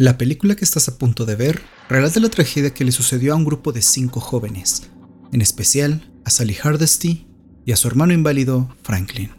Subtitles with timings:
[0.00, 1.60] La película que estás a punto de ver
[1.90, 4.88] relata la tragedia que le sucedió a un grupo de cinco jóvenes,
[5.30, 7.28] en especial a Sally Hardesty
[7.66, 9.30] y a su hermano inválido Franklin.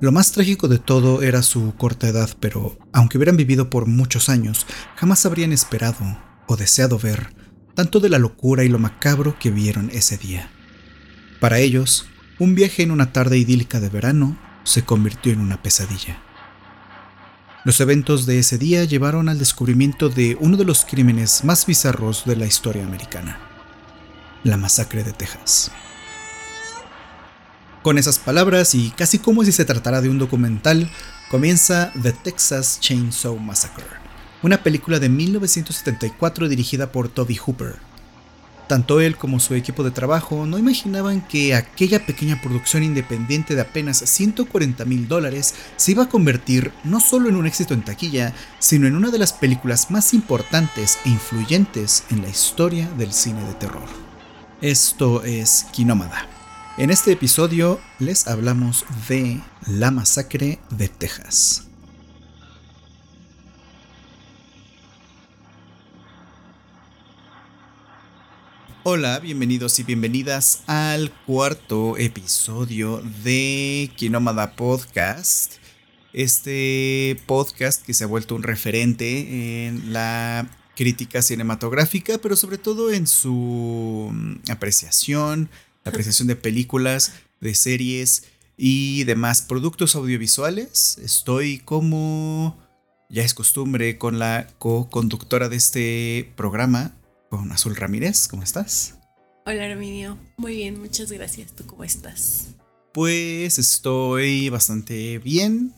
[0.00, 4.30] Lo más trágico de todo era su corta edad, pero aunque hubieran vivido por muchos
[4.30, 4.64] años,
[4.96, 7.34] jamás habrían esperado o deseado ver
[7.74, 10.50] tanto de la locura y lo macabro que vieron ese día.
[11.40, 12.06] Para ellos,
[12.38, 16.22] un viaje en una tarde idílica de verano se convirtió en una pesadilla.
[17.64, 22.24] Los eventos de ese día llevaron al descubrimiento de uno de los crímenes más bizarros
[22.24, 23.40] de la historia americana,
[24.44, 25.72] la masacre de Texas.
[27.82, 30.88] Con esas palabras y casi como si se tratara de un documental,
[31.30, 33.86] comienza The Texas Chainsaw Massacre,
[34.42, 37.87] una película de 1974 dirigida por Toby Hooper,
[38.68, 43.62] tanto él como su equipo de trabajo no imaginaban que aquella pequeña producción independiente de
[43.62, 48.34] apenas 140 mil dólares se iba a convertir no solo en un éxito en taquilla,
[48.58, 53.44] sino en una de las películas más importantes e influyentes en la historia del cine
[53.44, 53.88] de terror.
[54.60, 56.26] Esto es Quinómada.
[56.76, 61.67] En este episodio les hablamos de La Masacre de Texas.
[68.90, 75.56] Hola, bienvenidos y bienvenidas al cuarto episodio de Kinomada Podcast.
[76.14, 82.90] Este podcast que se ha vuelto un referente en la crítica cinematográfica, pero sobre todo
[82.90, 85.50] en su mm, apreciación,
[85.84, 88.24] la apreciación de películas, de series
[88.56, 90.96] y demás productos audiovisuales.
[90.96, 92.56] Estoy como
[93.10, 96.94] ya es costumbre con la co-conductora de este programa,
[97.28, 98.28] con Azul Ramírez.
[98.28, 98.98] ¿Cómo estás?
[99.46, 100.18] Hola, Arminio.
[100.36, 101.52] Muy bien, muchas gracias.
[101.52, 102.54] ¿Tú cómo estás?
[102.92, 105.72] Pues estoy bastante bien.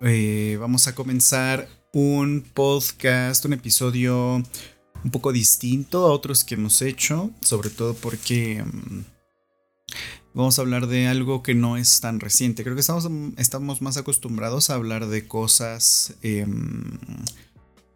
[0.00, 4.42] Eh, vamos a comenzar un podcast, un episodio
[5.04, 9.04] un poco distinto a otros que hemos hecho, sobre todo porque mm,
[10.34, 12.64] vamos a hablar de algo que no es tan reciente.
[12.64, 16.98] Creo que estamos, estamos más acostumbrados a hablar de cosas em,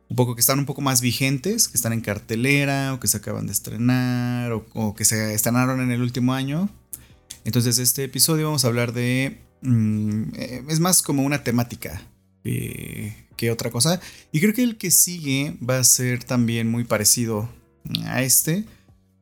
[0.09, 3.19] un poco que están un poco más vigentes, que están en cartelera o que se
[3.19, 6.69] acaban de estrenar o, que se estrenaron en el último año.
[7.45, 9.41] Entonces este episodio vamos a hablar de...
[9.63, 12.03] Mm, eh, es más como una temática
[13.39, 14.01] que otra cosa.
[14.33, 17.49] Y creo que el que sigue va a ser también muy parecido
[18.07, 18.65] a este,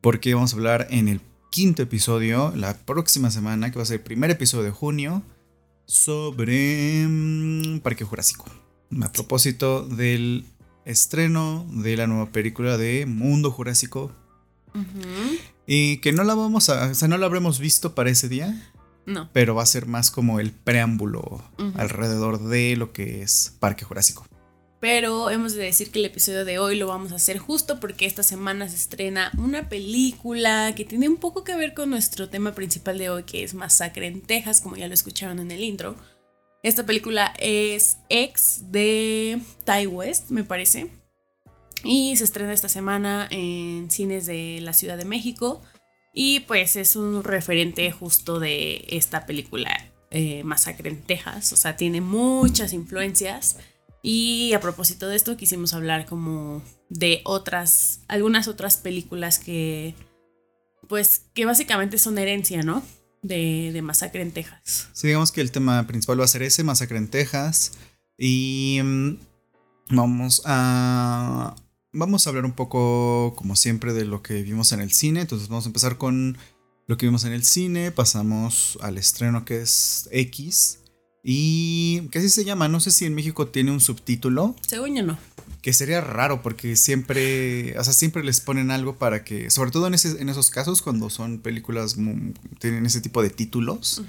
[0.01, 1.21] porque vamos a hablar en el
[1.51, 5.23] quinto episodio, la próxima semana, que va a ser el primer episodio de junio,
[5.85, 8.45] sobre mm, Parque Jurásico.
[9.01, 10.45] A propósito del
[10.87, 14.11] estreno de la nueva película de Mundo Jurásico.
[15.65, 16.91] Y que no la vamos a.
[16.91, 18.71] O sea, no la habremos visto para ese día.
[19.05, 19.29] No.
[19.33, 21.43] Pero va a ser más como el preámbulo
[21.75, 24.25] alrededor de lo que es Parque Jurásico.
[24.79, 28.05] Pero hemos de decir que el episodio de hoy lo vamos a hacer justo porque
[28.05, 32.53] esta semana se estrena una película que tiene un poco que ver con nuestro tema
[32.53, 35.95] principal de hoy, que es Masacre en Texas, como ya lo escucharon en el intro.
[36.63, 40.91] Esta película es ex de Ty West, me parece.
[41.83, 45.61] Y se estrena esta semana en cines de la Ciudad de México.
[46.13, 49.69] Y pues es un referente justo de esta película
[50.09, 51.53] eh, Masacre en Texas.
[51.53, 53.57] O sea, tiene muchas influencias.
[54.01, 59.95] Y a propósito de esto, quisimos hablar como de otras, algunas otras películas que,
[60.87, 62.81] pues, que básicamente son herencia, ¿no?
[63.21, 64.89] De, Masacre en Texas.
[64.93, 67.73] Sí, digamos que el tema principal va a ser ese, Masacre en Texas.
[68.17, 69.17] Y mm,
[69.89, 71.55] vamos a...
[71.93, 75.21] Vamos a hablar un poco, como siempre, de lo que vimos en el cine.
[75.21, 76.37] Entonces vamos a empezar con
[76.85, 77.91] lo que vimos en el cine.
[77.91, 80.79] Pasamos al estreno que es X.
[81.23, 82.07] Y...
[82.11, 82.67] ¿Qué así se llama?
[82.67, 84.55] No sé si en México tiene un subtítulo.
[84.61, 85.17] Según yo no
[85.67, 89.85] que sería raro porque siempre, o sea, siempre les ponen algo para que, sobre todo
[89.87, 91.97] en, en esos casos cuando son películas,
[92.59, 94.01] tienen ese tipo de títulos,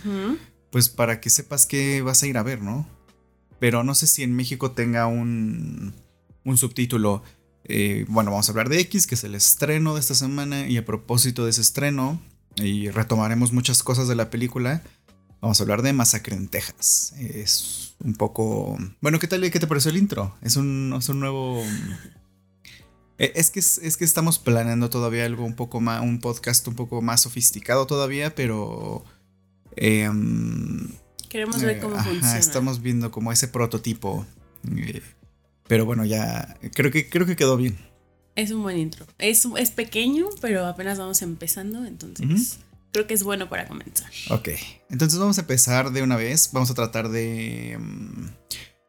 [0.70, 2.88] pues para que sepas que vas a ir a ver, ¿no?
[3.58, 5.96] Pero no sé si en México tenga un,
[6.44, 7.24] un subtítulo.
[7.64, 10.76] Eh, bueno, vamos a hablar de X, que es el estreno de esta semana, y
[10.76, 12.22] a propósito de ese estreno,
[12.54, 14.84] y retomaremos muchas cosas de la película,
[15.40, 17.14] vamos a hablar de Masacre en Texas.
[17.18, 18.78] Es un poco...
[19.00, 19.48] Bueno, ¿qué tal?
[19.50, 20.36] ¿Qué te pareció el intro?
[20.42, 21.62] Es un, es un nuevo...
[23.18, 26.74] E, es que, es, que estamos planeando todavía algo un poco más, un podcast un
[26.74, 29.04] poco más sofisticado todavía, pero...
[29.76, 30.88] Em,
[31.28, 32.38] Queremos ver cómo eh, funciona.
[32.38, 34.26] Estamos viendo como ese prototipo.
[34.76, 35.02] Eh,
[35.66, 37.76] pero bueno, ya creo que, creo que quedó bien.
[38.34, 39.06] Es un buen intro.
[39.18, 42.60] Es, es pequeño, pero apenas vamos empezando, entonces
[42.92, 44.10] creo que es bueno para comenzar.
[44.30, 44.50] Ok,
[44.90, 46.50] entonces vamos a empezar de una vez.
[46.52, 47.76] Vamos a tratar de...
[47.78, 48.28] Mm,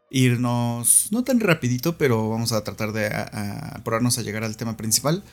[0.09, 5.23] irnos, no tan rapidito, pero vamos a tratar de apurarnos a, llegar al tema principal.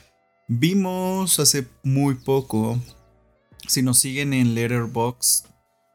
[0.47, 2.79] Vimos hace muy poco,
[3.67, 5.45] si nos siguen en Letterboxd,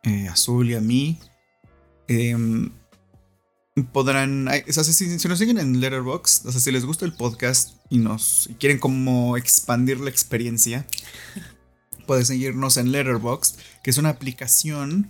[0.04, 1.18] eh, Azul y a mí,
[2.08, 2.70] em,
[3.92, 8.50] podrán, si, nos siguen en Letterboxd, o sea, si les gusta el podcast y nos
[8.58, 10.86] quieren como expandir la experiencia,
[12.06, 15.08] pueden seguirnos en Letterboxd, que es una aplicación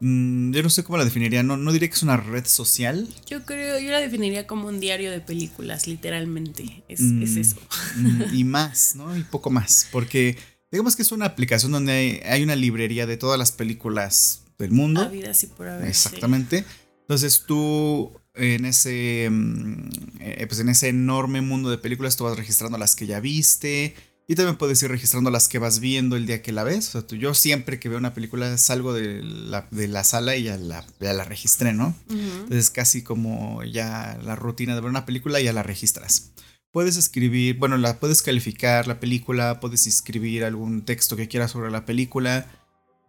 [0.00, 3.06] Mm, yo no sé cómo la definiría, no, no diría que es una red social.
[3.26, 6.82] Yo creo, yo la definiría como un diario de películas, literalmente.
[6.88, 7.56] Es, mm, eso.
[7.96, 9.14] Mm, y más, ¿no?
[9.16, 9.88] Y poco más.
[9.92, 10.38] Porque
[10.72, 15.08] digamos que es una aplicación donde hay, una librería de todas las películas del mundo.
[15.10, 15.86] vida así por haber.
[15.86, 16.64] Exactamente.
[17.02, 22.78] Entonces tú en ese, eh, pues en ese enorme mundo de películas tú vas registrando
[22.78, 23.94] las que ya viste
[24.30, 26.94] y también puedes ir registrando las que vas viendo el día que la ves.
[26.94, 30.44] O sea, yo siempre que veo una película salgo de la, de la sala y
[30.44, 31.96] ya la, ya la registré, ¿no?
[32.08, 36.30] Entonces casi como ya la rutina de ver una película ya la registras.
[36.70, 41.72] Puedes escribir, bueno, la puedes calificar la película, puedes escribir algún texto que quieras sobre
[41.72, 42.46] la película.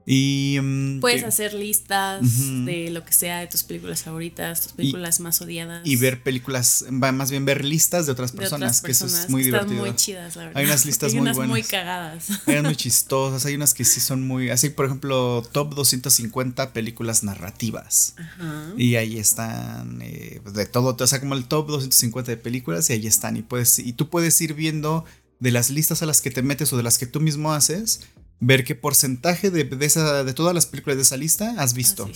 [0.05, 2.21] Y, mm, Puedes hacer listas
[2.65, 5.85] de lo que sea de tus películas favoritas, tus películas más odiadas.
[5.85, 9.73] Y ver películas, más bien ver listas de otras personas, que eso es muy divertido.
[9.73, 10.57] Están muy chidas, la verdad.
[10.57, 11.49] Hay unas listas hay muy unas buenas.
[11.49, 12.29] muy cagadas.
[12.47, 14.49] Hay unas muy chistosas, hay unas que sí son muy.
[14.49, 18.15] Así, por ejemplo, top 250 películas narrativas.
[18.17, 18.73] Ajá.
[18.77, 22.93] Y ahí están eh, de todo, o sea, como el top 250 de películas, y
[22.93, 23.37] ahí están.
[23.37, 25.05] Y, puedes, y tú puedes ir viendo
[25.39, 28.01] de las listas a las que te metes o de las que tú mismo haces
[28.41, 32.09] ver qué porcentaje de, esa, de todas las películas de esa lista has visto.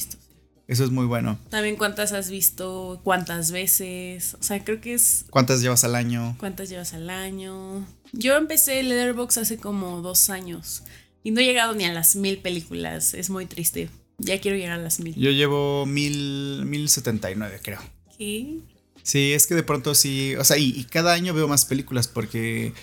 [0.67, 1.39] Eso es muy bueno.
[1.49, 4.35] También cuántas has visto, cuántas veces.
[4.39, 5.25] O sea, creo que es.
[5.29, 6.35] ¿Cuántas llevas al año?
[6.39, 7.87] ¿Cuántas llevas al año?
[8.11, 10.81] Yo empecé Letterboxd hace como dos años.
[11.23, 13.13] Y no he llegado ni a las mil películas.
[13.13, 13.89] Es muy triste.
[14.17, 15.13] Ya quiero llegar a las mil.
[15.13, 17.81] Yo llevo mil, mil setenta y nueve, creo.
[18.17, 18.57] ¿Qué?
[19.03, 20.35] Sí, es que de pronto sí.
[20.37, 22.73] O sea, y cada año veo más películas porque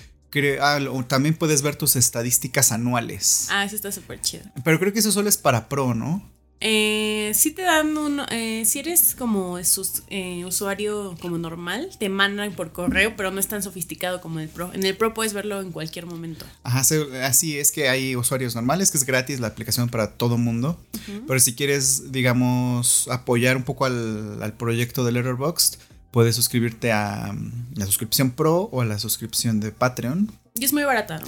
[0.60, 3.48] Ah, también puedes ver tus estadísticas anuales.
[3.50, 4.44] Ah, eso está súper chido.
[4.64, 6.32] Pero creo que eso solo es para pro, ¿no?
[6.64, 8.20] Eh, sí te dan un...
[8.30, 13.48] Eh, si eres como eh, usuario como normal, te mandan por correo, pero no es
[13.48, 14.70] tan sofisticado como el Pro.
[14.72, 16.46] En el Pro puedes verlo en cualquier momento.
[16.62, 16.84] Ajá,
[17.24, 20.78] así es que hay usuarios normales, que es gratis la aplicación para todo mundo.
[21.26, 25.78] Pero si quieres, digamos, apoyar un poco al, al proyecto de Letterboxd,
[26.12, 30.30] puedes suscribirte a mm, la suscripción Pro o a la suscripción de Patreon.
[30.54, 31.26] Y es muy barata, ¿no?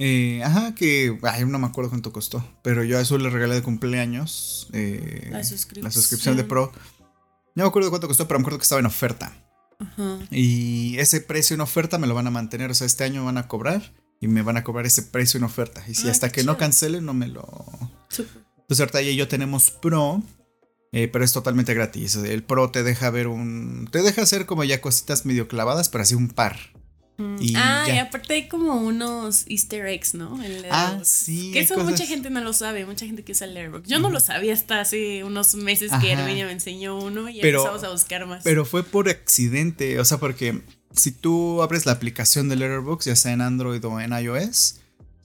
[0.00, 3.54] Eh, ajá, que ay, no me acuerdo cuánto costó, pero yo a eso le regalé
[3.54, 6.36] de cumpleaños eh, la, suscripción.
[6.36, 6.72] de Pro.
[7.54, 9.32] No me acuerdo cuánto costó, pero me acuerdo que estaba en oferta.
[9.78, 10.18] Ajá.
[10.32, 13.38] Y ese precio en oferta me lo van a mantener, o sea, este año van
[13.38, 15.84] a cobrar y me van a cobrar ese precio en oferta.
[15.86, 17.44] Y si ah, hasta que no cancele, no me lo...
[18.08, 18.42] Super.
[18.56, 20.22] Entonces ahorita ya yo tenemos Pro
[20.96, 22.14] eh, pero es totalmente gratis.
[22.14, 23.88] El Pro te deja ver un.
[23.90, 26.56] Te deja hacer como ya cositas medio clavadas, pero así un par.
[27.16, 27.36] Mm.
[27.40, 30.38] Y ah, y aparte hay como unos easter eggs, ¿no?
[30.70, 31.50] ah, sí.
[31.50, 33.88] Que eso mucha gente no lo sabe, mucha gente que usa el Airbox.
[33.88, 37.82] Yo no lo sabía hasta hace unos meses que Herminia me enseñó uno y empezamos
[37.82, 38.44] a buscar más.
[38.44, 40.62] Pero fue por accidente, o sea, porque
[40.92, 44.76] si tú abres la aplicación del Letterboxd, ya sea en Android o en iOS,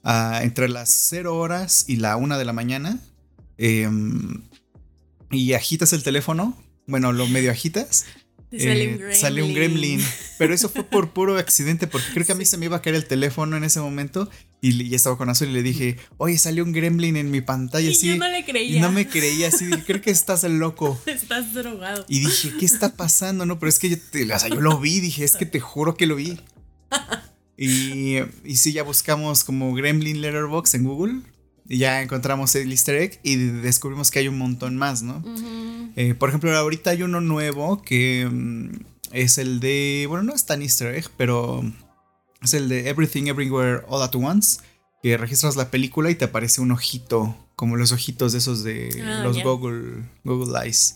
[0.04, 3.00] ah, entre las 0 horas y la 1 de la mañana,
[3.60, 3.88] eh,
[5.31, 6.57] y agitas el teléfono,
[6.88, 8.05] bueno, lo medio agitas.
[8.57, 10.03] Sale, un gremlin.
[10.39, 12.81] Pero eso fue por puro accidente, porque creo que a mí se me iba a
[12.81, 14.27] caer el teléfono en ese momento
[14.59, 17.88] y, estaba con Azul y le dije, oye, salió un gremlin en mi pantalla.
[17.88, 18.77] Y así, yo no le creía.
[18.77, 21.00] Y no me creía, así, creo que estás el loco.
[21.05, 22.05] Estás drogado.
[22.09, 23.45] Y dije, ¿qué está pasando?
[23.45, 25.95] No, pero es que yo, o sea, yo lo vi, dije, es que te juro
[25.95, 26.39] que lo vi.
[27.62, 31.24] Y, y sí, ya buscamos como Gremlin Letterbox en Google
[31.77, 35.23] ya encontramos el easter egg y descubrimos que hay un montón más, ¿no?
[35.95, 38.71] Eh, por ejemplo, ahorita hay uno nuevo que mm,
[39.11, 41.63] es el de, bueno, no es tan easter egg, pero
[42.41, 44.61] es el de Everything Everywhere All at Once,
[45.03, 49.03] que registras la película y te aparece un ojito, como los ojitos de esos de
[49.05, 50.95] ah, los Google, Google Eyes.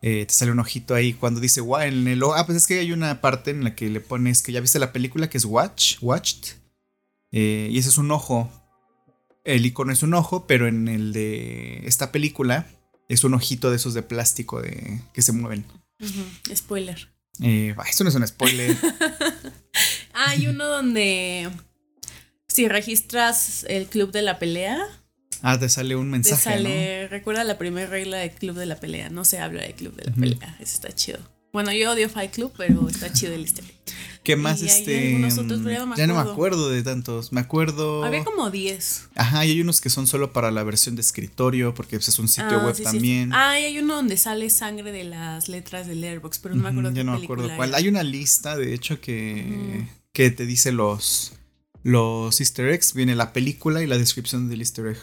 [0.00, 2.78] Eh, te sale un ojito ahí cuando dice wow, en el ah pues es que
[2.78, 5.44] hay una parte en la que le pones que ya viste la película que es
[5.44, 6.54] watch watched
[7.30, 8.50] eh, y ese es un ojo
[9.44, 12.66] el icono es un ojo, pero en el de esta película
[13.08, 15.64] es un ojito de esos de plástico de, que se mueven.
[16.54, 17.08] Spoiler.
[17.42, 18.76] Eh, esto no es un spoiler.
[20.12, 21.50] Hay uno donde
[22.48, 24.78] si registras el club de la pelea.
[25.42, 26.36] Ah, te sale un mensaje.
[26.36, 29.08] Te sale, recuerda la primera regla del club de la pelea.
[29.08, 30.56] No se habla del club de la pelea.
[30.60, 31.18] Eso está chido.
[31.52, 33.64] Bueno, yo odio Fight Club, pero está chido el easter
[34.22, 35.24] ¿Qué más Y este?
[35.24, 36.68] otros, pero ya no me ya no me acuerdo.
[36.68, 37.32] de tantos.
[37.32, 38.04] Me acuerdo.
[38.04, 39.08] Había como 10.
[39.14, 42.18] Ajá, y hay unos que son solo para la versión de escritorio, porque pues, es
[42.18, 42.92] un sitio Ah, web sí, sí, sí.
[42.96, 43.32] también.
[43.32, 46.68] Ah, y hay uno donde sale sangre de las letras del Airbox, pero no me
[46.68, 47.70] acuerdo Ujú, qué ya no me acuerdo cuál.
[47.70, 47.78] era.
[47.78, 51.32] Hay una lista, de hecho, que, que te dice los,
[51.82, 52.92] los easter eggs.
[52.92, 54.98] Viene la película y la descripción del easter egg.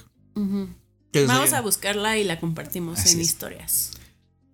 [1.25, 3.27] Vamos a buscarla y la compartimos Así en es.
[3.27, 3.91] historias.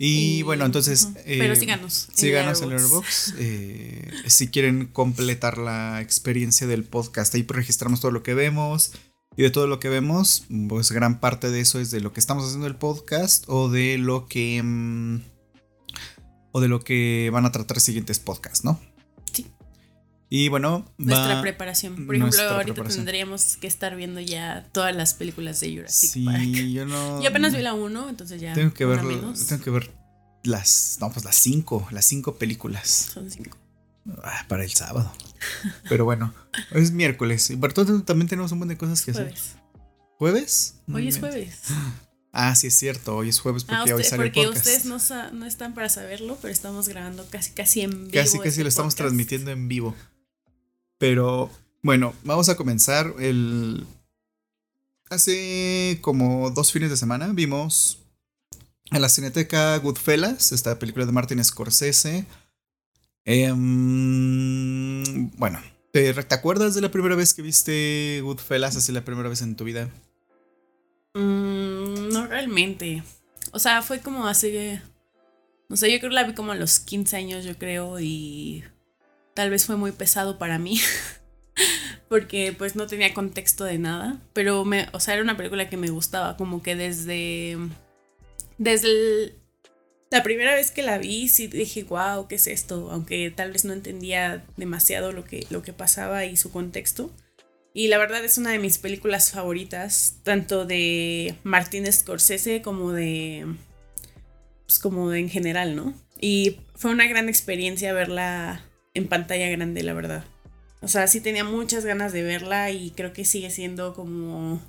[0.05, 1.05] Y, bueno, entonces.
[1.05, 1.17] ujú.
[1.25, 2.07] eh, Pero síganos.
[2.13, 3.29] Síganos en Letterboxd.
[3.29, 3.35] Airbox.
[3.39, 8.91] Eh, si quieren completar la experiencia del podcast, ahí registramos todo lo que vemos.
[9.35, 12.19] Y de todo lo que vemos, pues gran parte de eso es de lo que
[12.19, 14.61] estamos haciendo el podcast o de lo que.
[14.61, 15.21] mm,
[16.51, 18.79] o de lo que van a tratar siguientes podcasts, ¿no?
[20.35, 22.07] Y bueno, Nuestra va- preparación.
[22.07, 26.41] Por ejemplo, ahorita tendríamos que estar viendo ya todas las películas de Jurassic Sí, Park.
[26.41, 27.21] yo no.
[27.21, 28.53] Yo apenas vi la 1, entonces ya.
[28.53, 28.99] Tengo que ver.
[29.01, 29.91] Tengo que ver
[30.43, 30.97] las.
[30.99, 31.87] No, pues las cinco.
[31.91, 33.11] Las cinco películas.
[33.13, 33.59] Son cinco.
[34.23, 35.11] Ah, para el sábado.
[35.87, 36.33] Pero bueno,
[36.73, 37.51] hoy es miércoles.
[37.51, 39.25] Y por tanto también tenemos un montón de cosas que hacer.
[39.25, 39.55] Jueves.
[40.17, 40.75] ¿Jueves?
[40.91, 41.59] Hoy No es jueves.
[42.35, 43.15] Ah, sí es cierto.
[43.17, 44.65] Hoy es jueves porque Ah, hoy usted- sale el porque podcast.
[44.65, 48.11] ustedes no, no están para saberlo, pero estamos grabando casi casi en vivo.
[48.11, 49.03] casi casi este lo estamos podcast.
[49.09, 49.95] transmitiendo en vivo.
[51.03, 53.85] Pero bueno, vamos a comenzar el.
[55.09, 57.99] Hace como dos fines de semana vimos
[58.89, 62.25] en la Cineteca Goodfellas, esta película de Martin Scorsese.
[63.25, 65.59] Em, bueno,
[65.91, 68.77] ¿te, ¿te acuerdas de la primera vez que viste Goodfellas?
[68.77, 69.89] Así la primera vez en tu vida.
[71.15, 73.03] Mm, no realmente.
[73.51, 74.81] O sea, fue como hace.
[75.67, 78.63] No sé, yo creo que la vi como a los 15 años, yo creo, y
[79.33, 80.79] tal vez fue muy pesado para mí.
[82.09, 84.19] Porque pues no tenía contexto de nada.
[84.33, 84.87] Pero me.
[84.93, 86.37] O sea, era una película que me gustaba.
[86.37, 87.57] Como que desde.
[88.57, 89.35] Desde
[90.13, 92.89] la primera vez que la vi, sí dije, wow, ¿qué es esto?
[92.91, 97.11] Aunque tal vez no entendía demasiado lo que, lo que pasaba y su contexto.
[97.73, 103.47] Y la verdad es una de mis películas favoritas, tanto de Martin Scorsese como de.
[104.67, 105.95] Pues como en general, ¿no?
[106.21, 108.63] Y fue una gran experiencia verla
[108.93, 110.23] en pantalla grande, la verdad.
[110.81, 114.61] O sea, sí tenía muchas ganas de verla y creo que sigue siendo como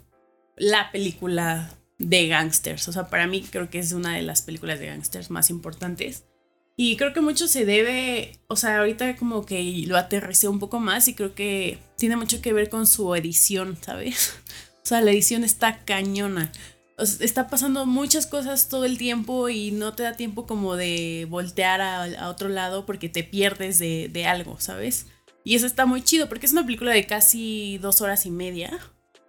[0.56, 2.88] la película de gangsters.
[2.88, 6.24] O sea, para mí creo que es una de las películas de gangsters más importantes.
[6.76, 10.80] Y creo que mucho se debe, o sea, ahorita como que lo aterricé un poco
[10.80, 14.34] más y creo que tiene mucho que ver con su edición, ¿sabes?
[14.84, 16.52] O sea, la edición está cañona.
[16.96, 20.76] O sea, está pasando muchas cosas todo el tiempo y no te da tiempo como
[20.76, 25.06] de voltear a, a otro lado porque te pierdes de, de algo, ¿sabes?
[25.44, 28.78] Y eso está muy chido porque es una película de casi dos horas y media.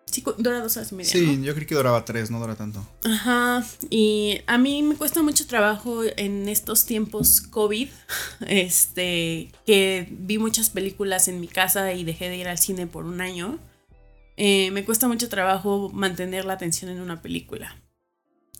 [0.05, 1.11] Sí, dura dos horas y media.
[1.11, 1.43] Sí, ¿no?
[1.43, 2.87] yo creí que duraba tres, no dura tanto.
[3.03, 7.89] Ajá, y a mí me cuesta mucho trabajo en estos tiempos COVID,
[8.47, 13.03] este, que vi muchas películas en mi casa y dejé de ir al cine por
[13.03, 13.59] un año.
[14.37, 17.75] Eh, me cuesta mucho trabajo mantener la atención en una película.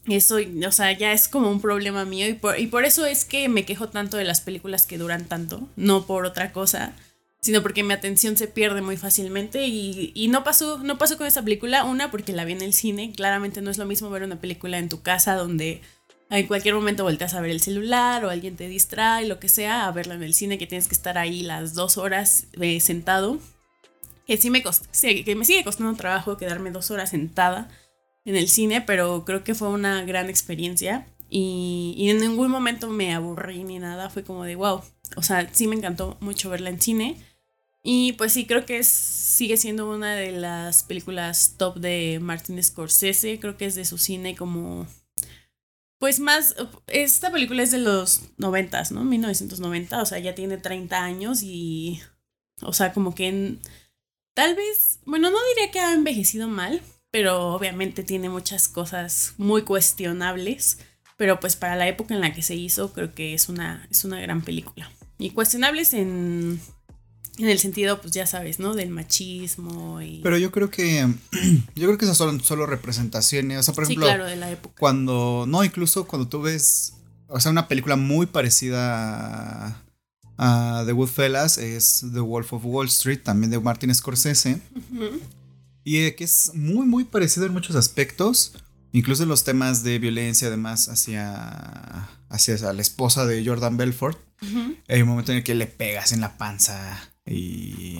[0.08, 3.25] Eso, o sea, ya es como un problema mío y por, y por eso es
[3.25, 6.94] que me quejo tanto de las películas que duran tanto, no por otra cosa,
[7.41, 11.25] sino porque mi atención se pierde muy fácilmente y, y no pasó no pasó con
[11.25, 14.24] esta película una porque la vi en el cine claramente no es lo mismo ver
[14.24, 15.82] una película en tu casa donde
[16.29, 19.86] en cualquier momento volteas a ver el celular o alguien te distrae lo que sea
[19.86, 23.39] a verla en el cine que tienes que estar ahí las dos horas eh, sentado
[24.25, 24.86] que sí me cost-
[25.24, 27.70] que me sigue costando trabajo quedarme dos horas sentada
[28.25, 33.13] en el cine pero creo que fue una gran experiencia y, en ningún momento me
[33.13, 34.82] aburrí ni nada fue como de wow
[35.15, 37.17] o sea sí me encantó mucho verla en cine
[37.88, 43.39] y pues sí, creo que sigue siendo una de las películas top de Martin Scorsese.
[43.39, 44.88] Creo que es de su cine como...
[46.00, 46.55] Pues más...
[46.88, 49.03] Esta película es de los noventas, ¿no?
[49.03, 52.01] 1990, o sea, ya tiene 30 años y...
[52.62, 53.27] O sea, como que...
[53.27, 53.60] en-
[54.36, 55.00] tal vez...
[55.06, 60.77] Bueno, no diría que ha envejecido mal, pero obviamente tiene muchas cosas muy cuestionables.
[61.18, 64.06] Pero pues para la época en la que se hizo, creo que es una, es
[64.06, 64.92] una gran película.
[65.18, 66.60] Y cuestionables en
[67.38, 68.74] en el sentido, pues ya sabes, ¿no?
[68.75, 70.22] Del machismo y...
[70.24, 71.06] Pero yo creo que.
[71.75, 73.60] Yo creo que esas son solo representaciones.
[73.60, 74.08] O sea, por sí, ejemplo.
[74.08, 74.75] claro, de la época.
[74.80, 75.46] Cuando.
[75.48, 76.94] No, incluso cuando tú ves.
[77.27, 79.85] O sea, una película muy parecida
[80.38, 84.60] a The Goodfellas es The Wolf of Wall Street, también de Martin Scorsese.
[85.84, 88.54] Y eh, que es muy, muy parecido en muchos aspectos.
[88.92, 92.10] Incluso en los temas de violencia, además, hacia.
[92.30, 94.18] hacia la esposa de Jordan Belfort.
[94.42, 98.00] Ujú, Hay un momento en el que le pegas en la panza y.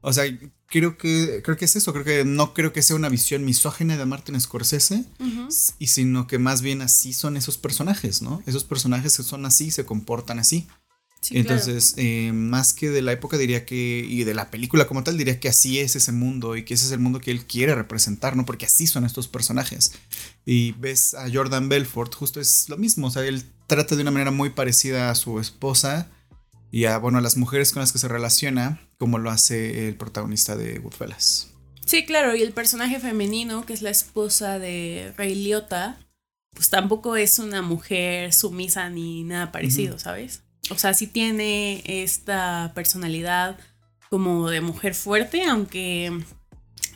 [0.00, 0.24] o sea,
[0.68, 1.92] creo que, creo que es eso.
[1.92, 5.04] Creo que no creo que sea una visión misógina de Martin Scorsese.
[5.78, 8.42] Y sino que más bien así son esos personajes, ¿no?
[8.46, 10.68] Esos personajes son así, se comportan así.
[11.30, 15.18] Entonces, eh, más que de la época diría que, y de la película como tal,
[15.18, 17.74] diría que así es ese mundo y que ese es el mundo que él quiere
[17.74, 18.46] representar, ¿no?
[18.46, 19.92] Porque así son estos personajes.
[20.46, 24.12] Y ves a Jordan Belfort, justo es lo mismo, o sea, él trata de una
[24.12, 26.08] manera muy parecida a su esposa
[26.70, 29.96] y a, bueno, a las mujeres con las que se relaciona, como lo hace el
[29.96, 31.52] protagonista de Goodfellas.
[31.86, 35.98] Sí, claro, y el personaje femenino, que es la esposa de Ray Liotta,
[36.52, 40.42] pues tampoco es una mujer sumisa ni nada parecido, ¿sabes?
[40.70, 43.58] O sea, sí tiene esta personalidad
[44.10, 46.12] como de mujer fuerte, aunque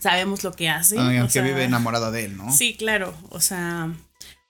[0.00, 0.99] sabemos lo que hace.
[0.99, 2.52] aunque vive enamorada de él, ¿no?
[2.52, 3.95] Sí, claro, o sea,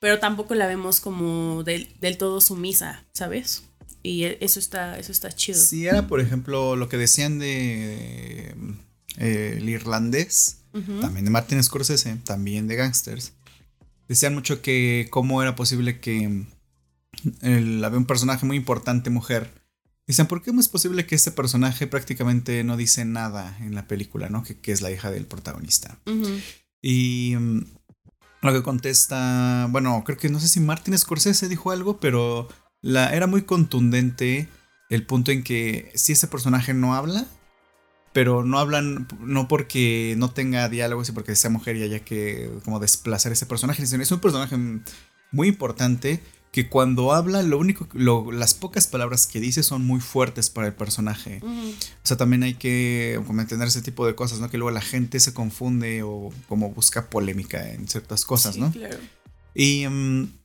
[0.01, 1.87] pero tampoco la vemos como del,
[2.19, 3.65] todo sumisa, ¿sabes?
[4.03, 5.61] Y e, eso está, eso está chido.
[5.61, 8.55] Sí, era, por ejemplo, lo que decían de
[9.19, 10.59] eh, el irlandés,
[11.01, 13.35] también de Martin Scorsese, también de Gangsters.
[14.09, 16.47] Decían mucho que cómo era posible que
[17.43, 19.63] había un personaje muy importante, mujer.
[20.07, 24.29] Dicen, ¿por qué es posible que este personaje prácticamente no dice nada en la película,
[24.29, 24.43] ¿no?
[24.43, 25.99] Que, es la hija del protagonista.
[26.83, 27.61] Y mm,
[28.43, 32.49] lo que contesta, bueno, creo que no sé si Martin Scorsese dijo algo, pero
[32.83, 34.49] la, era muy contundente
[34.91, 37.27] el punto en que si ese personaje no habla,
[38.13, 42.51] pero no hablan, no porque no tenga diálogos y porque sea mujer y haya que
[42.65, 44.57] como desplazar ese personaje, es un personaje
[45.31, 46.21] muy importante
[46.51, 47.89] que cuando habla, lo único,
[48.31, 51.41] las pocas palabras que dice son muy fuertes para el personaje.
[51.43, 54.51] O sea, también hay que como entender ese tipo de cosas, ¿no?
[54.51, 58.71] Que luego la gente se confunde o como busca polémica en ciertas cosas, ¿no?
[58.71, 58.99] Claro.
[59.55, 59.87] Y...
[59.89, 60.42] Mm,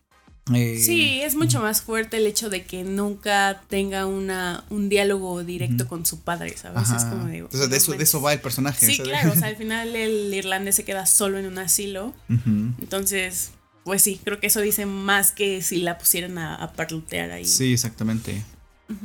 [0.53, 5.43] eh, sí, es mucho más fuerte el hecho de que nunca tenga una, un diálogo
[5.43, 6.89] directo con su padre, ¿sabes?
[6.89, 7.47] Es como digo.
[7.47, 8.85] Entonces, de, eso, de eso va el personaje.
[8.85, 9.31] Sí, claro.
[9.31, 12.13] O sea, al final el irlandés se queda solo en un asilo.
[12.29, 13.51] Entonces,
[13.83, 17.45] pues sí, creo que eso dice más que si la pusieran a, a parlutear ahí.
[17.45, 18.43] Sí, exactamente.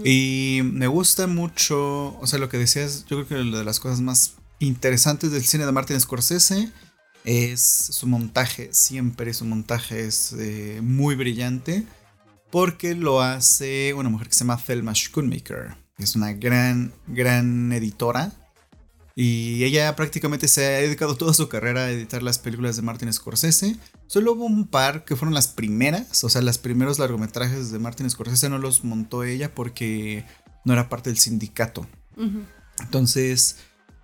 [0.05, 3.81] Y me gusta mucho, o sea, lo que decías, yo creo que una de las
[3.81, 6.71] cosas más interesantes del cine de Martin Scorsese
[7.25, 11.85] es su montaje, siempre su montaje es eh, muy brillante,
[12.51, 17.73] porque lo hace una mujer que se llama Thelma Schoonmaker, que es una gran, gran
[17.73, 18.33] editora
[19.15, 23.13] y ella prácticamente se ha dedicado toda su carrera a editar las películas de Martin
[23.13, 23.77] Scorsese.
[24.07, 28.09] Solo hubo un par que fueron las primeras, o sea, los primeros largometrajes de Martin
[28.09, 30.25] Scorsese no los montó ella porque
[30.65, 31.87] no era parte del sindicato.
[32.79, 33.59] Entonces,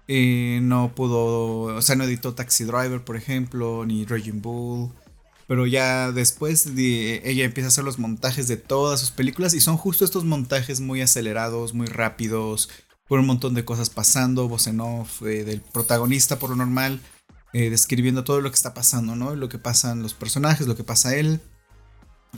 [0.08, 4.90] eh, no pudo, o sea, no editó Taxi Driver, por ejemplo, ni Raging Bull.
[5.46, 9.60] Pero ya después de, ella empieza a hacer los montajes de todas sus películas y
[9.60, 12.68] son justo estos montajes muy acelerados, muy rápidos,
[13.06, 17.00] por un montón de cosas pasando, voz en off eh, del protagonista por lo normal,
[17.54, 19.34] eh, describiendo todo lo que está pasando, ¿no?
[19.36, 21.40] Lo que pasan los personajes, lo que pasa él.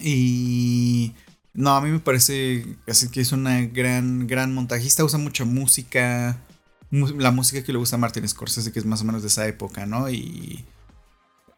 [0.00, 1.14] Y...
[1.52, 6.40] No, a mí me parece así que es una gran, gran montajista, usa mucha música,
[6.90, 9.46] la música que le gusta a Martin Scorsese, que es más o menos de esa
[9.46, 10.11] época, ¿no?
[10.11, 10.64] Y...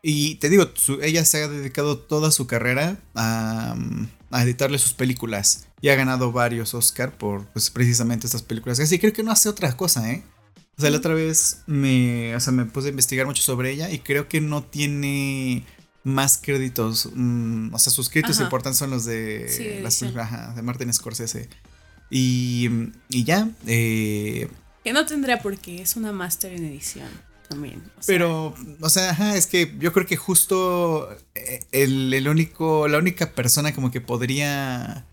[0.04, 0.68] Y te digo,
[1.00, 3.76] ella se ha dedicado toda su carrera a,
[4.32, 8.80] a editarle sus películas y ha ganado varios Oscar por pues, precisamente estas películas.
[8.80, 10.24] Así creo que no hace otra cosa, ¿eh?
[10.76, 13.90] O sea, la otra vez me, o sea, me puse a investigar mucho sobre ella
[13.90, 15.64] y creo que no tiene
[16.02, 17.10] más créditos.
[17.14, 21.48] Mm, o sea, sus créditos importantes son los de las de Martin Scorsese.
[22.10, 22.68] Y,
[23.08, 23.50] y ya.
[23.66, 24.48] Eh,
[24.84, 27.08] que no tendrá porque es una máster en edición.
[27.48, 32.96] También, pero, o sea, es que yo creo que justo eh, el, el, único, la
[32.96, 35.04] única persona como que podría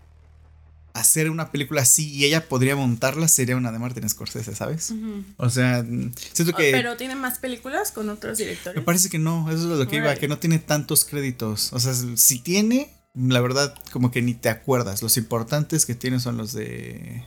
[0.92, 4.92] hacer una película así y ella podría montarla sería una de Martin Scorsese, ¿sabes?
[5.36, 5.84] O sea,
[6.32, 6.70] siento que...
[6.72, 8.76] Pero tiene más películas con otros directores.
[8.76, 11.72] Me parece que no, eso es lo que iba, que no tiene tantos créditos.
[11.72, 15.02] O sea, si tiene, la verdad, como que ni te acuerdas.
[15.02, 17.24] Los importantes que tiene son los de...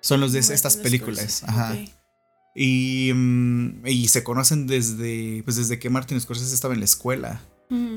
[0.00, 1.42] Son los de estas películas.
[1.44, 1.76] Ajá.
[2.54, 7.40] Y, mm, y se conocen desde, pues desde que Martin Scorsese estaba en la escuela.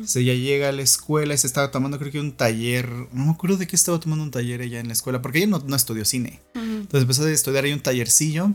[0.04, 2.90] Sea, ella llega a la escuela y se estaba tomando, creo que un taller.
[3.14, 5.60] No me acuerdo de qué estaba tomando un taller ella en la escuela, porque ella
[5.66, 6.42] no, estudió cine.
[6.54, 8.52] Entonces empezó a estudiar ahí un tallercillo.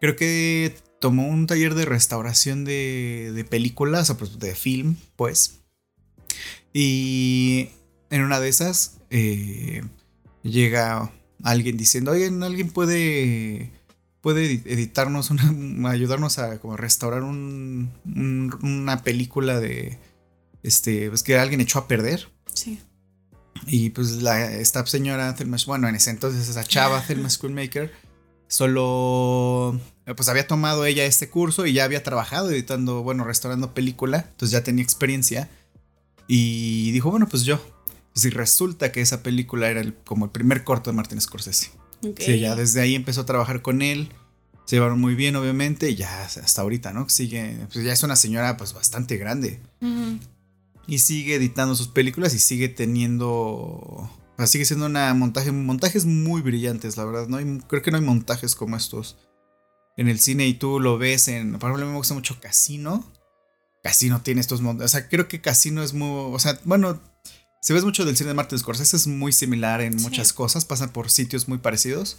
[0.00, 5.60] Creo que tomó un taller de restauración de, de películas, o pues de film, pues.
[6.74, 7.70] Y
[8.10, 9.82] en una de esas eh,
[10.42, 13.72] llega alguien diciendo: Oigan, alguien puede
[14.20, 17.90] puede editarnos, una, ayudarnos a como restaurar un,
[18.62, 19.98] una película de,
[20.62, 22.28] este, pues que alguien echó a perder.
[22.52, 22.80] Sí.
[23.66, 25.34] Y pues la, esta señora,
[25.66, 27.92] bueno, en ese entonces esa chava, Thelma Schoolmaker,
[28.48, 29.78] solo,
[30.16, 34.52] pues había tomado ella este curso y ya había trabajado editando, bueno, restaurando película, entonces
[34.52, 35.50] ya tenía experiencia.
[36.26, 37.60] Y dijo, bueno, pues yo.
[38.14, 41.70] Si resulta que esa película era el, como el primer corto de Martin Scorsese.
[42.18, 44.10] Sí, ya desde ahí empezó a trabajar con él.
[44.64, 47.08] Se llevaron muy bien, obviamente, y ya hasta ahorita, ¿no?
[47.08, 49.60] Sigue, pues ya es una señora pues bastante grande.
[50.86, 54.10] Y sigue editando sus películas y sigue teniendo...
[54.46, 57.28] sigue siendo una montaje, montajes muy brillantes, la verdad.
[57.28, 59.16] No hay, creo que no hay montajes como estos
[59.96, 61.58] en el cine y tú lo ves en...
[61.58, 63.04] Por ejemplo, me gusta mucho Casino.
[63.82, 64.92] Casino tiene estos montajes.
[64.92, 66.32] O sea, creo que Casino es muy...
[66.32, 67.00] O sea, bueno,
[67.60, 70.92] si ves mucho del cine de Martin Scorsese es muy similar en muchas cosas, pasa
[70.92, 72.16] por sitios muy parecidos,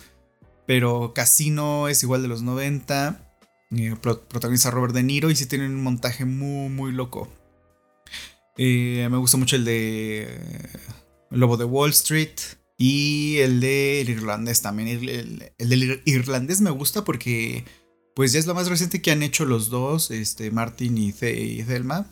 [0.68, 3.32] pero Casino es igual de los 90,
[3.72, 7.28] eh, protagoniza Robert De Niro y sí tiene un montaje muy, muy loco.
[8.58, 10.70] Eh, me gusta mucho el de eh,
[11.32, 12.36] Lobo de Wall Street
[12.78, 14.90] y el de el irlandés también.
[14.90, 17.66] El, del irlandés me gusta porque
[18.14, 21.64] pues ya es lo más reciente que han hecho los dos, este, Martin y, y
[21.64, 22.08] Thelma.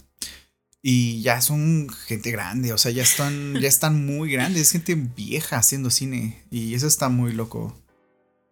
[0.81, 4.95] Y ya son gente grande, o sea, ya están, ya están muy grandes, es gente
[4.95, 6.41] vieja haciendo cine.
[6.51, 7.75] Y eso está muy loco.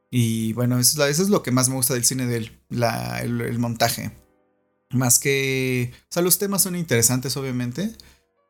[0.09, 4.11] Y bueno, eso es, lo que más me gusta del cine de él, el, montaje.
[4.91, 5.91] Más que.
[6.03, 7.91] O sea, los temas son interesantes, obviamente.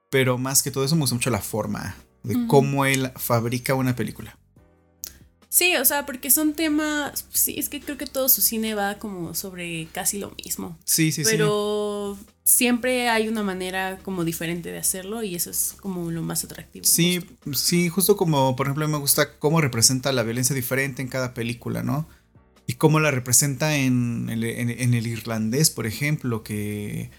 [0.10, 3.96] Pero más que todo eso me gusta mucho la forma de cómo él fabrica una
[3.96, 4.38] película.
[5.58, 9.00] Sí, o sea, porque son temas, sí, es que creo que todo su cine va
[9.00, 10.78] como sobre casi lo mismo.
[10.86, 11.32] Sí, sí, sí.
[11.32, 16.43] Pero siempre hay una manera como diferente de hacerlo y eso es como lo más
[16.43, 16.86] atractivo.
[16.86, 21.34] Sí, sí, justo como, por ejemplo, me gusta cómo representa la violencia diferente en cada
[21.34, 22.08] película, ¿no?
[22.67, 27.10] Y cómo la representa en el, en el irlandés, por ejemplo, que,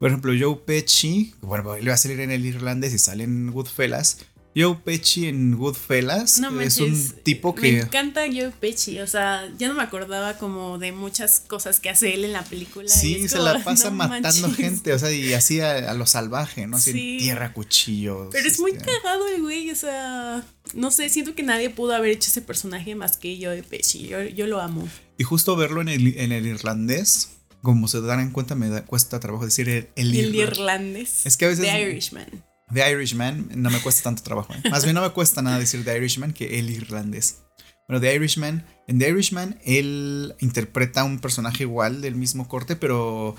[0.00, 3.52] por ejemplo, Joe Pesci, bueno, le va a salir en el irlandés y sale en
[3.52, 4.18] Goodfellas
[4.56, 7.72] Joe Pesci en Goodfellas es un tipo que...
[7.72, 11.90] Me encanta Joe Pesci, o sea, ya no me acordaba como de muchas cosas que
[11.90, 12.88] hace él en la película.
[12.88, 16.76] Sí, se la pasa matando gente, o sea, y así a, lo salvaje, ¿no?
[16.76, 18.28] Así tierra, cuchillos.
[18.30, 18.84] Pero es muy este.
[18.84, 22.94] cagado el güey, o sea, no sé, siento que nadie pudo haber hecho ese personaje
[22.94, 24.88] más que Joe Pesci, yo, lo amo.
[25.18, 27.30] Y justo verlo en el, en el irlandés,
[27.62, 31.26] como se darán cuenta, me da, cuesta trabajo decir el, el, irlandés.
[31.26, 31.64] Es que a veces...
[31.64, 32.44] The Irishman.
[32.72, 34.54] The Irishman no me cuesta tanto trabajo.
[34.54, 34.70] ¿eh?
[34.70, 37.42] Más bien no me cuesta nada decir The Irishman que el irlandés.
[37.86, 43.36] Bueno, The Irishman, en The Irishman él interpreta un personaje igual del mismo corte, pero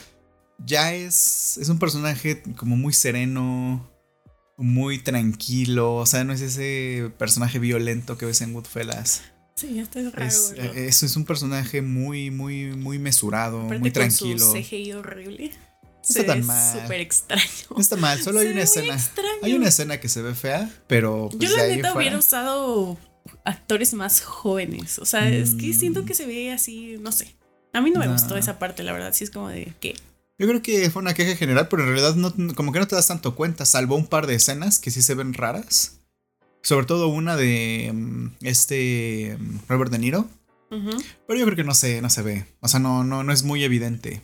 [0.60, 3.90] ya es, es un personaje como muy sereno,
[4.58, 9.24] muy tranquilo, o sea, no es ese personaje violento que ves en Goodfellas.
[9.56, 10.26] Sí, está raro.
[10.26, 14.46] Es, eh, es, un personaje muy, muy, muy mesurado, muy tranquilo.
[14.46, 15.52] Con su CGI horrible.
[16.08, 16.82] No está tan mal.
[16.82, 17.44] súper extraño.
[17.70, 18.98] No está mal, solo hay una escena.
[19.42, 21.30] Hay una escena que se ve fea, pero.
[21.32, 22.98] Pues, Yo la neta hubiera usado
[23.44, 25.00] actores más jóvenes.
[25.00, 26.06] O sea, es que siento mm.
[26.06, 27.36] que se ve así, no sé.
[27.74, 29.14] A mí no me gustó esa parte, la verdad.
[29.14, 29.96] Sí es como de ¿qué?
[30.38, 32.96] Yo creo que fue una queja general, pero en realidad no, como que no te
[32.96, 36.02] das tanto cuenta, salvo un par de escenas que sí se ven raras.
[36.62, 40.30] Sobre todo una de mm, este mm, Robert De Niro.
[40.70, 42.46] Pero yo creo que no se, no se ve.
[42.60, 44.22] O sea, no, no, no es muy evidente.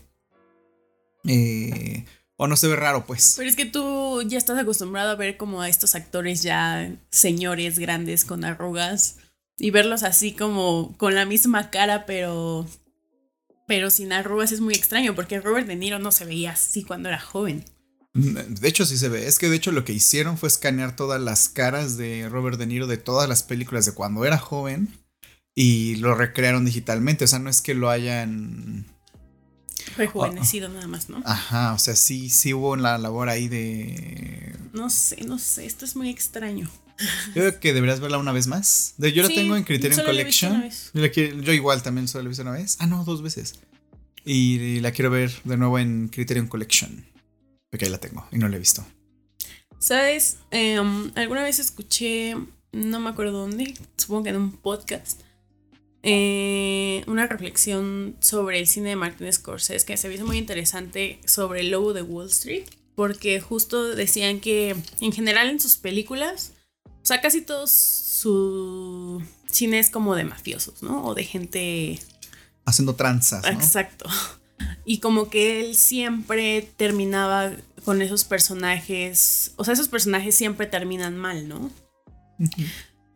[1.26, 2.06] Eh,
[2.38, 3.36] o no se ve raro, pues.
[3.38, 7.78] Pero es que tú ya estás acostumbrado a ver como a estos actores ya señores
[7.78, 9.18] grandes con arrugas
[9.58, 12.68] y verlos así como con la misma cara, pero
[13.68, 17.10] pero sin arrugas es muy extraño porque Robert De Niro no se veía así cuando
[17.10, 17.64] era joven.
[18.14, 21.22] De hecho sí se ve, es que de hecho lo que hicieron fue escanear todas
[21.22, 24.90] las caras de Robert De Niro de todas las películas de cuando era joven
[25.56, 28.86] y lo recrearon digitalmente, o sea, no es que lo hayan
[29.98, 31.22] Rejuvenecido nada más, ¿no?
[31.26, 34.56] Ajá, o sea, sí, sí hubo la labor ahí de...
[34.74, 36.70] No sé, no sé, esto es muy extraño.
[37.28, 38.94] Yo creo que deberías verla una vez más.
[38.98, 40.70] Yo la tengo en Criterion Collection.
[40.94, 42.78] Yo, igual también solo la he visto una vez.
[42.80, 43.60] Ah, no, dos veces.
[44.24, 47.06] Y la quiero ver de nuevo en Criterion Collection.
[47.70, 48.86] Porque ahí la tengo y no la he visto.
[49.80, 50.38] ¿Sabes?
[50.52, 52.36] Em, alguna vez escuché,
[52.72, 55.22] no me acuerdo dónde, supongo que en un podcast,
[56.04, 61.20] eh, una reflexión sobre el cine de Martin Scorsese que se me hizo muy interesante
[61.26, 66.54] sobre el lobo de Wall Street, porque justo decían que en general en sus películas,
[66.86, 71.06] o sea, casi todo su cine es como de mafiosos, ¿no?
[71.06, 72.00] O de gente...
[72.66, 73.44] Haciendo tranzas.
[73.44, 73.50] ¿no?
[73.50, 74.10] Exacto.
[74.86, 77.52] Y como que él siempre terminaba
[77.84, 81.72] con esos personajes, o sea, esos personajes siempre terminan mal, ¿no?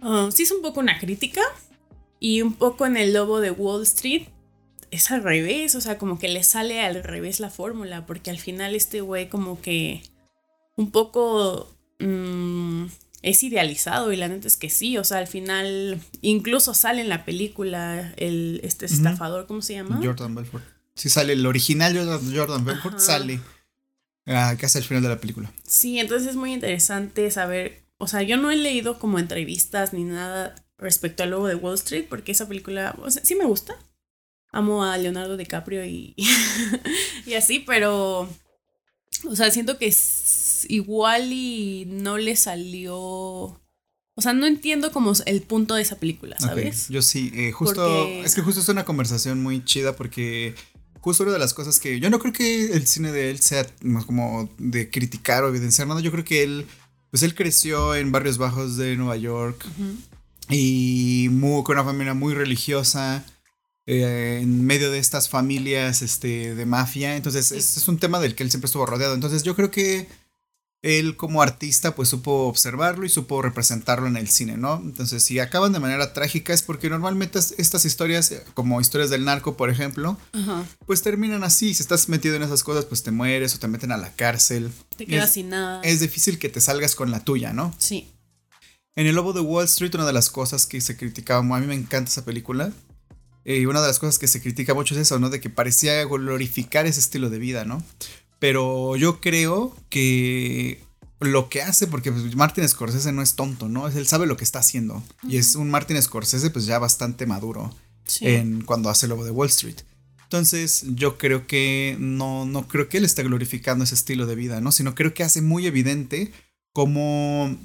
[0.02, 1.41] Ah, sí es un poco una crítica,
[2.25, 4.29] y un poco en el lobo de Wall Street
[4.89, 8.39] es al revés, o sea, como que le sale al revés la fórmula, porque al
[8.39, 10.01] final este güey como que
[10.75, 12.85] un poco mm,
[13.21, 17.09] es idealizado y la neta es que sí, o sea, al final incluso sale en
[17.09, 19.99] la película el este estafador, ¿cómo se llama?
[20.03, 20.63] Jordan Belfort.
[20.95, 23.39] Sí sale el original Jordan, Belfort, sale
[24.25, 25.53] ah, casi al final de la película.
[25.63, 30.05] Sí, entonces es muy interesante saber, o sea, yo no he leído como entrevistas ni
[30.05, 33.75] nada respecto al lobo de Wall Street, porque esa película, o sea, sí me gusta.
[34.51, 36.15] Amo a Leonardo DiCaprio y,
[37.25, 38.29] y así, pero,
[39.27, 43.61] o sea, siento que es igual y no le salió...
[44.17, 46.88] O sea, no entiendo como el punto de esa película, ¿sabes?
[46.88, 50.55] Yo sí, eh, justo, es que justo es una conversación muy chida porque
[51.01, 53.67] justo una de las cosas que yo no creo que el cine de él sea
[54.07, 56.65] como de criticar o evidenciar nada, yo creo que él,
[57.11, 59.65] pues él creció en barrios bajos de Nueva York
[60.49, 63.23] y muy, con una familia muy religiosa.
[63.88, 67.15] Eh, en medio de estas familias este, de mafia.
[67.15, 69.13] Entonces, es un tema del que él siempre estuvo rodeado.
[69.13, 70.08] Entonces, yo creo que
[70.86, 74.79] él como artista pues supo observarlo y supo representarlo en el cine, ¿no?
[74.84, 79.58] Entonces si acaban de manera trágica es porque normalmente estas historias, como historias del narco,
[79.58, 80.15] por ejemplo,
[80.86, 81.73] pues terminan así.
[81.73, 84.71] Si estás metido en esas cosas, pues te mueres o te meten a la cárcel.
[84.95, 85.81] Te quedas sin nada.
[85.81, 87.73] Es difícil que te salgas con la tuya, ¿no?
[87.79, 88.12] Sí.
[88.97, 91.67] En El Lobo de Wall Street, una de las cosas que se criticaba, a mí
[91.67, 92.71] me encanta esa película,
[93.43, 95.29] eh, y una de las cosas que se critica mucho es eso, ¿no?
[95.29, 97.84] De que parecía glorificar ese estilo de vida, ¿no?
[98.39, 100.81] Pero yo creo que
[101.19, 103.88] lo que hace, porque pues, Martin Scorsese no es tonto, ¿no?
[103.88, 105.03] Él sabe lo que está haciendo.
[105.27, 107.73] Y es un Martin Scorsese pues ya bastante maduro
[108.21, 109.81] en cuando hace Lobo de Wall Street.
[110.23, 114.62] Entonces yo creo que no, no creo que él esté glorificando ese estilo de vida,
[114.62, 114.71] ¿no?
[114.71, 116.31] Sino creo que hace muy evidente
[116.73, 117.58] como,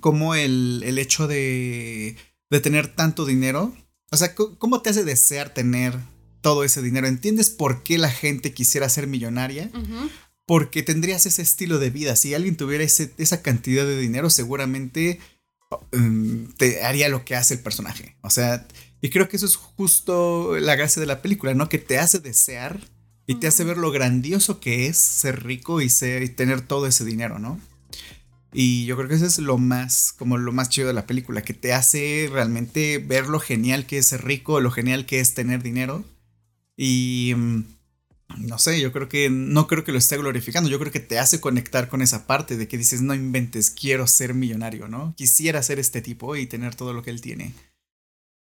[0.00, 2.16] como el, el hecho de,
[2.50, 3.74] de tener tanto dinero.
[4.10, 5.98] O sea, ¿cómo te hace desear tener
[6.42, 7.06] todo ese dinero.
[7.06, 9.70] ¿Entiendes por qué la gente quisiera ser millonaria?
[10.44, 12.16] Porque tendrías ese estilo de vida.
[12.16, 15.20] Si alguien tuviera esa cantidad de dinero, seguramente
[15.92, 18.16] um, te haría lo que hace el personaje.
[18.20, 18.66] O sea,
[19.00, 21.68] y creo que eso es justo la gracia de la película, ¿no?
[21.70, 22.80] Que te hace desear
[23.26, 26.86] y te hace ver lo grandioso que es ser rico y, ser, y tener todo
[26.86, 27.58] ese dinero, ¿no?
[28.52, 31.42] Y yo creo que eso es lo más, como lo más chido de la película,
[31.42, 35.34] que te hace realmente ver lo genial que es ser rico, lo genial que es
[35.34, 36.04] tener dinero
[36.76, 37.64] y mm,
[38.38, 41.18] no sé, yo creo que no creo que lo esté glorificando, yo creo que te
[41.18, 45.14] hace conectar con esa parte de que dices, no inventes, quiero ser millonario, ¿no?
[45.16, 47.54] Quisiera ser este tipo y tener todo lo que él tiene.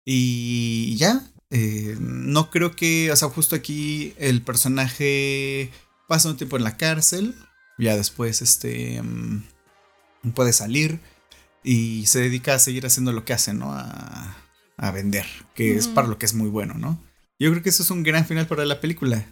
[0.05, 5.69] Y ya, eh, no creo que, o sea, justo aquí el personaje
[6.07, 7.35] pasa un tiempo en la cárcel,
[7.77, 9.43] ya después este mm,
[10.33, 10.99] puede salir
[11.63, 13.73] y se dedica a seguir haciendo lo que hace, ¿no?
[13.73, 14.35] A,
[14.77, 16.99] a vender, que es para lo que es muy bueno, ¿no?
[17.39, 19.25] Yo creo que eso es un gran final para la película.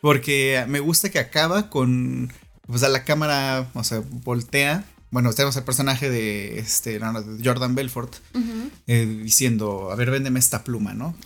[0.00, 2.32] Porque me gusta que acaba con.
[2.68, 4.84] O sea, la cámara, o sea, voltea.
[5.10, 7.00] Bueno, tenemos el personaje de este
[7.42, 8.14] Jordan Belfort
[8.86, 11.16] eh, diciendo: A ver, véndeme esta pluma, ¿no?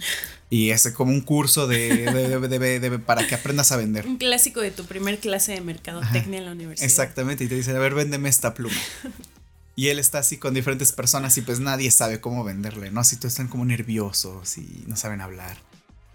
[0.53, 4.07] Y es como un curso de, para que aprendas a vender.
[4.07, 6.85] Un clásico de tu primer clase de mercadotecnia en la universidad.
[6.85, 8.77] Exactamente, y te dice: A ver, véndeme esta pluma.
[9.77, 13.01] Y él está así con diferentes personas y pues nadie sabe cómo venderle, ¿no?
[13.01, 15.57] Así todos están como nerviosos y no saben hablar.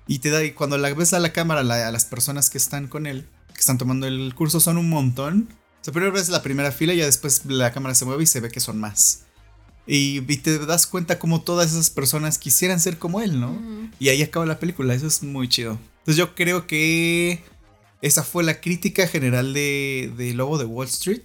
[0.05, 2.87] Y te da, y cuando la ves a la cámara, a las personas que están
[2.87, 5.49] con él, que están tomando el curso, son un montón.
[5.81, 8.27] O sea, primero ves la primera fila y ya después la cámara se mueve y
[8.27, 9.24] se ve que son más.
[9.87, 13.59] Y, te das cuenta como todas esas personas quisieran ser como él, ¿no?
[13.99, 15.77] Y ahí acaba la película, eso es muy chido.
[15.99, 17.43] Entonces yo creo que
[18.01, 21.21] esa fue la crítica general de, de Lobo de Wall Street.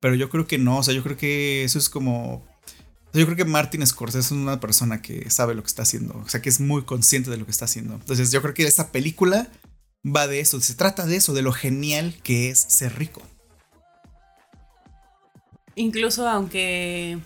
[0.00, 2.44] Pero yo creo que no, o sea, yo creo que eso es como
[3.14, 6.28] yo creo que Martin Scorsese es una persona que sabe lo que está haciendo, o
[6.28, 7.94] sea, que es muy consciente de lo que está haciendo.
[7.94, 9.48] Entonces, yo creo que esta película
[10.04, 13.22] va de eso, se trata de eso, de lo genial que es ser rico.
[15.74, 17.18] Incluso aunque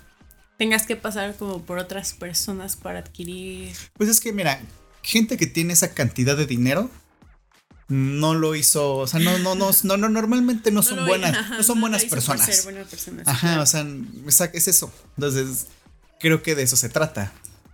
[0.56, 3.74] tengas que pasar como por otras personas para adquirir.
[3.94, 4.60] Pues es que, mira,
[5.02, 6.90] gente que tiene esa cantidad de dinero
[7.88, 11.62] no lo hizo, o sea, no, no, no, no, no normalmente no, son buenas, no
[11.62, 12.66] son buenas personas.
[13.26, 13.86] Ajá, o sea,
[14.52, 14.92] es eso.
[15.16, 15.68] Entonces,
[16.18, 17.32] creo que de eso se trata.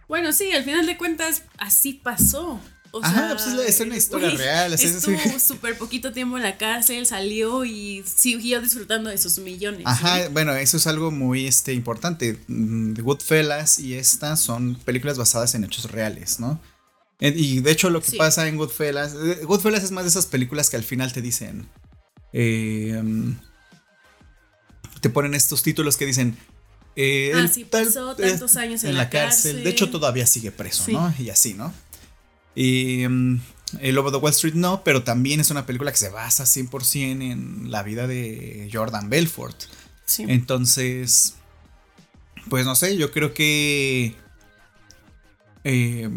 [0.09, 2.61] Bueno, sí, al final de cuentas, así pasó.
[2.95, 4.75] O Ajá, sea, pues es una historia real.
[4.75, 9.83] estuvo súper poquito tiempo en la cárcel, salió y siguió disfrutando de sus millones.
[9.87, 12.39] Ajá, bueno, eso es algo muy este, importante.
[12.49, 16.61] Mm, The Goodfellas y estas son películas basadas en hechos reales, ¿no?
[17.19, 20.69] Y de hecho lo que pasa en Goodfellas, eh, Goodfellas es más de esas películas
[20.69, 21.69] que al final te dicen,
[22.33, 23.33] eh, mm,
[25.01, 26.37] te ponen estos títulos que dicen,
[26.95, 29.65] eh, ah, sí, pasó tantos años en, la, cárcel.
[29.65, 31.15] De hecho, todavía sigue preso, ¿no?
[31.19, 31.73] Y así, ¿no?
[32.55, 33.41] Y mm,
[33.81, 37.33] El Lobo de Wall Street no, pero también es una película que se basa 100%
[37.33, 39.57] en la vida de Jordan Belfort.
[40.05, 40.25] Sí.
[40.29, 41.37] Entonces,
[42.49, 44.17] pues no sé, yo creo que...
[45.65, 46.11] Eh,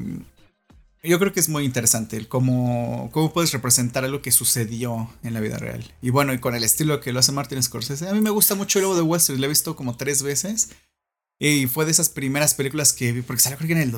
[1.08, 5.34] yo creo que es muy interesante el cómo, cómo puedes representar algo que sucedió en
[5.34, 5.94] la vida real.
[6.02, 8.10] Y bueno, y con el estilo que lo hace Martin Scorsese.
[8.10, 10.24] A mí me gusta mucho el lobo de Wall Street, lo he visto como tres
[10.24, 10.70] veces.
[11.38, 13.92] Y fue de esas primeras películas que vi, porque salió creo que en el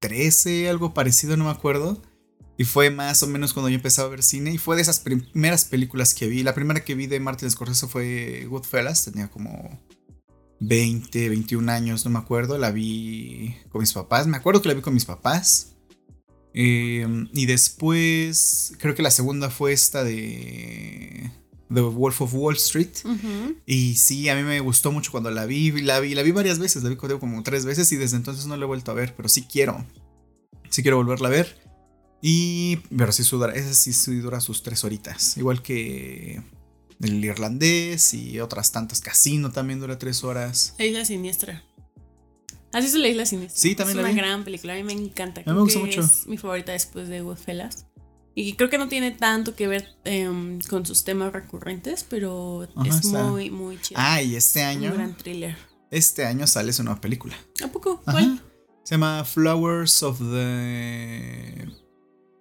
[0.00, 2.02] 2013, algo parecido, no me acuerdo.
[2.58, 4.52] Y fue más o menos cuando yo empezaba a ver cine.
[4.52, 6.42] Y fue de esas primeras películas que vi.
[6.42, 9.04] La primera que vi de Martin Scorsese fue Goodfellas.
[9.04, 9.78] Tenía como
[10.60, 12.56] 20, 21 años, no me acuerdo.
[12.56, 14.26] La vi con mis papás.
[14.26, 15.76] Me acuerdo que la vi con mis papás.
[16.54, 21.30] Em, y después, creo que la segunda fue esta de
[21.72, 22.92] The Wolf of Wall Street.
[23.66, 25.72] Y sí, a mí me gustó mucho cuando la vi.
[25.82, 28.56] La vi, la vi varias veces, la vi como tres veces y desde entonces no
[28.56, 29.84] la he vuelto a ver, pero sí quiero.
[30.70, 31.58] Sí quiero volverla a ver.
[32.22, 32.76] Y.
[32.96, 35.36] Pero sí dura, esa sí dura sus tres horitas.
[35.36, 36.42] Igual que
[37.00, 39.00] el irlandés y otras tantas.
[39.00, 40.74] Casino también dura tres horas.
[40.78, 41.64] La isla siniestra.
[42.72, 43.60] Así es la isla siniestra.
[43.60, 44.74] Sí, también es la una gran película.
[44.74, 45.42] A mí me encanta.
[45.46, 46.00] me gusta mucho.
[46.00, 47.86] Es mi favorita después de Goodfellas.
[48.38, 53.04] Y creo que no tiene tanto que ver em, con sus temas recurrentes, pero es
[53.06, 53.98] muy, muy chido.
[53.98, 54.90] Ah, y este año.
[54.90, 55.56] Un gran thriller.
[55.90, 57.34] Este año sale su nueva película.
[57.64, 58.02] ¿A poco?
[58.04, 58.42] ¿Cuál?
[58.84, 61.66] Se llama Flowers of the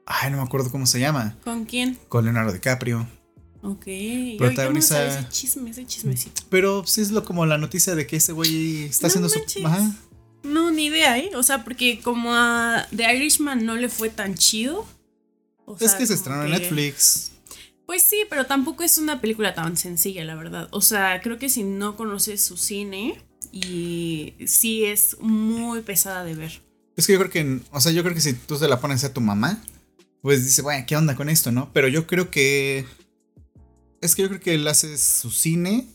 [0.06, 1.38] Ay, no me acuerdo cómo se llama.
[1.46, 1.98] ¿Con quién?
[2.10, 3.08] Con Leonardo DiCaprio.
[3.64, 3.86] Ok.
[4.38, 5.08] Protagoniza.
[5.08, 6.42] Yo, ese chisme, ese chismecito.
[6.50, 9.40] Pero sí es lo como la noticia de que ese güey está haciendo su.
[9.64, 9.96] Ajá.
[10.44, 11.32] No, ni idea, ¿eh?
[11.36, 14.86] O sea, porque como a The Irishman no le fue tan chido.
[15.80, 17.32] Es que se estrenó en Netflix.
[17.86, 20.68] Pues sí, pero tampoco es una película tan sencilla, la verdad.
[20.72, 26.36] O sea, creo que si no conoces su cine, y sí es muy pesada de
[26.36, 26.62] ver.
[26.98, 29.04] Es que yo creo que, o sea, yo creo que si tú se la pones
[29.04, 29.62] a tu mamá,
[30.22, 31.72] pues dice, bueno, ¿qué onda con esto, no?
[31.72, 32.86] Pero yo creo que.
[34.02, 35.88] Es que yo creo que él hace su cine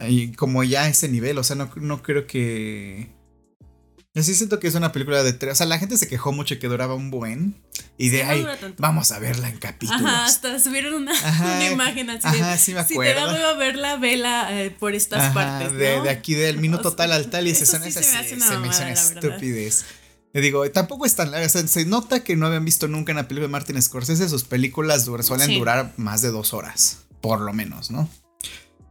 [0.00, 3.10] y como ya a ese nivel, o sea, no, no creo que.
[4.16, 5.54] Así siento que es una película de tres.
[5.54, 7.60] O sea, la gente se quejó mucho que duraba un buen.
[7.98, 8.46] Y de ahí,
[8.78, 10.02] vamos a verla en capítulos.
[10.02, 12.26] Ajá, hasta subieron una, una imagen así.
[12.26, 13.28] Ajá, sí me acuerdo.
[13.28, 15.72] Si te da a verla, vela eh, por estas partes.
[15.72, 15.78] ¿no?
[15.78, 18.06] De, de, aquí del minuto tal al tal y se son esas.
[18.06, 19.84] Se me una estupidez.
[20.32, 21.48] Le digo, tampoco es tan larga.
[21.48, 24.28] se nota que no habían visto nunca en la película de Martin Scorsese.
[24.28, 28.08] Sus películas suelen durar más de dos horas, por lo menos, ¿no?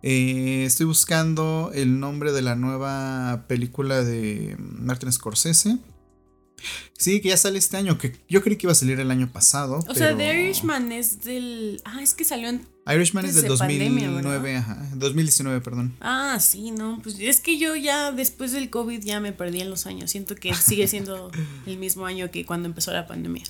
[0.05, 5.77] Eh, estoy buscando el nombre de la nueva película de Martin Scorsese.
[6.97, 9.31] Sí, que ya sale este año, que yo creí que iba a salir el año
[9.31, 9.79] pasado.
[9.87, 11.81] O sea, The Irishman es del...
[11.85, 12.65] Ah, es que salió en...
[12.85, 15.95] Irishman es del 2009, ajá, 2019, perdón.
[16.01, 19.69] Ah, sí, no, pues es que yo ya después del COVID ya me perdí en
[19.69, 20.11] los años.
[20.11, 21.31] Siento que sigue siendo
[21.65, 23.43] el mismo año que cuando empezó la pandemia.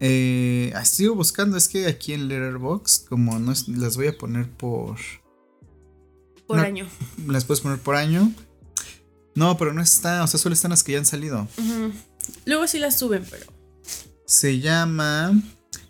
[0.00, 4.48] Eh, ah, sigo buscando, es que aquí en Letterboxd, como no las voy a poner
[4.50, 4.96] por...
[6.46, 6.88] Por año.
[7.26, 8.32] Las puedes poner por año.
[9.34, 11.46] No, pero no está, o sea, solo están las que ya han salido.
[12.44, 13.46] Luego sí las suben, pero.
[14.26, 15.40] Se llama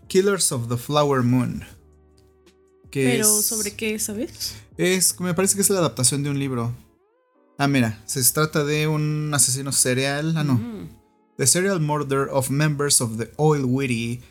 [0.09, 1.65] Killers of the Flower Moon.
[2.91, 4.55] ¿Pero sobre qué, sabes?
[4.77, 6.75] Es, me parece que es la adaptación de un libro.
[7.59, 10.35] Ah, mira, se trata de un asesino serial.
[10.37, 10.61] Ah, no.
[11.37, 14.23] The Serial Murder of Members of the Oil Witty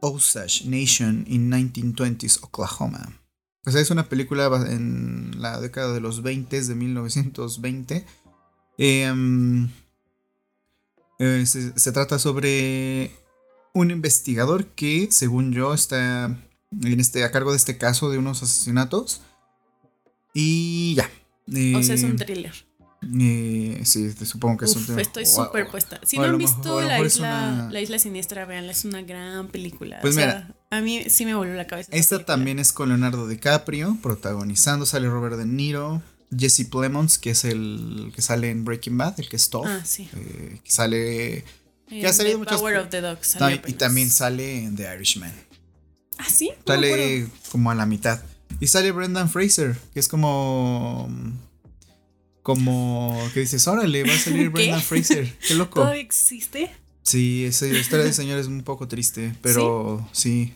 [0.00, 3.12] Osage Nation in 1920s Oklahoma.
[3.66, 8.06] O sea, es una película en la década de los 20 de 1920.
[8.78, 9.12] Eh,
[11.18, 13.10] eh, se, trata sobre
[13.74, 18.42] un investigador que, según yo, está en este, a cargo de este caso de unos
[18.42, 19.22] asesinatos.
[20.32, 21.10] Y ya.
[21.76, 22.67] o sea, es un eh, thriller.
[23.02, 25.00] Eh, sí, supongo que es un thriller.
[25.00, 26.00] Estoy súper puesta.
[26.04, 29.98] Si no han visto la isla, la isla Siniestra, veanla, es una gran película.
[30.00, 31.90] Pues mira, a mí sí me volvió la cabeza.
[31.92, 36.02] Esta también es con Leonardo DiCaprio, protagonizando, sale Robert De Niro,
[36.36, 39.66] Jesse Plemons, que es el que sale en Breaking Bad, el que es Tough.
[39.66, 40.08] Ah, sí.
[40.14, 41.44] Eh, que sale.
[41.88, 43.36] Que ha salido muchas Power of the Dogs.
[43.66, 45.32] y también sale en The Irishman.
[46.18, 46.50] Ah, sí.
[46.66, 48.20] Sale como a la mitad.
[48.60, 51.08] Y sale Brendan Fraser, que es como.
[52.48, 55.30] Como que dices, órale, va a salir Brendan Fraser.
[55.46, 55.80] Qué loco.
[55.80, 56.70] ¿Todavía existe?
[57.02, 60.54] Sí, esa historia de señor es un poco triste, pero sí.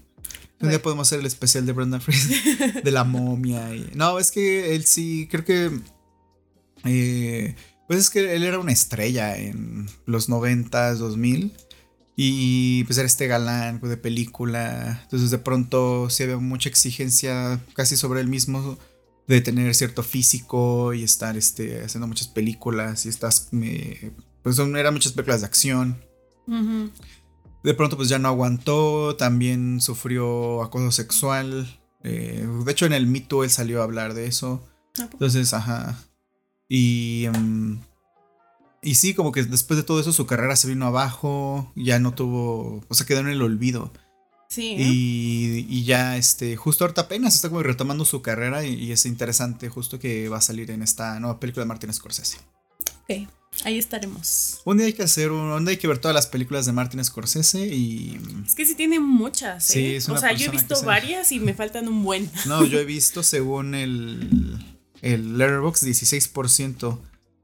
[0.63, 3.75] Un día podemos hacer el especial de Brendan Fraser, de la momia.
[3.77, 3.91] Y...
[3.95, 5.71] No, es que él sí, creo que...
[6.87, 7.55] Eh,
[7.87, 11.53] pues es que él era una estrella en los 90, 2000.
[12.17, 14.99] Y pues era este galán de película.
[15.03, 18.79] Entonces de pronto sí había mucha exigencia casi sobre él mismo
[19.27, 23.49] de tener cierto físico y estar este, haciendo muchas películas y estas...
[24.43, 26.05] pues son, eran muchas películas de acción.
[27.63, 31.81] De pronto pues ya no aguantó, también sufrió acoso sexual.
[32.03, 34.67] Eh, de hecho en el mito él salió a hablar de eso.
[34.99, 35.99] Entonces, ajá.
[36.69, 37.25] Y...
[37.27, 37.81] Em,
[38.85, 42.15] y sí, como que después de todo eso su carrera se vino abajo, ya no
[42.15, 43.93] tuvo, o sea, quedó en el olvido.
[44.53, 44.75] Sí.
[44.77, 49.71] Y, y, ya, este, justo ahorita apenas está como retomando su carrera y, es interesante
[49.71, 52.37] justo que va a salir en esta nueva película de Martin Scorsese.
[53.05, 53.31] Ok,
[53.65, 54.61] ahí estaremos.
[54.67, 56.73] Un día hay que hacer, un, un día hay que ver todas las películas de
[56.73, 58.21] Martin Scorsese y...
[58.45, 59.73] Es que sí tiene muchas, ¿eh?
[59.73, 62.31] Sí, es una o sea, yo he visto se- varias y me faltan un buen.
[62.47, 64.63] No, yo he visto según el,
[65.01, 66.99] el Letterboxd 16%.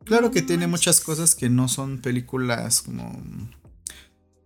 [0.05, 3.19] Claro que No tiene muchas cosas que no son películas como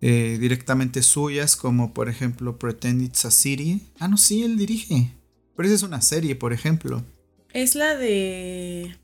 [0.03, 3.81] eh, directamente suyas, como por ejemplo Pretend It's a City.
[4.01, 5.13] Ah, no, sí, él dirige.
[5.57, 7.05] Pero esa es una serie, por ejemplo.
[7.53, 8.97] Es la de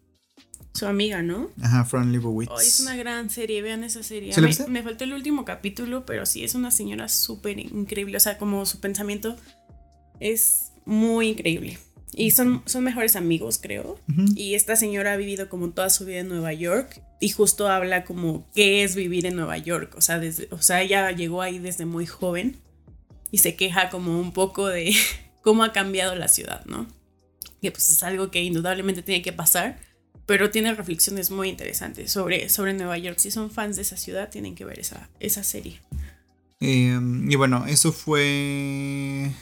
[0.75, 1.51] su amiga, ¿no?
[1.63, 2.51] Ajá, Fran Lebowitz.
[2.51, 4.33] Oh, es una gran serie, vean esa serie.
[4.33, 8.17] ¿Sí la me, me faltó el último capítulo, pero sí, es una señora súper increíble.
[8.17, 9.37] O sea, como su pensamiento
[10.21, 11.79] es muy increíble.
[12.13, 14.01] Y son, son mejores amigos, creo.
[14.35, 18.05] Y esta señora ha vivido como toda su vida en Nueva York y justo habla
[18.05, 19.95] como qué es vivir en Nueva York.
[19.97, 22.57] O sea, desde, o sea, ella llegó ahí desde muy joven
[23.31, 24.95] y se queja como un poco de
[25.43, 26.87] cómo ha cambiado la ciudad, ¿no?
[27.61, 29.81] Que pues es algo que indudablemente tiene que pasar,
[30.27, 33.19] pero tiene reflexiones muy interesantes sobre, sobre Nueva York.
[33.19, 35.81] Si son fans de esa ciudad, tienen que ver esa, esa serie.
[36.61, 36.99] Eh,
[37.29, 39.33] y bueno, eso fue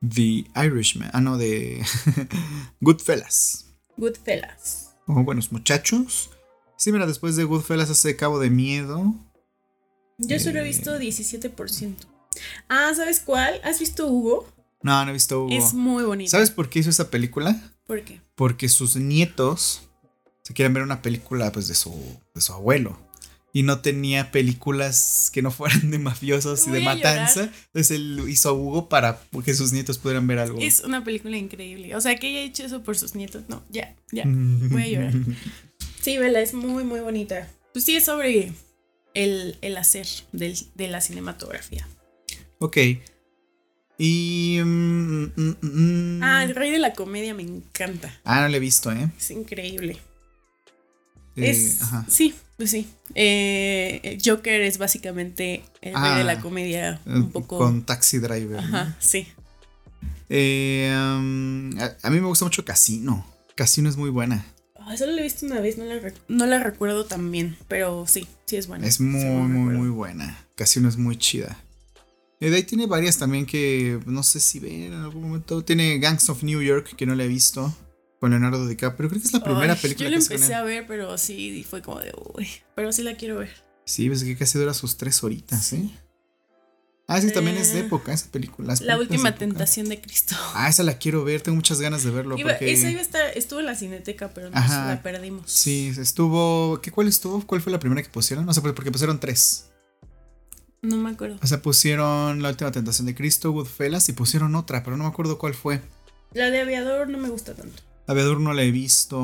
[0.00, 1.10] The Irishman.
[1.12, 1.84] Ah, no, de
[2.80, 3.66] Goodfellas.
[3.96, 4.94] Goodfellas.
[5.06, 6.30] Oh, buenos muchachos.
[6.76, 9.14] Sí, mira, después de Goodfellas hace Cabo de Miedo.
[10.18, 10.64] Yo solo he Eh.
[10.64, 12.06] visto 17%.
[12.68, 13.60] Ah, ¿sabes cuál?
[13.64, 14.46] ¿Has visto Hugo?
[14.82, 15.54] No, no he visto Hugo.
[15.56, 16.30] Es muy bonito.
[16.30, 17.58] ¿Sabes por qué hizo esa película?
[17.86, 18.20] ¿Por qué?
[18.34, 19.82] Porque sus nietos
[20.42, 21.94] se quieren ver una película pues de su,
[22.34, 22.98] de su abuelo.
[23.52, 27.50] Y no tenía películas que no fueran de mafiosos y de matanza.
[27.68, 30.58] Entonces él hizo a Hugo para que sus nietos pudieran ver algo.
[30.60, 31.96] Es una película increíble.
[31.96, 33.44] O sea, que haya hecho eso por sus nietos.
[33.48, 34.24] No, ya, ya.
[34.26, 35.14] Voy a llorar.
[36.06, 37.48] Sí, Bella, es muy, muy bonita.
[37.72, 38.52] Pues sí, es sobre
[39.14, 41.84] el, el hacer del- de la cinematografía.
[42.60, 42.76] ok.
[43.98, 44.60] Y...
[44.62, 48.16] mm, mm, mm, Ah, el rey de la comedia me encanta.
[48.22, 49.10] ah, no lo he visto, ¿eh?
[49.18, 49.98] Es increíble.
[51.34, 52.04] Eh, es, ajá.
[52.08, 52.86] Sí, pues sí.
[53.16, 57.58] Eh, el Joker es básicamente el rey Ah, de la comedia Eh, un poco...
[57.58, 58.52] Con Taxi Driver.
[58.52, 58.58] ¿no?
[58.60, 59.26] Ajá, sí.
[60.28, 63.26] Eh, um, a, a mí me gusta mucho Casino.
[63.56, 64.46] Casino es muy buena.
[64.88, 67.56] Ah, solo la he visto una vez, no la, rec- no la recuerdo tan bien,
[67.66, 68.86] pero sí, sí es buena.
[68.86, 70.46] Es muy, muy, muy buena.
[70.54, 71.58] Casino es muy chida.
[72.38, 75.64] Eh, de ahí tiene varias también que no sé si ven en algún momento.
[75.64, 77.74] Tiene Gangs of New York, que no la he visto.
[78.20, 79.08] Con Leonardo DiCaprio.
[79.10, 81.66] Creo que es la primera Ay, película Yo la que empecé a ver, pero sí
[81.68, 82.48] fue como de uy.
[82.76, 83.50] Pero sí la quiero ver.
[83.84, 85.90] Sí, ves que casi dura sus tres horitas, ¿eh?
[87.08, 88.74] Ah, sí, también es de Eh, época esa película.
[88.80, 90.34] La de última tentación de Cristo.
[90.54, 91.40] Ah, esa la quiero ver.
[91.40, 92.36] Tengo muchas ganas de verlo.
[92.36, 92.72] Iba- porque...
[92.72, 94.86] Esa iba a estar, estuvo en la cineteca, pero nos Ajá.
[94.88, 95.48] la perdimos.
[95.50, 96.80] Sí, estuvo.
[96.82, 97.40] ¿qué, ¿Cuál estuvo?
[97.46, 98.44] ¿Cuál fue la primera que pusieron?
[98.44, 99.66] No sé, porque pusieron tres.
[100.82, 101.38] No me acuerdo.
[101.42, 105.10] O sea, pusieron La última tentación de Cristo, Goodfellas y pusieron otra, pero no me
[105.10, 105.80] acuerdo cuál fue.
[106.32, 107.82] La de aviador no me gusta tanto.
[108.08, 109.18] Aviador no la he visto.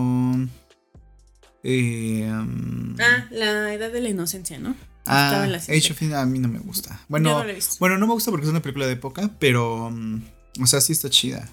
[1.64, 4.74] Eh, um, Ah, la edad de la inocencia, ¿no?
[5.06, 7.00] Ah, la Age of a mí no me gusta.
[7.08, 7.76] Bueno, Yo no la he visto.
[7.80, 9.86] bueno, no me gusta porque es una película de época, pero.
[9.86, 10.22] um,
[10.60, 11.48] o sea, sí está chida.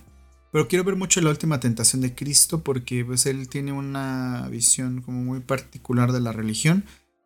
[0.51, 5.01] Pero quiero ver mucho La última tentación de Cristo porque pues él tiene una visión
[5.01, 6.85] como muy particular de la religión.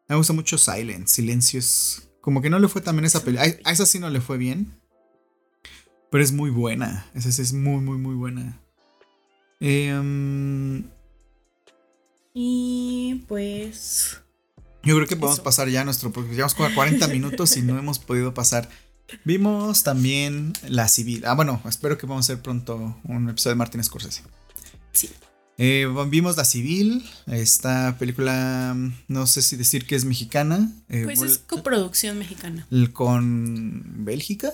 [0.09, 1.07] Me gusta mucho Silent.
[1.07, 2.09] Silencio es.
[2.21, 3.49] Como que no le fue también esa película.
[3.63, 4.74] A, a esa sí no le fue bien.
[6.11, 7.07] Pero es muy buena.
[7.15, 8.59] Esa sí es muy, muy, muy buena.
[9.59, 10.84] Eh, um,
[12.34, 14.22] Y pues.
[14.84, 15.44] Yo creo que podemos Eso.
[15.44, 16.12] pasar ya a nuestro.
[16.12, 18.70] Porque llevamos como 40 minutos y no hemos podido pasar.
[19.26, 21.24] Vimos también La Civil.
[21.26, 24.24] Ah, bueno, espero que vamos a hacer pronto un episodio de Martin Scorsese.
[24.92, 25.10] Sí.
[25.58, 27.04] Eh, vimos La Civil.
[27.28, 28.76] Esta película,
[29.08, 30.72] no sé si decir que es mexicana.
[30.90, 32.68] eh, Pues es coproducción mexicana.
[32.94, 34.52] con Bélgica.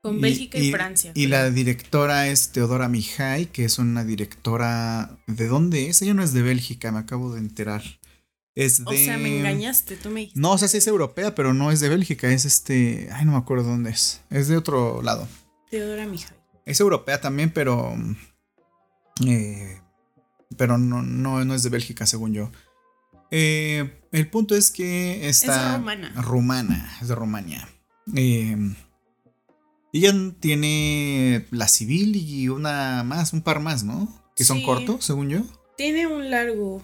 [0.00, 1.12] Con Bélgica y, Francia.
[1.14, 5.16] Y la directora es Teodora Mijay, que es una directora.
[5.26, 6.02] ¿De dónde es?
[6.02, 7.82] Ella no es de Bélgica, me acabo de enterar.
[8.54, 8.90] Es de.
[8.90, 10.40] O sea, me engañaste, tú me dijiste.
[10.40, 13.08] No, o sea, sí es europea, pero no es de Bélgica, es este.
[13.12, 14.20] Ay, no me acuerdo dónde es.
[14.30, 15.26] Es de otro lado.
[15.70, 16.36] Teodora Mijay.
[16.66, 17.94] Es europea también, pero.
[19.26, 19.80] eh,
[20.56, 22.50] pero no, no, no es de Bélgica, según yo.
[23.30, 25.70] Eh, el punto es que está.
[25.72, 26.12] Es rumana.
[26.22, 27.68] Rumana, es de Rumania.
[28.14, 28.56] Eh,
[29.94, 34.08] ella tiene la civil y una más, un par más, ¿no?
[34.36, 34.64] Que son Sí.
[34.64, 35.40] cortos, según yo.
[35.76, 36.82] Tiene un largo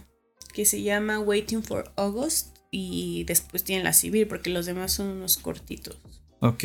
[0.58, 5.06] que se llama Waiting for August y después tiene la civil porque los demás son
[5.06, 5.96] unos cortitos.
[6.40, 6.64] Ok.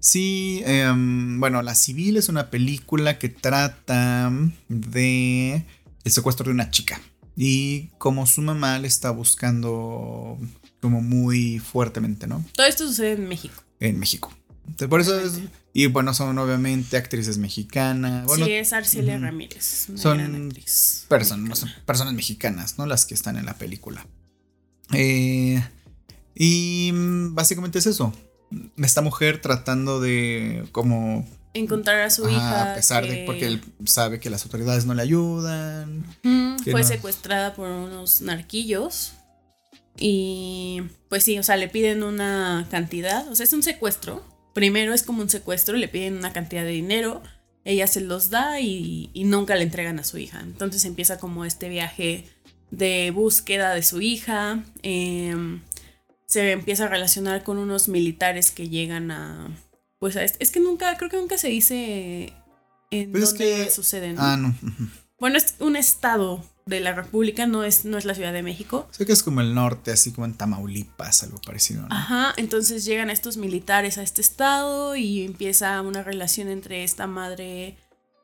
[0.00, 4.32] Sí, em, bueno, La Civil es una película que trata
[4.70, 5.62] de
[6.04, 7.02] el secuestro de una chica.
[7.36, 10.38] Y como su mamá le está buscando
[10.80, 12.42] como muy fuertemente, ¿no?
[12.54, 13.62] Todo esto sucede en México.
[13.78, 14.32] En México.
[14.66, 15.40] Entonces, por eso es...
[15.74, 18.26] Y bueno, son obviamente actrices mexicanas.
[18.26, 19.18] Bueno, sí, es Arcelia.
[19.18, 21.06] Ramírez, una Son gran actriz.
[21.08, 21.82] personas, mexicana.
[21.86, 22.86] personas mexicanas, ¿no?
[22.86, 24.06] Las que están en la película.
[24.92, 25.62] Eh,
[26.34, 28.12] y mm, básicamente es eso.
[28.76, 32.72] Esta mujer tratando de como encontrar a su hija.
[32.72, 36.04] A pesar de porque él sabe que las autoridades no le ayudan.
[36.70, 39.12] fue secuestrada por unos narquillos.
[39.98, 43.28] Y pues sí, o sea, le piden una cantidad.
[43.28, 44.22] O sea, es un secuestro.
[44.52, 47.22] Primero es como un secuestro, le piden una cantidad de dinero.
[47.64, 50.40] Ella se los da y, nunca le entregan a su hija.
[50.40, 52.28] Entonces empieza como este viaje
[52.70, 54.64] de búsqueda de su hija.
[54.82, 55.62] Em,
[56.26, 59.48] se empieza a relacionar con unos militares que llegan a,
[59.98, 62.32] pues es, que nunca, creo que nunca se dice
[62.90, 64.54] en pues dónde sucede, Ah, no.
[65.18, 68.88] Bueno, es un estado de la República, no es, no es la Ciudad de México.
[68.90, 71.86] Sé que es como el norte, así como en Tamaulipas, algo parecido.
[71.90, 77.76] Ajá, entonces llegan estos militares a este estado y empieza una relación entre esta madre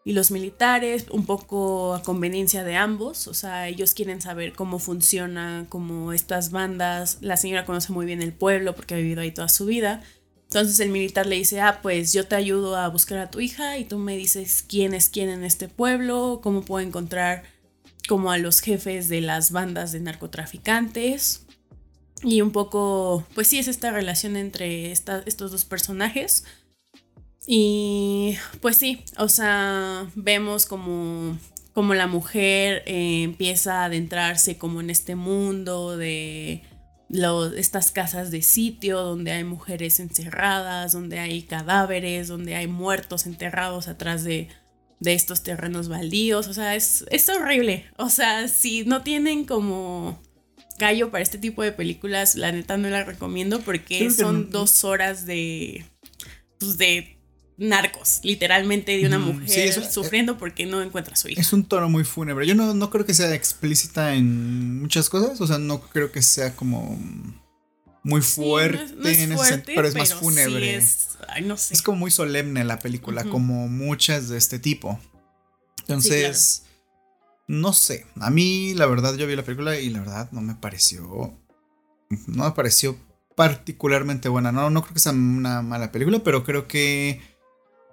[0.04, 4.78] y los militares, un poco a conveniencia de ambos, o sea, ellos quieren saber cómo
[4.78, 9.32] funciona, cómo estas bandas, la señora conoce muy bien el pueblo porque ha vivido ahí
[9.32, 10.02] toda su vida,
[10.44, 13.76] entonces el militar le dice, ah, pues yo te ayudo a buscar a tu hija
[13.76, 17.42] y tú me dices quién es quién en este pueblo, cómo puedo encontrar
[18.08, 21.44] como a los jefes de las bandas de narcotraficantes.
[22.24, 26.44] Y un poco, pues sí, es esta relación entre estos dos personajes.
[27.46, 31.38] Y pues sí, o sea, vemos como,
[31.72, 36.64] como la mujer eh, empieza a adentrarse como en este mundo de
[37.56, 43.88] estas casas de sitio donde hay mujeres encerradas, donde hay cadáveres, donde hay muertos enterrados
[43.88, 44.48] atrás de,
[45.00, 46.48] estos terrenos baldíos.
[46.48, 47.86] O sea, es, es horrible.
[47.96, 50.20] O sea, si no tienen como
[50.78, 55.26] callo para este tipo de películas, la neta no la recomiendo porque son dos horas
[55.26, 55.84] de,
[56.58, 57.18] pues de
[57.58, 61.40] narcos, literalmente de una mujer sufriendo porque no encuentra a su hija.
[61.40, 62.46] Es un tono muy fúnebre.
[62.46, 66.22] Yo no, no creo que sea explícita en muchas cosas, o sea, no creo que
[66.22, 66.96] sea como
[68.04, 70.76] muy fuerte, en ese pero es más fúnebre.
[70.76, 71.74] es, ay, no sé.
[71.74, 74.98] es como muy solemne la película, como muchas de este tipo.
[75.80, 76.64] Entonces,
[77.46, 80.54] no sé, a mí la verdad yo vi la película y la verdad no me
[80.54, 81.34] pareció,
[82.26, 82.98] no me pareció
[83.34, 84.52] particularmente buena.
[84.52, 87.20] No, no creo que sea una mala película, pero creo que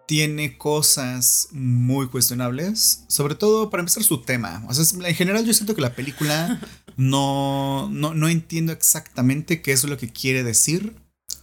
[0.07, 4.63] tiene cosas muy cuestionables, sobre todo para empezar su tema.
[4.67, 6.59] O sea, en general yo siento que la película
[6.97, 10.95] no, no, entiendo exactamente qué es lo que quiere decir.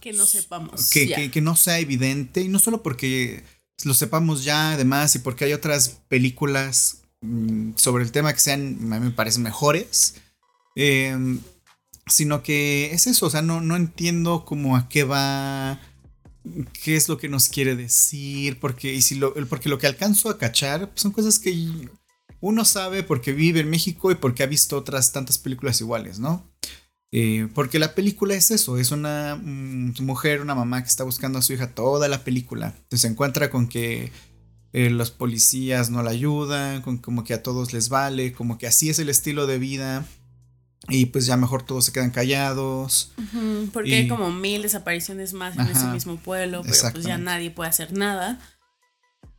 [0.03, 0.89] Que no sepamos.
[0.89, 3.45] Que, que, no sea evidente, y no solo porque
[3.85, 8.91] lo sepamos ya, además, y porque hay otras películas mm, sobre el tema que sean,
[8.91, 10.15] a mí me parecen mejores.
[10.75, 11.39] Em,
[12.05, 15.79] sino que es eso, o sea, no, no entiendo como a qué va
[16.83, 20.29] qué es lo que nos quiere decir, porque, y si lo, porque lo que alcanzo
[20.29, 21.87] a cachar son cosas que
[22.41, 26.45] uno sabe porque vive en México y porque ha visto otras tantas películas iguales, ¿no?
[27.15, 31.37] Eh, porque la película es eso, es una mm, mujer, una mamá que está buscando
[31.37, 32.73] a su hija toda la película.
[32.75, 34.11] Entonces se encuentra con que
[34.73, 38.65] eh, los policías no la ayudan, con como que a todos les vale, como que
[38.65, 40.07] así es el estilo de vida
[40.89, 43.11] y pues ya mejor todos se quedan callados.
[43.71, 47.69] porque hay como mil desapariciones más en ese mismo pueblo, pero pues ya nadie puede
[47.69, 48.39] hacer nada.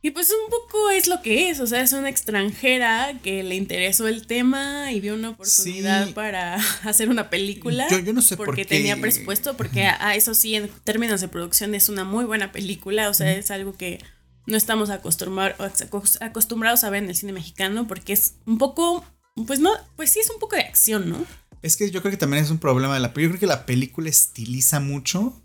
[0.05, 3.55] Y pues un poco es lo que es, o sea, es una extranjera que le
[3.55, 7.87] interesó el tema y vio una oportunidad para hacer una película.
[7.89, 8.65] Yo, no sé porque por qué.
[8.65, 13.09] tenía presupuesto, porque a, eso sí, en términos de producción es una muy buena película,
[13.09, 13.99] o sea, es algo que
[14.45, 19.03] no estamos acostumbrados a ver en el cine mexicano porque es un poco
[19.47, 21.25] pues no, pues sí es un poco de acción, ¿no?
[21.63, 23.23] Es que yo creo que también es un problema de la película.
[23.23, 25.41] Yo creo que la película estiliza mucho.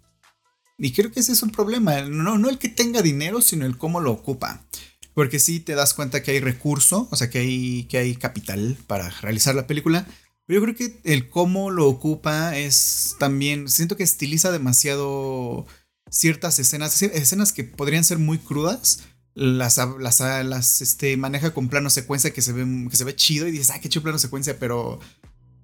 [0.81, 2.01] Y creo que ese es un problema.
[2.03, 4.65] No, no el que tenga dinero, sino el cómo lo ocupa.
[5.13, 8.79] Porque sí te das cuenta que hay recurso, o sea, que hay, que hay capital
[8.87, 10.07] para realizar la película.
[10.47, 13.69] Pero yo creo que el cómo lo ocupa es también.
[13.69, 15.67] Siento que estiliza demasiado
[16.11, 17.03] ciertas escenas.
[17.03, 19.05] Escenas que podrían ser muy crudas
[19.35, 23.47] las, las, las este, maneja con plano secuencia que se ve, que se ve chido
[23.47, 24.99] y dices, ah, qué chido plano secuencia, pero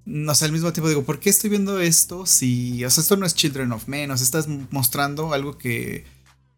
[0.07, 3.17] no sé, al mismo tiempo digo, ¿por qué estoy viendo esto si, o sea, esto
[3.17, 6.05] no es Children of Men, o sea, estás mostrando algo que,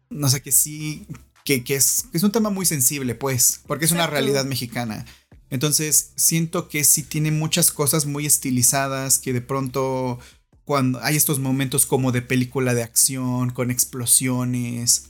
[0.09, 1.05] no sé, que sí,
[1.43, 5.05] que, que, es, es un tema muy sensible, pues, porque es una realidad mexicana.
[5.49, 10.19] Entonces, siento que sí tiene muchas cosas muy estilizadas que de pronto,
[10.63, 15.09] cuando hay estos momentos como de película de acción, con explosiones,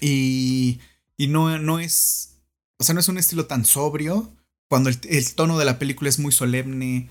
[0.00, 0.78] y
[1.18, 2.38] y no, no es.
[2.78, 4.32] O sea, no es un estilo tan sobrio.
[4.68, 7.10] Cuando el, tono de la película es muy solemne.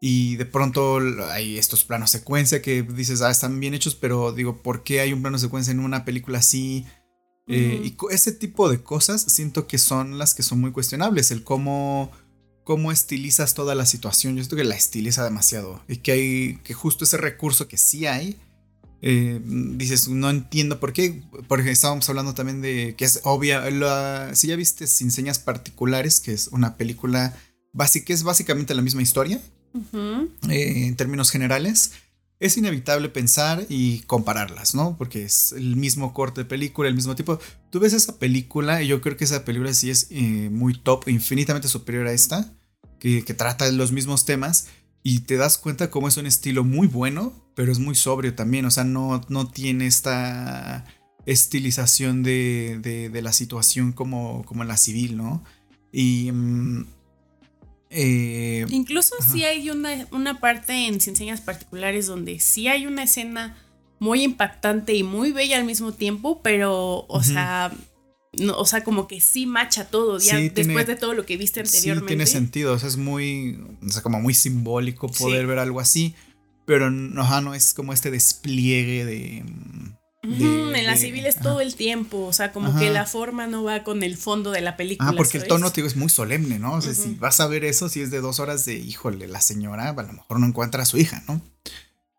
[0.00, 0.98] Y de pronto
[1.30, 5.12] hay estos planos secuencia que dices, ah, están bien hechos, pero digo, ¿por qué hay
[5.12, 6.86] un plano secuencia en una película así?
[7.48, 11.30] Eh, y ese tipo de cosas siento que son las que son muy cuestionables.
[11.30, 12.12] El cómo,
[12.62, 14.36] cómo estilizas toda la situación.
[14.36, 15.82] Yo siento que la estiliza demasiado.
[15.88, 18.38] Y que hay, que justo ese recurso que sí hay,
[19.00, 21.22] eh, dices, no entiendo por qué.
[21.48, 23.64] Porque estábamos hablando también de que es obvia.
[24.34, 27.36] si ya viste Sin Señas Particulares, que es una película
[27.72, 29.40] básica, que es básicamente la misma historia,
[30.48, 31.92] eh, en términos generales
[32.40, 34.96] es inevitable pensar y compararlas, ¿no?
[34.96, 37.40] Porque es el mismo corte de película, el mismo tipo.
[37.70, 41.08] Tú ves esa película y yo creo que esa película sí es eh, muy top,
[41.08, 42.52] infinitamente superior a esta,
[43.00, 44.68] que, que trata los mismos temas
[45.02, 48.64] y te das cuenta cómo es un estilo muy bueno, pero es muy sobrio también,
[48.66, 50.84] o sea, no, no tiene esta
[51.26, 52.78] estilización de,
[53.12, 55.42] de, la situación como, como en la civil, ¿no?
[55.92, 56.30] Y...
[56.30, 56.86] Mm,
[57.90, 63.04] eh, Incluso si hay una, una parte en Sin Señas Particulares donde sí hay una
[63.04, 63.56] escena
[63.98, 67.72] muy impactante y muy bella al mismo tiempo, pero, o sea,
[68.38, 71.60] no, o sea, como que sí macha todo, ya después de todo lo que viste
[71.60, 72.04] anteriormente.
[72.04, 75.80] Sí, tiene sentido, o sea, es muy, o sea, como muy simbólico poder ver algo
[75.80, 76.14] así,
[76.64, 79.44] pero no, no es como este despliegue de
[80.22, 83.84] en la civil es todo el tiempo, o sea, como que la forma no va
[83.84, 85.10] con el fondo de la película.
[85.10, 86.74] Ah, porque el tono, te digo, es muy solemne, ¿no?
[86.74, 89.40] O sea, si vas a ver eso, si es de dos horas de, híjole, la
[89.40, 91.40] señora a lo mejor no encuentra a su hija, ¿no?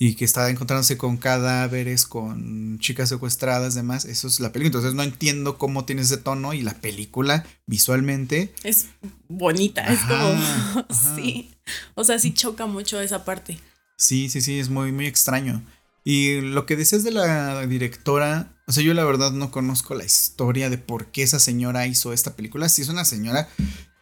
[0.02, 4.68] Y que está encontrándose con cadáveres, con chicas secuestradas, demás, eso es la película.
[4.68, 8.54] Entonces no entiendo cómo tiene ese tono y la película visualmente...
[8.64, 8.88] Es
[9.28, 10.86] bonita, es como...
[11.18, 11.52] sí.
[11.96, 13.60] O sea, sí choca mucho esa parte.
[13.98, 15.62] Sí, sí, sí, es muy, muy extraño.
[16.04, 20.06] Y lo que decías de la directora, o sea, yo la verdad no conozco la
[20.06, 22.70] historia de por qué esa señora hizo esta película.
[22.70, 23.50] Sí, es una señora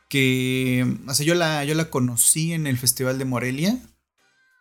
[0.10, 3.78] que, o sea, yo la, yo la conocí en el Festival de Morelia.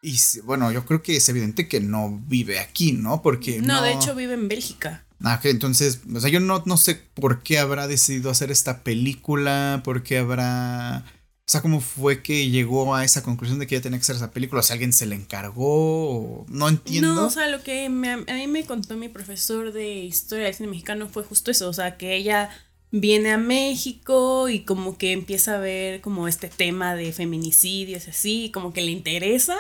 [0.02, 3.22] Y bueno, yo creo que es evidente que no vive aquí, ¿no?
[3.22, 3.60] Porque...
[3.60, 5.06] No, de hecho vive en Bélgica.
[5.22, 8.84] Ah, ok, entonces, o sea, yo no, no sé por qué habrá decidido hacer esta
[8.84, 11.04] película, por qué habrá
[11.48, 14.16] o sea, ¿cómo fue que llegó a esa conclusión de que ya tenía que hacer
[14.16, 14.60] esa película?
[14.60, 16.44] O sea, ¿alguien se le encargó?
[16.48, 17.14] No entiendo.
[17.14, 20.70] No, o sea, lo que a mí me contó mi profesor de historia del cine
[20.70, 21.68] mexicano fue justo eso.
[21.68, 22.50] O sea, que ella
[22.90, 28.50] viene a México y como que empieza a ver como este tema de feminicidios así,
[28.52, 29.56] como que le interesa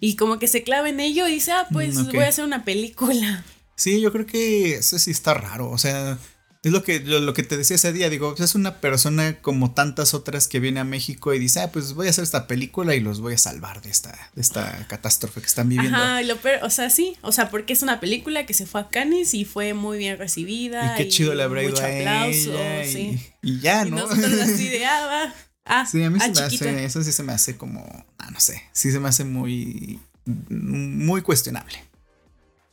[0.00, 2.44] y como que se clava en ello y dice, ah, pues mm, voy a hacer
[2.44, 3.44] una película.
[3.76, 5.70] Sí, yo creo que eso sí está raro.
[5.70, 6.18] O sea,
[6.62, 10.14] es lo que, lo, que te decía ese día, digo, es una persona como tantas
[10.14, 13.00] otras que viene a México y dice, ah, pues voy a hacer esta película y
[13.00, 15.96] los voy a salvar de esta, de esta catástrofe que están viviendo.
[15.96, 18.88] Ajá, lo o sea, sí, o sea, porque es una película que se fue a
[18.88, 20.94] Cannes y fue muy bien recibida.
[20.94, 23.20] Y qué chido le habrá ido a aplauso, sí.
[23.42, 23.96] y, ya, ¿no?
[23.96, 25.34] Y nosotros así de, ah,
[25.64, 27.84] Ah, sí, a mí ah, se me hace, eso sí se me hace como,
[28.18, 31.84] ah, no sé, sí se me hace muy, muy cuestionable.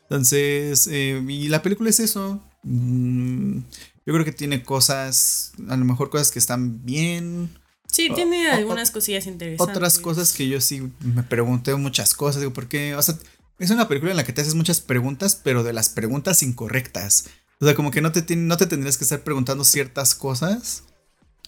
[0.04, 3.60] Entonces, eh, y la película es eso, Mm,
[4.05, 7.49] yo creo que tiene cosas, a lo mejor cosas que están bien.
[7.88, 9.76] Sí, tiene algunas cosillas interesantes.
[9.76, 13.16] Otras cosas que yo sí me pregunté muchas cosas, digo, porque, o sea,
[13.57, 17.26] es una película en la que te haces muchas preguntas, pero de las preguntas incorrectas.
[17.60, 20.84] O sea, como que no te, no te tendrías que estar preguntando ciertas cosas,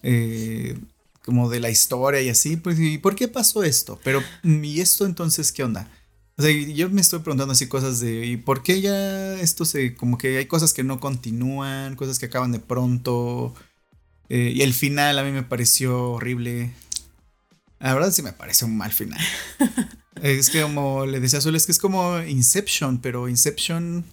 [0.03, 0.77] eh,
[1.23, 3.99] como de la historia y así, pues, ¿y por qué pasó esto?
[4.03, 5.89] Pero, ¿y esto entonces qué onda?
[6.41, 9.93] O sea, yo me estoy preguntando así cosas de, ¿y por qué ya esto se,
[9.93, 13.53] como que hay cosas que no continúan, cosas que acaban de pronto?
[14.27, 16.73] Eh, y el final a mí me pareció horrible.
[17.79, 19.21] La verdad sí me parece un mal final.
[20.23, 24.03] es que como le decía Azul, es que es como Inception, pero Inception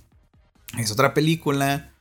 [0.77, 1.95] es otra película.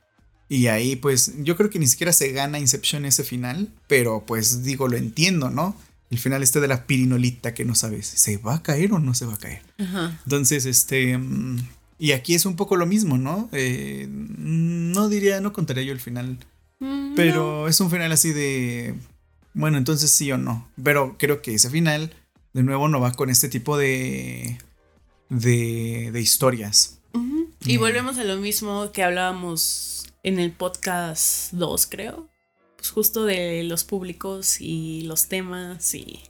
[0.46, 4.62] Y ahí pues yo creo que ni siquiera se gana Inception ese final, pero pues
[4.62, 5.74] digo, lo entiendo, ¿no?
[6.10, 9.14] El final este de la pirinolita que no sabes, ¿se va a caer o no
[9.14, 9.62] se va a caer?
[10.24, 11.18] Entonces, este...
[11.18, 13.48] Mm, y aquí es un poco lo mismo, ¿no?
[13.52, 16.38] Eh, no diría, no contaría yo el final.
[16.78, 18.94] Mm, pero es un final así de...
[19.52, 20.68] Bueno, entonces sí o no.
[20.82, 22.14] Pero creo que ese final,
[22.52, 24.58] de nuevo, no va con este tipo de...
[25.28, 27.00] de, de historias.
[27.64, 27.78] Y eh.
[27.78, 32.27] volvemos a lo mismo que hablábamos en el podcast 2, creo
[32.78, 36.20] pues justo de los públicos y los temas y...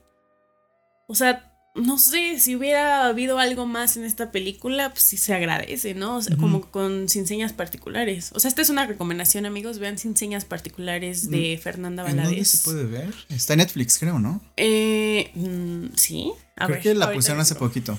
[1.07, 5.35] O sea, no sé, si hubiera habido algo más en esta película, pues sí se
[5.35, 6.17] agradece, ¿no?
[6.17, 8.31] O sea, como con sin señas particulares.
[8.35, 12.25] O sea, esta es una recomendación, amigos, vean sin señas particulares de mm, Fernanda Valadez.
[12.25, 13.15] ¿En dónde se puede ver?
[13.29, 14.41] Está en Netflix, creo, ¿no?
[14.57, 16.33] Eh, mm, sí.
[16.57, 17.99] A creo que la pusieron hace poquito.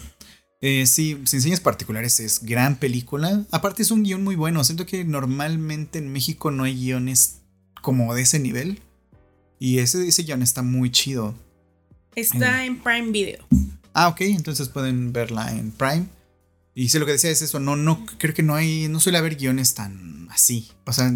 [0.61, 3.45] Eh, sí, Sin Señas Particulares es gran película.
[3.51, 4.63] Aparte es un guion muy bueno.
[4.63, 7.39] Siento que normalmente en México no hay guiones
[7.81, 8.81] como de ese nivel.
[9.59, 11.35] Y ese, ese guion está muy chido.
[12.15, 13.45] Está en Prime Video.
[13.93, 16.07] Ah, ok, entonces pueden verla en Prime.
[16.73, 19.17] Y sé lo que decía es eso, no, no, creo que no hay, no suele
[19.17, 20.71] haber guiones tan así.
[20.85, 21.11] O sea,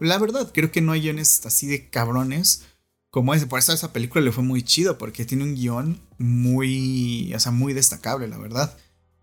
[0.00, 2.64] la verdad, creo que no hay guiones así de cabrones
[3.10, 3.46] como ese.
[3.46, 7.52] Por eso esa película le fue muy chido, porque tiene un guion muy, o sea,
[7.52, 8.76] muy destacable, la verdad.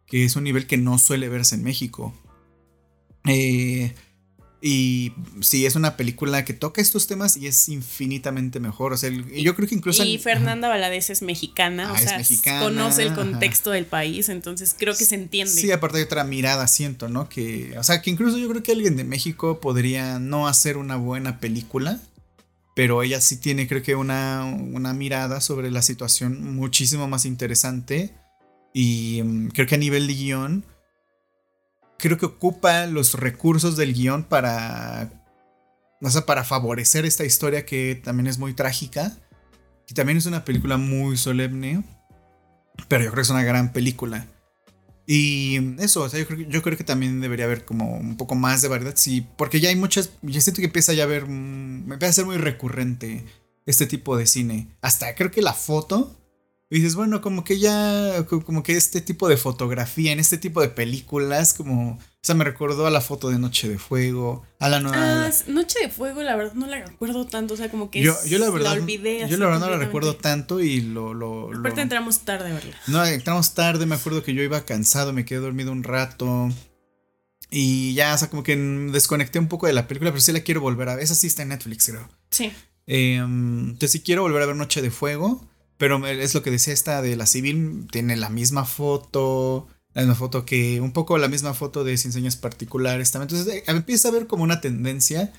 [0.05, 2.13] Que es un nivel que no suele verse en México.
[3.25, 3.93] Eh,
[4.63, 8.93] y sí, es una película que toca estos temas y es infinitamente mejor.
[8.93, 10.03] O sea, yo creo que incluso.
[10.03, 14.95] Y Fernanda Valadez es mexicana, ah, o sea, conoce el contexto del país, entonces creo
[14.95, 15.51] que se entiende.
[15.51, 17.27] Sí, aparte hay otra mirada, siento, ¿no?
[17.27, 20.95] Que, o sea, que incluso yo creo que alguien de México podría no hacer una
[20.95, 21.99] buena película,
[22.75, 28.13] pero ella sí tiene, creo que, una, una mirada sobre la situación muchísimo más interesante.
[28.73, 30.65] Y mm, creo que a nivel de guion
[32.01, 35.11] creo que ocupa los recursos del guion para.
[36.01, 39.15] O sea, para favorecer esta historia que también es muy trágica.
[39.87, 41.83] Y también es una película muy solemne.
[42.87, 44.25] Pero yo creo que es una gran película.
[45.05, 48.33] Y eso, o sea, yo creo, yo creo que también debería haber como un poco
[48.33, 48.93] más de variedad.
[48.95, 50.11] Sí, porque ya hay muchas.
[50.21, 51.27] Yo siento que empieza ya a ver.
[51.27, 53.25] Me empieza a ser muy recurrente
[53.65, 54.75] este tipo de cine.
[54.81, 56.20] Hasta creo que la foto
[56.73, 60.61] y dices, bueno, como que ya, como que este tipo de fotografía, en este tipo
[60.61, 64.69] de películas, como, o sea, me recordó a la foto de Noche de Fuego, a
[64.69, 65.25] la nueva...
[65.25, 68.15] Ah, Noche de Fuego, la verdad no la recuerdo tanto, o sea, como que yo,
[68.25, 69.27] yo la, verdad, olvidé.
[69.27, 71.13] Yo la verdad no la recuerdo tanto y lo...
[71.13, 72.73] lo Aparte entramos tarde, ¿verdad?
[72.87, 76.49] No, entramos tarde, me acuerdo que yo iba cansado, me quedé dormido un rato.
[77.49, 80.39] Y ya, o sea, como que desconecté un poco de la película, pero sí la
[80.39, 81.03] quiero volver a ver.
[81.03, 82.07] Esa sí está en Netflix, creo.
[82.29, 82.53] Sí.
[82.87, 85.50] Em, entonces sí quiero volver a ver Noche de Fuego.
[85.81, 90.13] Pero es lo que decía esta de la civil, tiene la misma foto, la misma
[90.13, 93.31] foto que, un poco la misma foto de Sin Señas Particulares también.
[93.31, 95.33] Entonces eh, empieza a ver como una tendencia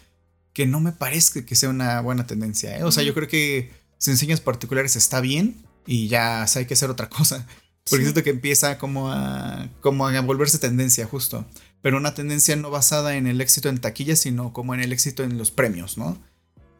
[0.52, 2.76] que no me parece que sea una buena tendencia.
[2.76, 2.82] ¿eh?
[2.82, 6.90] O sea, yo creo que Sin Señas Particulares está bien y ya hay que hacer
[6.90, 7.46] otra cosa.
[7.88, 11.46] Porque siento que empieza como a, como a volverse tendencia justo.
[11.82, 15.22] Pero una tendencia no basada en el éxito en taquilla, sino como en el éxito
[15.22, 16.20] en los premios, ¿no?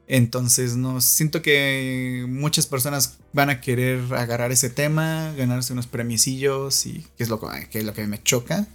[0.09, 6.87] Entonces, no siento que muchas personas van a querer agarrar ese tema, ganarse unos premiecillos
[6.87, 8.67] y que es lo que, es lo que me choca.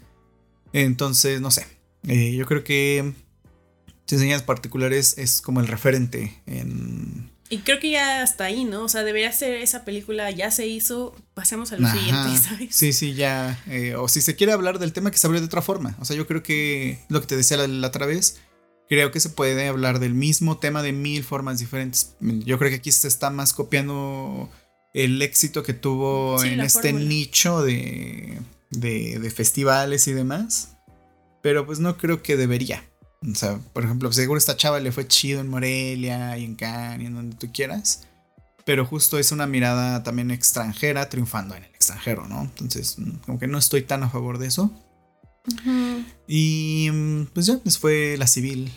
[0.74, 1.66] Entonces, no sé.
[2.08, 3.14] Eh, yo creo que
[4.10, 7.30] Enseñas Particulares es como el referente en.
[7.50, 8.84] Y creo que ya hasta ahí, ¿no?
[8.84, 12.76] O sea, debería ser esa película, ya se hizo, pasemos a lo siguiente, ¿sabes?
[12.76, 13.62] Sí, sí, ya.
[13.68, 15.96] Eh, o si se quiere hablar del tema, que se hable de otra forma.
[16.00, 18.40] O sea, yo creo que lo que te decía la otra vez,
[18.90, 22.16] creo que se puede hablar del mismo tema de mil formas diferentes.
[22.20, 24.50] Yo creo que aquí se está más copiando
[24.94, 28.40] el éxito que tuvo en este nicho de,
[28.72, 30.78] de, festivales y demás.
[31.42, 32.84] Pero pues no creo que debería.
[33.30, 37.04] O sea, por ejemplo, seguro esta chava le fue chido en Morelia y en Cannes
[37.04, 38.08] y en donde tú quieras.
[38.66, 42.42] Pero justo es una mirada también extranjera triunfando en el extranjero, ¿no?
[42.42, 44.72] Entonces, como que no estoy tan a favor de eso.
[46.28, 48.72] Y mm, pues ya, pues fue la civil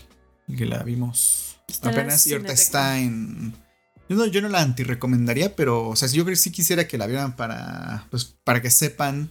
[0.57, 3.55] que la vimos apenas y ahorita está en...
[4.09, 6.99] Yo no, yo no la anti-recomendaría, pero, o sea, yo creo que sí quisiera que
[6.99, 9.31] la vieran para, pues, para que sepan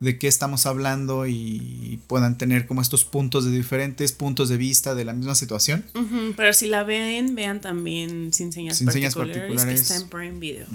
[0.00, 4.94] de qué estamos hablando y puedan tener como estos puntos de diferentes puntos de vista
[4.94, 5.84] de la misma situación.
[6.36, 8.80] pero si la ven, vean también Sin Señas,
[9.14, 10.66] particulares, Que está en Prime Video.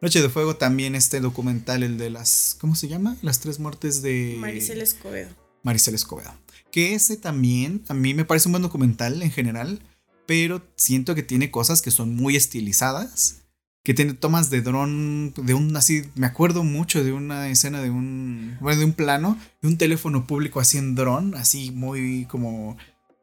[0.00, 3.16] Noche de Fuego también este documental, el de las, ¿cómo se llama?
[3.22, 4.36] Las tres muertes de...
[4.38, 5.30] Maricel Escobedo.
[5.62, 6.32] Maricel Escobedo.
[6.70, 9.80] Que ese también, a mí me parece un buen documental en general,
[10.26, 13.42] pero siento que tiene cosas que son muy estilizadas.
[13.88, 17.88] Que tiene tomas de dron, de un así, me acuerdo mucho de una escena de
[17.88, 22.76] un, bueno, de un plano, de un teléfono público así en dron, así muy como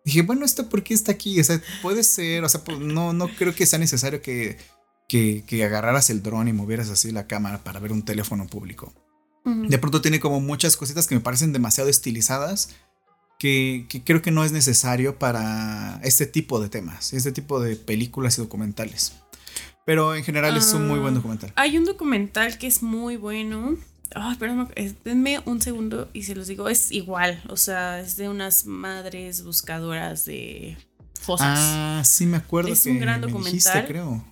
[0.03, 1.39] dije, bueno, ¿esto por qué está aquí?
[1.39, 4.57] O sea, puede ser, o sea, pues, no, no creo que sea necesario que,
[5.07, 8.91] que, que agarraras el dron y movieras así la cámara para ver un teléfono público.
[9.45, 12.70] De pronto tiene como muchas cositas que me parecen demasiado estilizadas.
[13.38, 18.39] Que, creo que no es necesario para este tipo de temas, este tipo de películas
[18.39, 19.13] y documentales.
[19.86, 21.54] Pero en general es un muy buen ah, documental.
[21.56, 23.78] Hay un documental que es muy bueno.
[24.16, 24.70] Ay, perdón,
[25.04, 26.70] denme un segundo y se los digo.
[26.70, 30.78] Es igual, o sea, es de unas madres buscadoras de
[31.22, 31.60] fosas.
[31.62, 32.74] Ah, sí, me acuerdo.
[32.74, 33.86] Es un gran documental.
[33.86, 34.26] creo.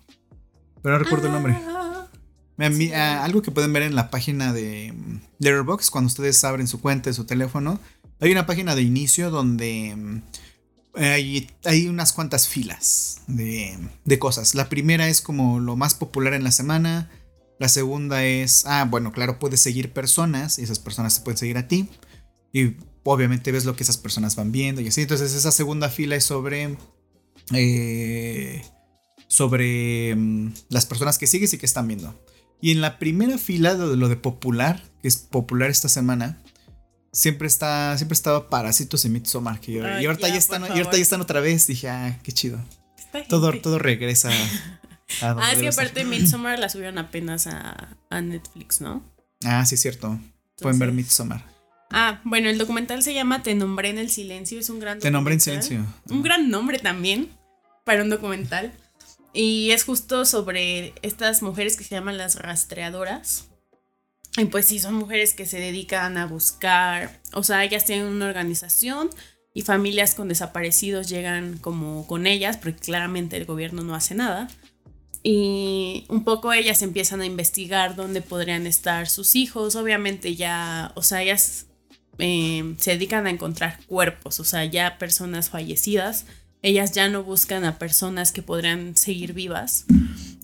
[0.81, 1.55] Pero no recuerdo el nombre.
[2.95, 4.93] Ah, algo que pueden ver en la página de
[5.39, 7.79] Letterboxd cuando ustedes abren su cuenta de su teléfono.
[8.19, 10.21] Hay una página de inicio donde mm,
[10.95, 14.55] hay, unas cuantas filas de, de, cosas.
[14.55, 17.09] La primera es como lo más popular en la semana.
[17.59, 21.57] La segunda es, ah, bueno, claro, puedes seguir personas y esas personas te pueden seguir
[21.57, 21.89] a ti.
[22.51, 25.01] Y obviamente ves lo que esas personas van viendo y así.
[25.01, 26.77] Entonces esa segunda fila es sobre...
[27.51, 28.61] Eh,
[29.27, 32.23] sobre mm, las personas que sigues y que están viendo.
[32.61, 36.41] Y en la primera fila de lo de popular, que es popular esta semana,
[37.13, 39.61] siempre está siempre estaba Parásitos y Midsommar.
[39.61, 41.67] Que y, ahorita ya, están, y ahorita ya están otra vez.
[41.67, 42.59] Dije, ah, qué chido.
[43.29, 44.29] todo, todo regresa.
[45.21, 49.03] ah, sí, aparte Midsommar la subieron apenas a, a Netflix, ¿no?
[49.45, 50.19] Ah, sí, es cierto.
[50.57, 51.53] Pueden ver Midsommar.
[51.91, 55.11] Ah, bueno, el documental se llama Te nombré en el silencio, es un gran Te
[55.11, 55.85] nombré en silencio.
[56.09, 57.29] Un gran nombre también
[57.85, 58.73] para un documental.
[59.31, 63.49] Y es justo sobre estas mujeres que se llaman las rastreadoras.
[64.37, 68.25] Y pues sí, son mujeres que se dedican a buscar, o sea, ellas tienen una
[68.27, 69.09] organización
[69.53, 74.47] y familias con desaparecidos llegan como con ellas, porque claramente el gobierno no hace nada.
[75.21, 79.75] Y un poco ellas empiezan a investigar dónde podrían estar sus hijos.
[79.75, 81.67] Obviamente ya, o sea, ellas
[82.17, 86.25] eh, se dedican a encontrar cuerpos, o sea, ya personas fallecidas.
[86.63, 89.85] Ellas ya no buscan a personas que podrían seguir vivas.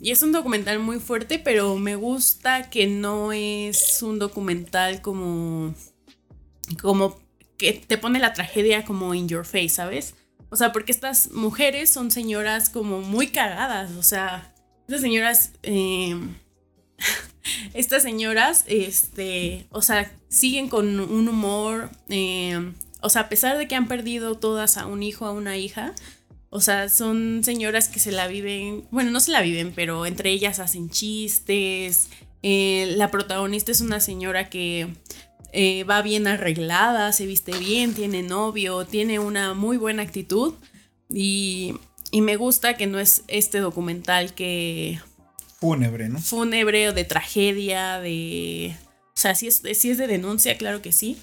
[0.01, 5.73] Y es un documental muy fuerte, pero me gusta que no es un documental como.
[6.81, 7.17] como
[7.57, 10.13] que te pone la tragedia como in your face, ¿sabes?
[10.49, 14.53] O sea, porque estas mujeres son señoras como muy cagadas, o sea,
[14.87, 15.51] estas señoras.
[15.63, 16.19] Eh,
[17.73, 23.67] estas señoras, este, o sea, siguen con un humor, eh, o sea, a pesar de
[23.67, 25.93] que han perdido todas a un hijo, a una hija,
[26.49, 30.31] o sea, son señoras que se la viven, bueno, no se la viven, pero entre
[30.31, 32.09] ellas hacen chistes.
[32.41, 34.87] Eh, la protagonista es una señora que
[35.53, 40.55] eh, va bien arreglada, se viste bien, tiene novio, tiene una muy buena actitud.
[41.09, 41.75] Y,
[42.11, 44.99] y me gusta que no es este documental que...
[45.59, 46.19] Fúnebre, ¿no?
[46.19, 48.75] Fúnebre o de tragedia, de...
[49.07, 51.17] O sea, sí es, sí es de denuncia, claro que sí.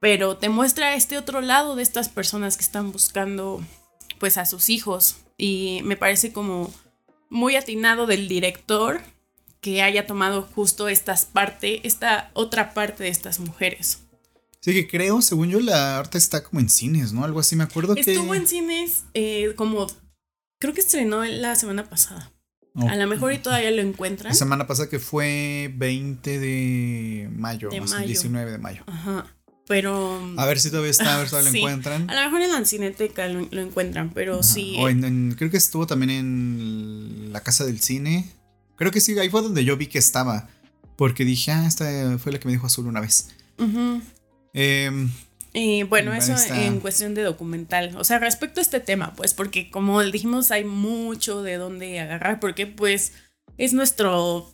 [0.00, 3.64] Pero te muestra este otro lado de estas personas que están buscando
[4.18, 6.72] pues a sus hijos y me parece como
[7.30, 9.00] muy atinado del director
[9.60, 14.00] que haya tomado justo esta parte, esta otra parte de estas mujeres.
[14.60, 17.24] Sí, que creo, según yo, la arte está como en cines, ¿no?
[17.24, 18.00] Algo así, me acuerdo que...
[18.00, 19.86] Estuvo en cines eh, como,
[20.58, 22.32] creo que estrenó la semana pasada.
[22.74, 24.32] A lo mejor y todavía lo encuentran.
[24.32, 28.06] La semana pasada que fue 20 de mayo, de mayo.
[28.06, 28.84] 19 de mayo.
[28.86, 29.35] Ajá.
[29.66, 30.32] Pero.
[30.36, 32.10] A ver si todavía está, a ver si todavía lo encuentran.
[32.10, 34.76] A lo mejor en la cineteca lo, encuentran, pero sí.
[34.78, 38.30] O en, creo que estuvo también en la casa del cine.
[38.76, 40.48] Creo que sí, ahí fue donde yo vi que estaba.
[40.96, 43.28] Porque dije, ah, esta fue la que me dijo Azul una vez.
[44.52, 45.10] Em,
[45.52, 47.94] y bueno, eso en cuestión de documental.
[47.96, 52.40] O sea, respecto a este tema, pues, porque como dijimos, hay mucho de dónde agarrar,
[52.40, 53.12] porque pues
[53.58, 54.52] es nuestro,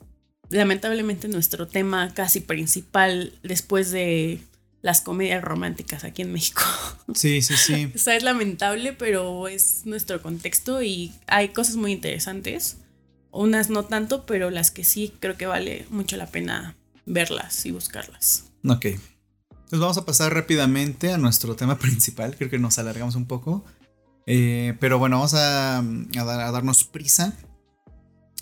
[0.48, 4.40] lamentablemente nuestro tema casi principal después de
[4.82, 6.62] las comedias románticas aquí en México.
[7.14, 7.92] Sí, sí, sí.
[7.94, 12.78] o sea, es lamentable, pero es nuestro contexto y hay cosas muy interesantes.
[13.30, 17.70] Unas no tanto, pero las que sí creo que vale mucho la pena verlas y
[17.70, 18.44] buscarlas.
[18.66, 18.86] Ok.
[18.86, 22.36] Entonces vamos a pasar rápidamente a nuestro tema principal.
[22.36, 23.64] Creo que nos alargamos un poco.
[24.26, 27.36] Eh, pero bueno, vamos a, darnos prisa.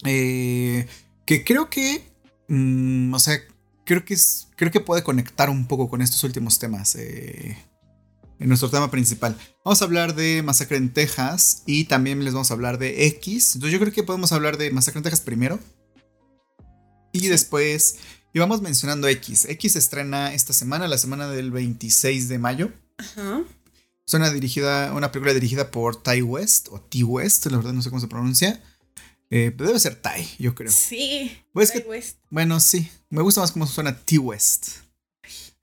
[0.04, 0.86] Eh,
[1.26, 2.08] que creo que...
[2.48, 3.40] Mm, o sea,
[3.90, 6.94] creo que, es, creo que puede conectar un poco con estos últimos temas.
[6.94, 7.58] Eh,
[8.38, 9.36] en nuestro tema principal.
[9.64, 13.56] Vamos a hablar de Masacre en Texas y también les vamos a hablar de X.
[13.56, 15.58] Entonces yo creo que podemos hablar de Masacre en Texas primero.
[17.12, 17.96] Y después,
[18.32, 19.46] y vamos mencionando X.
[19.46, 22.72] X se estrena esta semana, la semana del 26 de mayo.
[22.96, 23.42] Ajá.
[24.06, 27.82] Es una, dirigida, una película dirigida por Ty West, o T West, la verdad no
[27.82, 28.62] sé cómo se pronuncia.
[29.30, 30.70] Eh, debe ser Ty, yo creo.
[30.70, 31.30] Sí.
[31.52, 32.18] Pues West.
[32.30, 32.90] Bueno, sí.
[33.10, 34.78] Me gusta más cómo suena T West.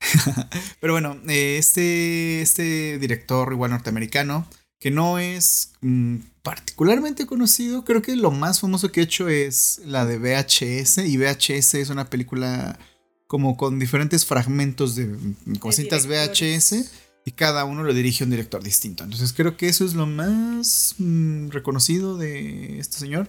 [0.80, 4.48] Pero bueno, eh, este, este director igual norteamericano,
[4.78, 9.82] que no es mm, particularmente conocido, creo que lo más famoso que ha hecho es
[9.84, 10.98] la de VHS.
[11.06, 12.78] Y VHS es una película
[13.26, 15.14] como con diferentes fragmentos de
[15.60, 16.90] con cintas VHS
[17.24, 19.04] y cada uno lo dirige un director distinto.
[19.04, 23.28] Entonces creo que eso es lo más mm, reconocido de este señor.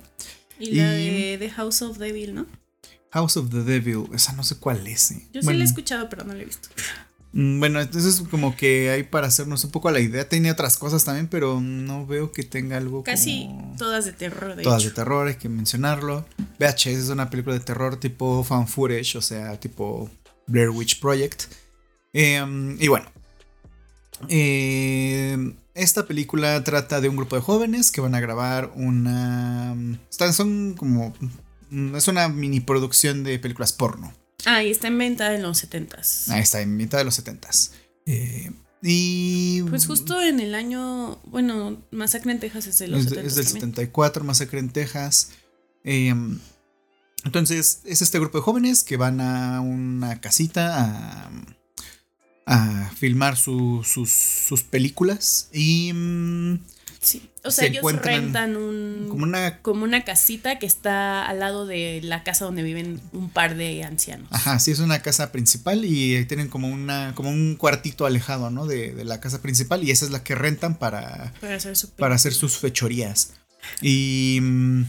[0.59, 2.45] Y, la de The House of Devil, ¿no?
[3.11, 5.11] House of the Devil, esa no sé cuál es.
[5.11, 5.27] Eh.
[5.33, 6.69] Yo sí la he escuchado, pero no la he visto.
[7.31, 10.27] Mm, bueno, entonces como que hay para hacernos un poco a la idea.
[10.27, 14.63] Tiene otras cosas también, pero no veo que tenga algo Casi todas de terror, de
[14.63, 16.25] Todas de terror, hay que mencionarlo.
[16.59, 20.09] VHS es una película de terror tipo fan footage, o sea, tipo
[20.47, 21.43] Blair Witch Project.
[22.13, 23.05] Em, y bueno,
[24.27, 29.75] eh, esta película trata de un grupo de jóvenes que van a grabar una...
[30.09, 31.13] son como...
[31.95, 34.13] Es una mini producción de películas porno.
[34.45, 36.31] Ah, y está en venta en los 70s.
[36.31, 37.71] Ah, está en venta de los 70s.
[38.05, 38.51] Eh,
[38.81, 39.61] y...
[39.63, 41.19] Pues justo en el año...
[41.25, 45.31] Bueno, Masacre en Texas es de los 70 Es del 74, Masacre en Texas.
[45.83, 46.13] Eh,
[47.25, 51.31] entonces, es este grupo de jóvenes que van a una casita a
[52.49, 55.49] a filmar sus, películas.
[55.53, 56.59] Y mm,
[57.01, 57.29] Sí.
[57.45, 59.05] O sea, ellos rentan un.
[59.07, 59.61] Como una.
[59.61, 63.85] Como una casita que está al lado de la casa donde viven un par de
[63.85, 64.27] ancianos.
[64.31, 67.13] Ajá, sí, es una casa principal y tienen como una.
[67.15, 68.65] como un cuartito alejado, ¿no?
[68.65, 69.81] De, de la casa principal.
[69.85, 71.33] Y esa es la que rentan para.
[71.39, 73.31] Para hacer, para hacer sus fechorías.
[73.81, 74.39] Y.
[74.41, 74.83] Mm,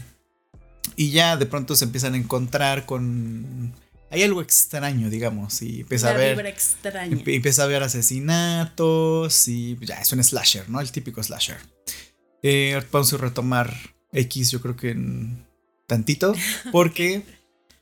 [0.97, 3.73] y ya de pronto se empiezan a encontrar con
[4.11, 10.11] hay algo extraño, digamos, y empieza a ver empieza a ver asesinatos y ya es
[10.11, 10.81] un slasher, ¿no?
[10.81, 11.57] El típico slasher.
[12.43, 13.73] Eh, vamos a retomar
[14.11, 15.47] X, yo creo que en
[15.87, 16.35] tantito,
[16.73, 17.23] porque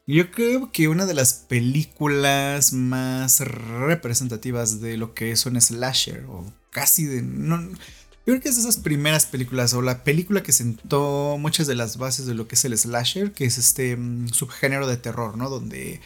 [0.06, 6.26] yo creo que una de las películas más representativas de lo que es un slasher
[6.30, 7.60] o casi de no,
[8.30, 11.74] yo creo que es de esas primeras películas o la película que sentó muchas de
[11.74, 15.36] las bases de lo que es el slasher, que es este mm, subgénero de terror,
[15.36, 15.50] ¿no?
[15.50, 16.00] Donde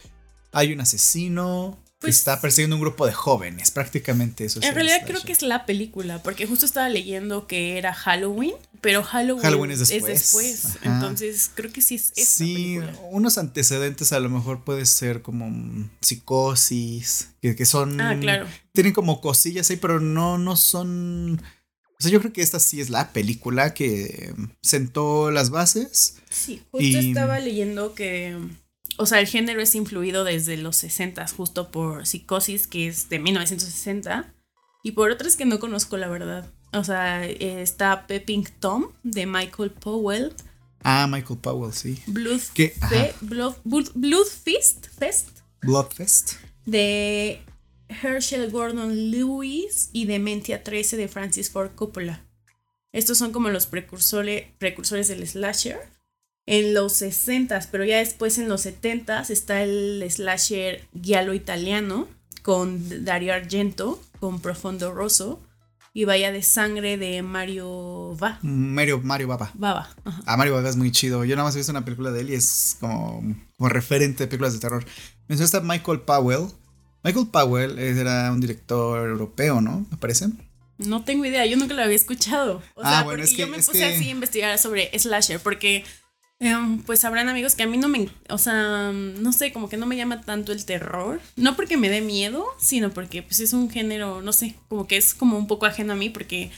[0.53, 4.59] hay un asesino que pues está persiguiendo un grupo de jóvenes, prácticamente eso.
[4.61, 9.03] En realidad creo que es la película, porque justo estaba leyendo que era Halloween, pero
[9.03, 10.77] Halloween, es después.
[10.81, 12.77] Entonces creo que sí es Sí,
[13.09, 18.01] unos antecedentes a lo mejor puede ser como psicosis, que, son...
[18.01, 18.47] Ah, claro.
[18.73, 21.41] Tienen como cosillas ahí, pero no, no son...
[21.99, 26.15] O sea, yo creo que esta sí es la película que sentó las bases.
[26.29, 28.35] Sí, justo estaba leyendo que
[28.97, 33.19] o sea, el género es influido desde los 60, justo por Psicosis, que es de
[33.19, 34.33] 1960,
[34.83, 36.49] y por otras que no conozco, la verdad.
[36.73, 40.33] O sea, está Pepping Tom de Michael Powell.
[40.83, 42.01] Ah, Michael Powell, sí.
[42.07, 42.41] Blood,
[43.63, 45.39] Blood, Fist, Fest.
[45.61, 46.33] Bloodfest.
[46.65, 47.41] De
[47.87, 52.25] Herschel Gordon Lewis y Dementia 13 de Francis Ford Coppola.
[52.91, 55.92] Estos son como los precursores, precursores del slasher
[56.45, 62.07] en los 60, pero ya después en los 70 está el slasher giallo italiano
[62.41, 65.41] con Dario Argento, con Profondo Rosso
[65.93, 68.39] y Vaya de Sangre de Mario Va.
[68.41, 69.51] Mario, Mario Baba.
[69.53, 69.95] Baba.
[70.25, 71.23] Ah, Mario Baba es muy chido.
[71.23, 73.21] Yo nada más he visto una película de él y es como,
[73.57, 74.83] como referente de películas de terror.
[75.27, 76.47] Mencionaste a Michael Powell.
[77.03, 79.85] Michael Powell era un director europeo, ¿no?
[79.91, 80.29] Me parece.
[80.77, 82.61] No tengo idea, yo nunca lo había escuchado.
[82.75, 85.83] O ah, sea, porque yo me puse así a investigar sobre slasher, porque
[86.43, 89.77] Em, pues habrán amigos que a mí no me, o sea, no sé, como que
[89.77, 91.21] no me llama tanto el terror.
[91.37, 94.97] No porque me dé miedo, sino porque pues es un género, no sé, como que
[94.97, 96.51] es como un poco ajeno a mí porque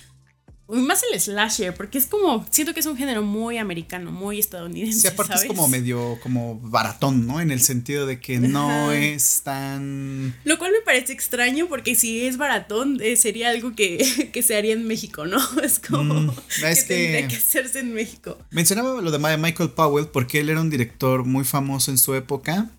[0.67, 4.99] más el slasher, porque es como, siento que es un género muy americano, muy estadounidense.
[5.01, 7.39] Sí, aparte es como medio, como baratón, ¿no?
[7.39, 10.35] En el sentido de que no es tan...
[10.43, 14.55] Lo cual me parece extraño porque si es baratón eh, sería algo que, que, se
[14.55, 15.37] haría en México, ¿no?
[15.63, 16.31] Es como mm,
[16.65, 18.37] es que, tendría que hacerse en México.
[18.49, 22.71] Mencionaba lo de Michael Powell porque él era un director muy famoso en su época.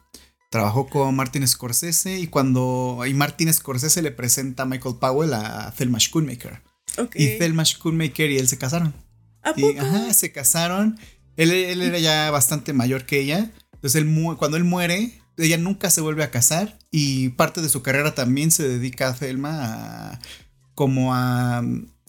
[0.50, 5.72] Trabajó con Martin Scorsese y cuando y Martin Scorsese le presenta a Michael Powell a
[5.76, 6.65] Thelma Schoonmaker.
[7.14, 8.94] Y Thelma Schoonmaker y él se casaron.
[9.56, 10.98] y, ajá, se casaron.
[11.36, 13.50] Él, era ya bastante mayor que ella.
[13.74, 16.78] Entonces, él cuando él muere, ella nunca se vuelve a casar.
[16.90, 20.20] Y parte de su carrera también se dedica a Thelma a,
[20.74, 21.62] como a,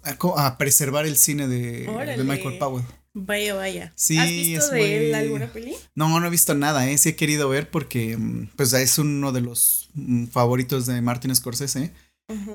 [0.03, 1.87] a, preservar el cine de,
[2.23, 2.85] Michael Powell.
[3.19, 3.93] Vaya, vaya.
[3.95, 5.73] Sí, ¿Has visto de él alguna peli?
[5.95, 6.97] No, no he visto nada, ¿eh?
[6.99, 11.35] Sí he querido ver porque mm, pues es uno de los mm, favoritos de Martin
[11.35, 11.93] Scorsese.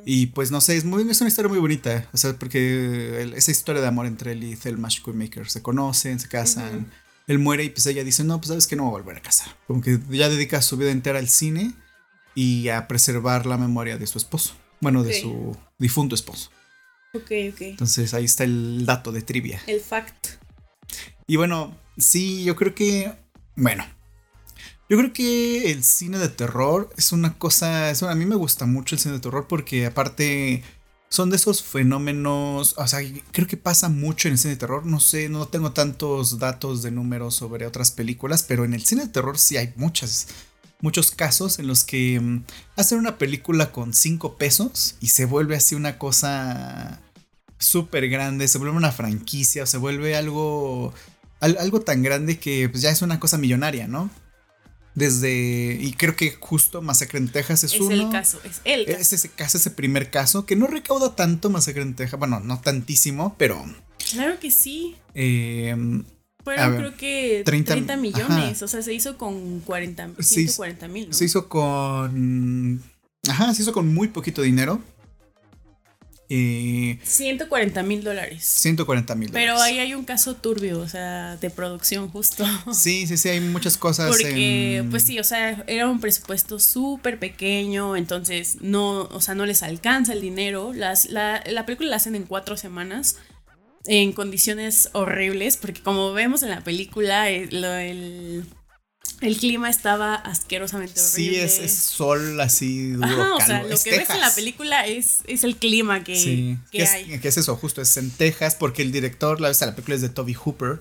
[0.05, 3.51] Y pues no sé, es, muy, es una historia muy bonita, o sea, porque esa
[3.51, 6.91] historia de amor entre él y Thelma Maker se conocen, se casan,
[7.27, 9.23] él muere y pues ella dice, no, pues sabes que no voy a volver a
[9.23, 11.73] casar, como que ya dedica su vida entera al cine
[12.35, 16.51] y a preservar la memoria de su esposo, bueno, de su difunto esposo.
[17.15, 17.61] Ok, ok.
[17.63, 19.61] Entonces ahí está el dato de trivia.
[19.67, 20.29] El fact.
[21.27, 23.15] Y bueno, sí, yo creo que,
[23.57, 23.87] bueno,
[24.93, 28.95] yo creo que el cine de terror es una cosa, a mí me gusta mucho
[28.95, 30.63] el cine de terror porque aparte
[31.09, 34.85] son de esos fenómenos, o sea, creo que pasa mucho en el cine de terror,
[34.85, 39.07] no sé, no tengo tantos datos de números sobre otras películas, pero en el cine
[39.07, 40.27] de terror sí hay muchas,
[40.83, 42.45] muchos casos en los que mm,
[42.77, 47.01] hacen una película con cinco pesos y se vuelve así una cosa
[47.57, 50.93] súper grande, se vuelve una franquicia, o se vuelve algo,
[51.41, 54.11] algo tan grande que pues, ya es una cosa millonaria, ¿no?
[54.95, 57.91] Desde y creo que justo Masacre en Texas es, es uno.
[57.93, 58.99] el caso, es el caso.
[58.99, 62.61] Es ese caso, ese primer caso que no recauda tanto Masacre en Texas, bueno, no
[62.61, 63.65] tantísimo, pero
[64.11, 64.97] Claro que sí.
[65.15, 65.75] Eh,
[66.45, 71.15] Fueron creo que 30, millones, o sea, se hizo con 40, 140 mil, ¿no?
[71.15, 72.83] Se hizo con
[73.29, 74.81] Ajá, se hizo con muy poquito dinero.
[77.03, 78.45] 140 mil dólares.
[78.45, 82.45] 140 mil Pero ahí hay un caso turbio, o sea, de producción justo.
[82.73, 84.09] Sí, sí, sí, hay muchas cosas.
[84.09, 89.47] Porque, pues sí, o sea, era un presupuesto súper pequeño, entonces no, o sea, no
[89.47, 90.73] les alcanza el dinero.
[90.73, 93.17] Las, la, la película la hacen en cuatro semanas.
[93.87, 98.45] en condiciones horribles, porque como vemos en la película, eh, el,
[99.23, 101.49] el, clima estaba asquerosamente horrible.
[101.49, 103.07] Sí, es, sol así duro.
[103.07, 106.59] Ajá, o sea, lo que ves en la película es, es el clima que, sí.
[106.71, 107.13] que hay.
[107.13, 110.03] Es, que es eso, justo, es en Texas, porque el director, la, la película es
[110.03, 110.81] de Toby Hooper.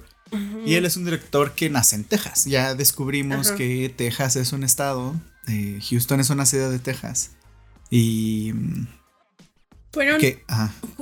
[0.66, 2.46] Y él es un director que nace en Texas.
[2.46, 5.14] Ya descubrimos que Texas es un estado,
[5.48, 7.32] eh, Houston es una ciudad de Texas.
[7.90, 8.54] Y...
[9.92, 10.22] Fueron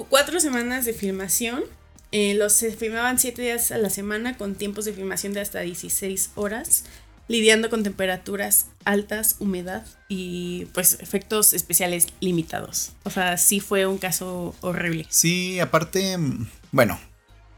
[0.09, 1.63] cuatro semanas de filmación.
[2.11, 5.59] Eh, los se filmaban siete días a la semana con tiempos de filmación de hasta
[5.59, 6.85] 16 horas,
[7.29, 12.91] lidiando con temperaturas altas, humedad y pues efectos especiales limitados.
[13.03, 15.05] O sea, sí fue un caso horrible.
[15.09, 16.99] Sí, aparte, mm, bueno,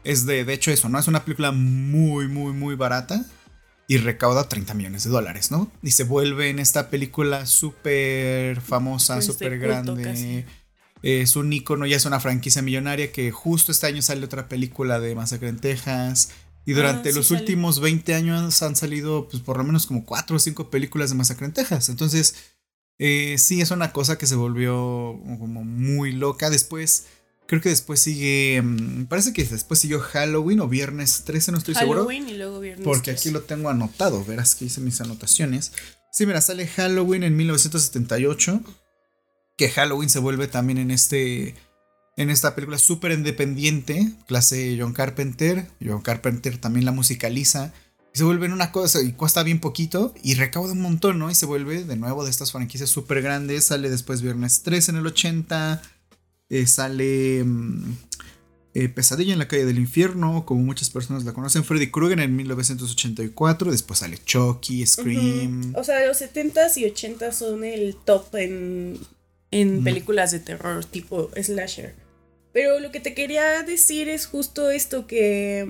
[0.04, 0.98] es de, de hecho eso, ¿no?
[0.98, 3.24] Es una película muy, muy, muy barata
[3.88, 5.72] y recauda 30 millones de dólares, ¿no?
[5.82, 10.46] Y se vuelve en esta película súper famosa, súper grande.
[11.02, 15.00] Es un icono, ya es una franquicia millonaria que justo este año sale otra película
[15.00, 16.30] de Masacre en Texas.
[16.64, 20.36] Y durante ah, los últimos 20 años han salido pues por lo menos como 4
[20.36, 21.88] o 5 películas de Masacre en Texas.
[21.88, 22.36] Entonces,
[22.98, 26.50] eh, sí, es una cosa que se volvió como muy loca.
[26.50, 27.06] Después
[27.52, 28.62] Creo que después sigue.
[28.62, 32.00] Mm, parece que después siguió Halloween o Viernes 13, no estoy seguro.
[32.00, 35.72] Halloween y luego Viernes Porque aquí lo tengo anotado, verás que hice mis anotaciones.
[36.12, 38.62] Sí, mira, sale Halloween en 1978.
[39.58, 41.54] Que Halloween se vuelve también en este.
[42.16, 45.66] En esta película súper independiente, clase John Carpenter.
[45.84, 47.72] John Carpenter también la musicaliza.
[48.14, 51.30] Y se vuelve una cosa y cuesta bien poquito y recauda un montón, ¿no?
[51.30, 53.64] Y se vuelve de nuevo de estas franquicias súper grandes.
[53.64, 55.80] Sale después Viernes 3 en el 80.
[56.50, 57.96] Eh, sale mm,
[58.74, 61.64] eh, Pesadilla en la calle del infierno, como muchas personas la conocen.
[61.64, 63.70] Freddy Krueger en 1984.
[63.70, 65.72] Después sale Chucky, Scream.
[65.74, 68.98] O sea, los 70s y 80s son el top en,
[69.50, 72.01] en películas de terror tipo slasher.
[72.52, 75.68] Pero lo que te quería decir es justo esto que...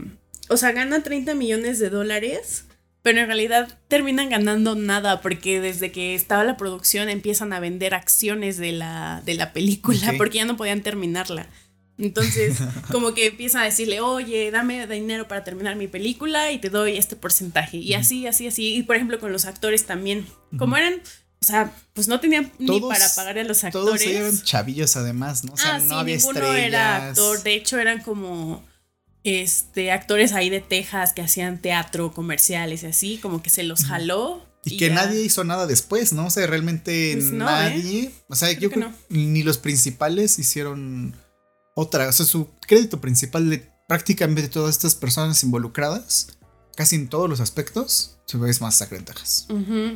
[0.48, 2.64] O sea, gana 30 millones de dólares
[3.02, 7.94] pero en realidad terminan ganando nada porque desde que estaba la producción empiezan a vender
[7.94, 11.48] acciones de la, de la película porque ya no podían terminarla.
[11.98, 12.58] Entonces,
[12.92, 16.96] como que empiezan a decirle, oye, dame dinero para terminar mi película y te doy
[16.96, 17.76] este porcentaje.
[17.78, 18.76] Y así, así, así.
[18.76, 20.26] Y por ejemplo, con los actores también.
[20.56, 21.02] Como eran,
[21.42, 23.84] o sea, pues no tenían ni para pagar a los actores.
[23.84, 25.54] Todos eran chavillos además, ¿no?
[25.54, 27.42] O sea, ah, no había ninguno era actor.
[27.42, 28.64] De hecho, eran como
[29.24, 33.84] este, actores ahí de Texas que hacían teatro, comerciales y así, como que se los
[33.84, 34.46] jaló.
[34.64, 36.26] Y, que nadie hizo nada después, ¿no?
[36.26, 37.34] O sea, realmente pues ¿eh?
[37.34, 38.12] nadie.
[38.28, 41.16] O sea, yo creo que ni los principales hicieron
[41.74, 42.06] otra.
[42.06, 46.38] O sea, su crédito principal de prácticamente todas estas personas involucradas,
[46.76, 48.11] casi en todos los aspectos,
[48.48, 49.46] es más en Texas.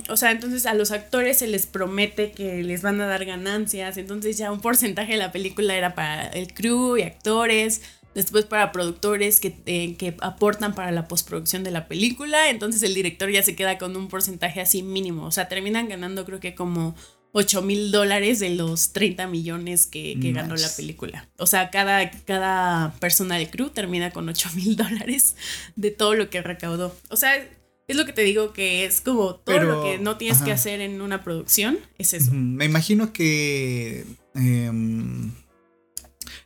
[0.08, 3.96] O sea, entonces a los actores se les promete que les van a dar ganancias.
[3.96, 7.80] Entonces ya un porcentaje de la película era para el crew y actores
[8.14, 12.94] después para productores que, eh, que, aportan para la postproducción de la película, entonces el
[12.94, 16.54] director ya se queda con un porcentaje así mínimo, o sea, terminan ganando creo que
[16.54, 16.94] como
[17.32, 21.28] 8 mil dólares de los 30 millones que, ganó la película.
[21.36, 25.36] O sea, cada, cada persona del crew termina con 8 mil dólares
[25.76, 26.96] de todo lo que recaudó.
[27.10, 27.46] O sea,
[27.88, 30.80] es lo que te digo que es como todo lo que no tienes que hacer
[30.80, 32.32] en una producción, es eso.
[32.32, 34.04] Me imagino que...
[34.34, 35.32] Em,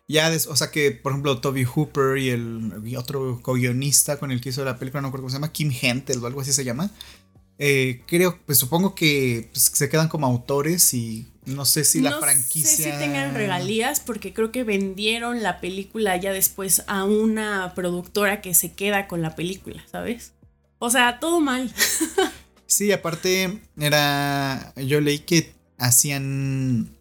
[0.07, 4.49] ya, o sea que, por ejemplo, Toby Hooper y el otro co-guionista con el que
[4.49, 6.91] hizo la película, no recuerdo cómo se llama, Kim Hentel o algo así se llama.
[7.63, 12.19] Eh, creo, pues supongo que pues, se quedan como autores y no sé si la
[12.19, 12.71] franquicia.
[12.71, 17.75] No sé si tengan regalías porque creo que vendieron la película ya después a una
[17.75, 20.33] productora que se queda con la película, ¿sabes?
[20.81, 21.73] O sea, todo mal.
[22.67, 24.73] sí, aparte era.
[24.75, 26.97] Yo leí que hacían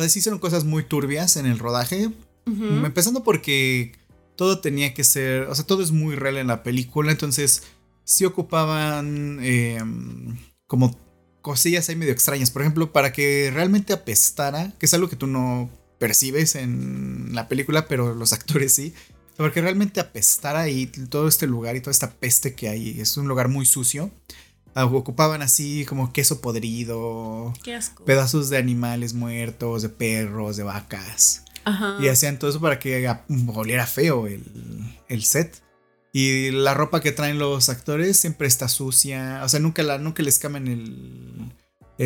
[0.00, 2.10] entonces hicieron cosas muy turbias en el rodaje.
[2.46, 3.92] Empezando porque
[4.34, 7.64] todo tenía que ser, o sea, todo es muy real en la película, entonces
[8.02, 10.98] sí ocupaban em, como
[11.42, 12.50] cosillas ahí medio extrañas.
[12.50, 15.68] Por ejemplo, para que realmente apestara, que es algo que tú no
[15.98, 18.94] percibes en la película, pero los actores sí.
[19.40, 23.16] Para que realmente apestara y todo este lugar y toda esta peste que hay, es
[23.16, 24.10] un lugar muy sucio.
[24.74, 27.54] Ah, ocupaban así como queso podrido,
[28.04, 31.46] pedazos de animales muertos, de perros, de vacas.
[32.00, 33.10] Y hacían todo eso para que
[33.54, 35.62] oliera feo el, set.
[36.12, 39.40] Y la ropa que traen los actores siempre está sucia.
[39.42, 41.50] O sea, nunca, la, nunca les cambian el,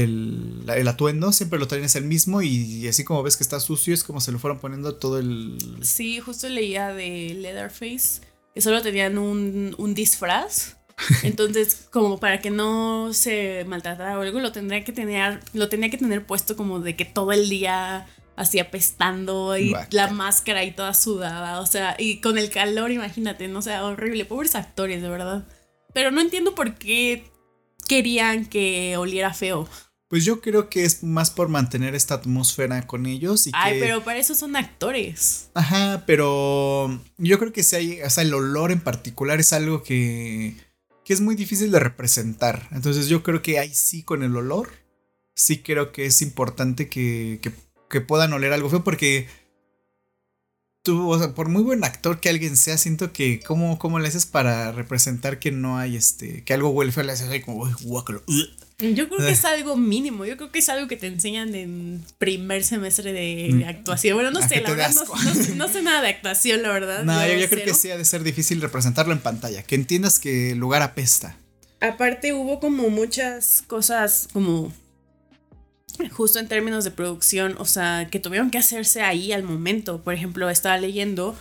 [0.02, 2.42] el, el, atuendo, siempre lo traen es el mismo.
[2.42, 5.58] Y, así como ves que está sucio, es como se lo fueron poniendo todo el.
[5.82, 8.20] Sí, justo leía de Leatherface
[8.54, 10.76] que solo tenían un, un disfraz
[11.22, 15.90] entonces, como para que no se maltratara o algo, lo tendría que tener, lo tenía
[15.90, 18.06] que tener puesto como de que todo el día
[18.36, 23.48] así apestando y la máscara y toda sudada, o sea, y con el calor, imagínate,
[23.48, 25.46] no sea, horrible, pobres actores, de verdad.
[25.92, 27.24] Pero no entiendo por qué
[27.88, 29.68] querían que oliera feo.
[30.08, 33.46] Pues yo creo que es más por mantener esta atmósfera con ellos.
[33.46, 35.50] Y Ay, pero para eso son actores.
[35.54, 39.82] Ajá, pero yo creo que si hay, o sea, el olor en particular es algo
[39.82, 40.56] que,
[41.04, 42.68] que es muy difícil de representar.
[42.72, 44.70] Entonces yo creo que ahí sí con el olor,
[45.34, 47.52] sí creo que es importante que, que,
[47.88, 49.26] que puedan oler algo feo porque
[50.84, 54.06] tú, o sea, por muy buen actor que alguien sea, siento que cómo, cómo le
[54.06, 57.68] haces para representar que no hay este, que algo huele feo, le haces ahí como,
[57.82, 58.22] guácalo.
[58.92, 62.04] Yo creo que es algo mínimo, yo creo que es algo que te enseñan en
[62.18, 63.68] primer semestre de mm.
[63.68, 64.16] actuación.
[64.16, 64.92] Bueno, no sé, la verdad,
[65.56, 67.04] no, sé nada de actuación, la verdad.
[67.04, 70.50] No, yo, creo que sí ha de ser difícil representarlo en pantalla, que entiendas que
[70.52, 71.36] el lugar apesta.
[71.80, 74.72] Aparte hubo como muchas cosas como
[76.10, 80.02] justo en términos de producción, o sea, que tuvieron que hacerse ahí al momento.
[80.02, 81.36] Por ejemplo, estaba leyendo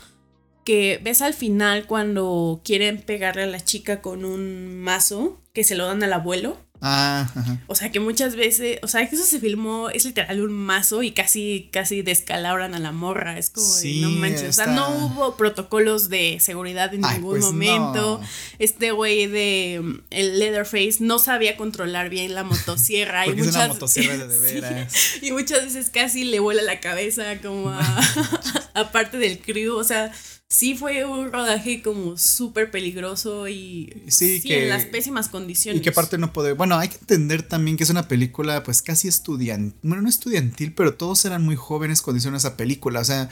[0.64, 5.76] que ves al final cuando quieren pegarle a la chica con un mazo que se
[5.76, 6.58] lo dan al abuelo.
[6.86, 7.26] Ah,
[7.68, 11.02] O sea que muchas veces, o sea que eso se filmó, es literal un mazo
[11.02, 13.38] y casi, casi descalabran a la morra.
[13.38, 13.66] Es como,
[14.02, 14.50] no manches.
[14.50, 18.20] O sea, no hubo protocolos de seguridad en ningún pues momento.
[18.60, 23.28] Este güey de mm, el Leatherface no sabía controlar bien la motosierra.
[23.28, 24.94] y muchas, motosierra de, veras.
[25.22, 29.78] y muchas veces casi le vuela la cabeza como a, parte del crew.
[29.78, 30.12] O sea,
[30.54, 35.82] sí fue un rodaje como súper peligroso y sí, que, en las pésimas condiciones.
[35.82, 38.84] Y que aparte no puede, bueno, hay que entender también que es una película pues
[38.84, 43.04] casi estudiantil, bueno, no estudiantil, pero todos eran muy jóvenes cuando hicieron esa película, o
[43.04, 43.30] sea,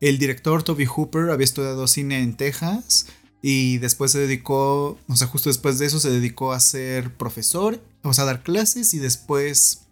[0.00, 3.06] el director Toby Hooper había estudiado cine en Texas
[3.42, 7.82] y después se dedicó, o sea, justo después de eso se dedicó a ser profesor,
[8.02, 9.82] o sea, a dar clases y después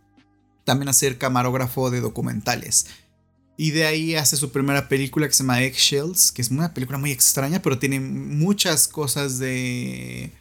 [0.65, 2.87] también a ser camarógrafo de documentales.
[3.61, 6.97] Y de ahí hace su primera película que se llama Eggshells, que es una película
[6.97, 10.33] muy extraña, pero tiene muchas cosas de,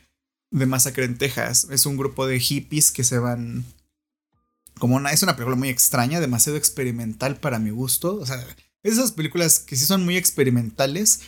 [0.52, 1.68] de Masacre en Texas.
[1.70, 3.66] Es un grupo de hippies que se van...
[4.80, 8.16] Como una, es una película muy extraña, demasiado experimental para mi gusto.
[8.16, 8.42] O sea,
[8.84, 11.20] esas películas que sí son muy experimentales,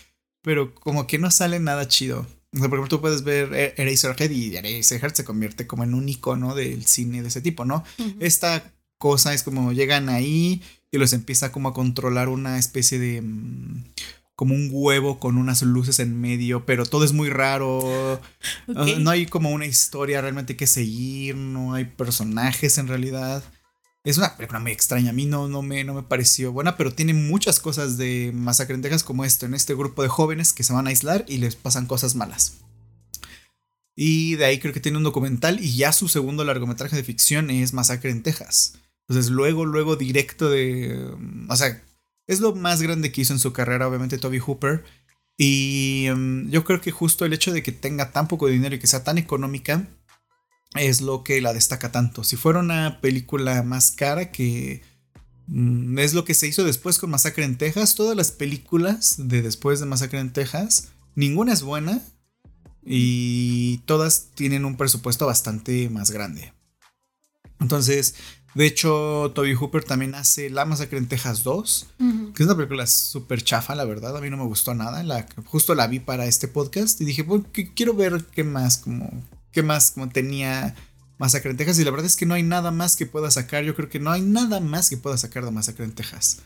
[0.43, 2.25] pero como que no sale nada chido.
[2.53, 5.93] O sea, por ejemplo, tú puedes ver e-, Eraserhead y Eraserhead se convierte como en
[5.93, 7.83] un icono del cine de ese tipo, ¿no?
[8.21, 10.61] Esta cosa es como llegan ahí
[10.91, 13.21] y los empieza como a controlar una especie de...
[13.21, 13.85] Mm,
[14.35, 18.19] como un huevo con unas luces en medio, pero todo es muy raro.
[18.67, 23.43] No hay como una historia realmente que seguir, no hay personajes en realidad.
[24.03, 26.91] Es una película muy extraña, a mí no, no, me, no me pareció buena, pero
[26.91, 30.63] tiene muchas cosas de Masacre en Texas como esto, en este grupo de jóvenes que
[30.63, 32.61] se van a aislar y les pasan cosas malas.
[33.95, 37.51] Y de ahí creo que tiene un documental y ya su segundo largometraje de ficción
[37.51, 38.73] es Masacre en Texas.
[39.11, 41.13] Entonces luego, luego directo de...
[41.49, 41.83] O sea,
[42.27, 44.85] es lo más grande que hizo en su carrera, obviamente, Toby Hooper.
[45.35, 48.79] Y em, yo creo que justo el hecho de que tenga tan poco dinero y
[48.79, 49.85] que sea tan económica
[50.75, 52.23] es lo que la destaca tanto.
[52.23, 54.81] Si fuera una película más cara que...
[55.47, 57.95] Mm, es lo que se hizo después con Masacre en Texas.
[57.95, 62.01] Todas las películas de después de Masacre en Texas, ninguna es buena.
[62.85, 66.53] Y todas tienen un presupuesto bastante más grande.
[67.61, 68.15] Entonces,
[68.53, 71.87] de hecho, Toby Hooper también hace La Masacre en Texas 2,
[72.35, 74.17] que es una película súper chafa, la verdad.
[74.17, 75.03] A mí no me gustó nada.
[75.03, 77.45] La, justo la vi para este podcast y dije, bueno,
[77.75, 79.09] quiero ver qué más, como,
[79.51, 80.75] qué más como tenía
[81.17, 81.79] Masacre en Texas.
[81.79, 83.63] Y la verdad es que no hay nada más que pueda sacar.
[83.63, 86.41] Yo creo que no hay nada más que pueda sacar de Masacre en Texas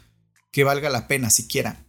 [0.56, 1.86] que valga la pena siquiera.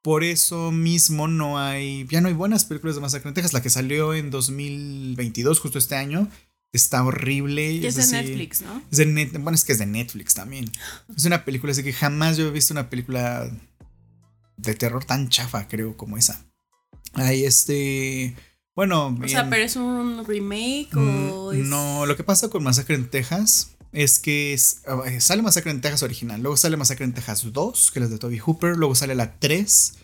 [0.00, 3.52] Por eso mismo no hay, ya no hay buenas películas de Masacre en Texas.
[3.52, 6.26] La que salió en 2022, justo este año,
[6.72, 7.86] está horrible.
[7.86, 8.82] es, de Netflix, ¿no?
[8.90, 10.70] Es de bueno, es que es de Netflix también.
[11.16, 13.50] Es una película así que jamás yo he visto una película
[14.56, 16.44] de terror tan chafa, creo, como esa.
[17.14, 18.36] Ahí este...
[18.74, 22.94] Bueno, o sea, pero es un remake o mm, No, lo que pasa con Masacre
[22.94, 27.50] en Texas es que eh, sale Masacre en Texas original, luego sale Masacre en Texas
[27.50, 29.94] 2, que es de Toby Hooper, luego sale la 3,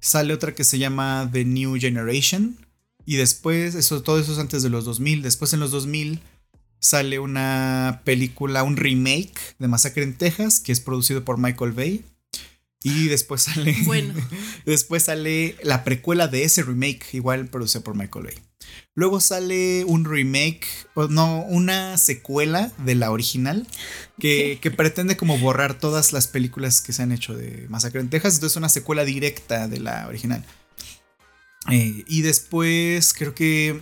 [0.00, 2.56] sale otra que se llama The New Generation,
[3.06, 5.22] y después, eso, todo eso es antes de los 2000.
[5.22, 6.20] Después en los 2000
[6.80, 12.04] sale una película, un remake de Masacre en Texas, que es producido por Michael Bay.
[12.82, 13.76] Y después sale.
[13.84, 14.12] Bueno.
[14.66, 18.34] después sale la precuela de ese remake, igual producido por Michael Bay.
[18.94, 23.68] Luego sale un remake, o no, una secuela de la original
[24.18, 28.10] que, que, pretende como borrar todas las películas que se han hecho de Masacre en
[28.10, 28.34] Texas.
[28.34, 30.44] Entonces, una secuela directa de la original.
[31.70, 33.80] Eh, y después creo que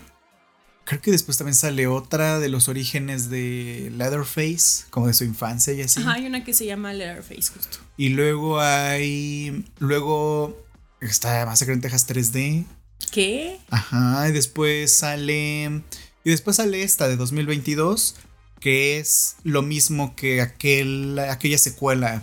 [0.85, 5.73] creo que después también sale otra de los orígenes de Leatherface, como de su infancia
[5.73, 6.01] y así.
[6.01, 7.79] Ajá, hay una que se llama Leatherface, justo.
[7.97, 9.65] Y luego hay.
[9.79, 10.65] Luego
[11.01, 12.65] está Masacre en Texas 3D.
[13.11, 13.59] ¿Qué?
[13.71, 15.83] Ajá, y después sale.
[16.25, 18.17] Y después sale esta de 2022,
[18.61, 22.23] que es lo mismo que aquel, aquella secuela.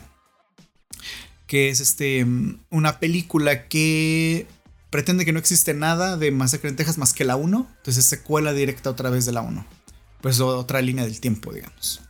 [1.47, 2.25] Que es este.
[2.69, 4.47] Una película que
[4.91, 7.68] pretende que no existe nada de Masacre en Texas más que la 1.
[7.77, 9.65] Entonces es secuela directa otra vez de la 1.
[10.22, 12.01] Pues otra línea del tiempo, digamos.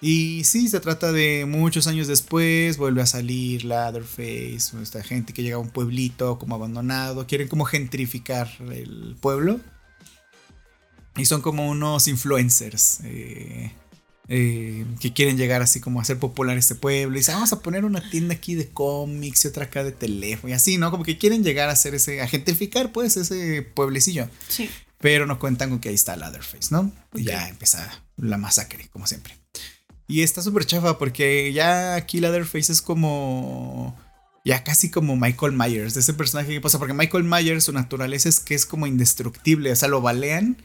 [0.00, 5.42] Y sí, se trata de muchos años después, vuelve a salir Leatherface, esta gente que
[5.42, 9.60] llega a un pueblito como abandonado, quieren como gentrificar el pueblo.
[11.16, 13.72] Y son como unos influencers eh,
[14.28, 17.14] eh, que quieren llegar así como a hacer popular este pueblo.
[17.14, 20.50] Y dicen, vamos a poner una tienda aquí de cómics y otra acá de teléfono
[20.50, 20.90] y así, ¿no?
[20.90, 24.28] Como que quieren llegar a hacer ese, a gentrificar pues ese pueblecillo.
[24.48, 24.68] Sí.
[24.98, 26.90] Pero no cuentan con que ahí está Leatherface, ¿no?
[27.14, 29.36] Y ya empieza la masacre, como siempre.
[30.08, 33.96] Y está súper chafa porque ya aquí Leatherface es como.
[34.44, 36.78] Ya casi como Michael Myers, de ese personaje que pasa.
[36.78, 39.72] Porque Michael Myers, su naturaleza es que es como indestructible.
[39.72, 40.56] O sea, lo balean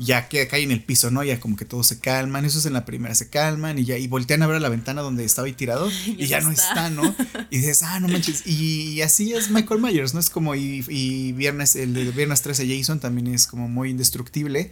[0.00, 1.22] ya que cae en el piso, ¿no?
[1.22, 4.08] Ya como que todos se calman, esos en la primera se calman y ya, y
[4.08, 6.88] voltean a ver a la ventana donde estaba ahí tirado y ya, no está.
[6.88, 7.14] ¿no?
[7.50, 8.46] Y dices, ah, no manches.
[8.46, 10.20] Y, así es Michael Myers, ¿no?
[10.20, 14.70] Es como, y, y viernes, el de viernes 13 Jason también es como muy indestructible.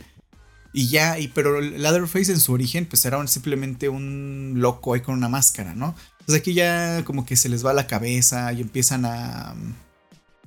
[0.73, 5.15] Y ya, y, pero Leatherface en su origen, pues era simplemente un loco ahí con
[5.15, 5.95] una máscara, ¿no?
[6.21, 9.55] Entonces aquí ya como que se les va la cabeza y empiezan a,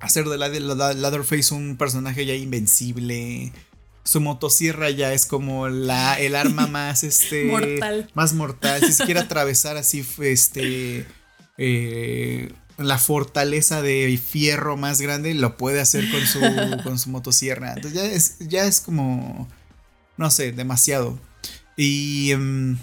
[0.00, 3.52] hacer de Leatherface un personaje ya invencible.
[4.04, 8.10] Su motosierra ya es como la, el arma más este mortal.
[8.14, 8.82] más mortal.
[8.84, 11.06] Si se quiere atravesar así, este
[11.58, 16.40] eh, la fortaleza de fierro más grande, lo puede hacer con su,
[16.84, 17.74] con su motosierra.
[17.74, 19.48] Entonces ya es, ya es como
[20.16, 21.18] no sé, demasiado.
[21.76, 22.76] Y um,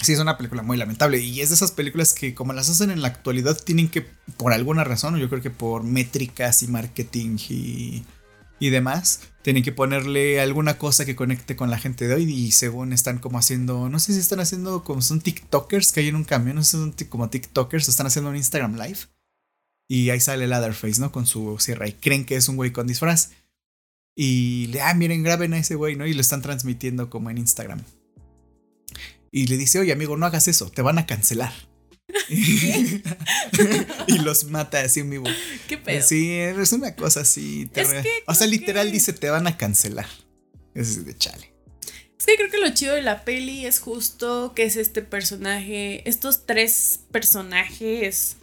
[0.00, 1.18] sí, es una película muy lamentable.
[1.18, 4.02] Y es de esas películas que como las hacen en la actualidad, tienen que,
[4.36, 8.04] por alguna razón, yo creo que por métricas y marketing y,
[8.60, 12.30] y demás, tienen que ponerle alguna cosa que conecte con la gente de hoy.
[12.30, 16.08] Y según están como haciendo, no sé si están haciendo como son TikTokers que hay
[16.08, 18.98] en un camión, no sé son como TikTokers, están haciendo un Instagram Live.
[19.88, 21.10] Y ahí sale Leatherface, ¿no?
[21.10, 21.88] Con su sierra.
[21.88, 23.30] Y creen que es un güey con disfraz.
[24.14, 26.06] Y le, ah, miren, graben a ese güey, ¿no?
[26.06, 27.82] Y lo están transmitiendo como en Instagram.
[29.32, 31.69] Y le dice, oye, amigo, no hagas eso, te van a cancelar.
[34.06, 35.26] y los mata así en vivo.
[35.68, 36.06] ¿Qué pedo?
[36.06, 37.70] Sí, es una cosa así.
[38.26, 40.06] o sea, literal dice, te van a cancelar.
[40.74, 41.52] Es de chale.
[42.18, 46.08] Es que creo que lo chido de la peli es justo que es este personaje,
[46.08, 48.36] estos tres personajes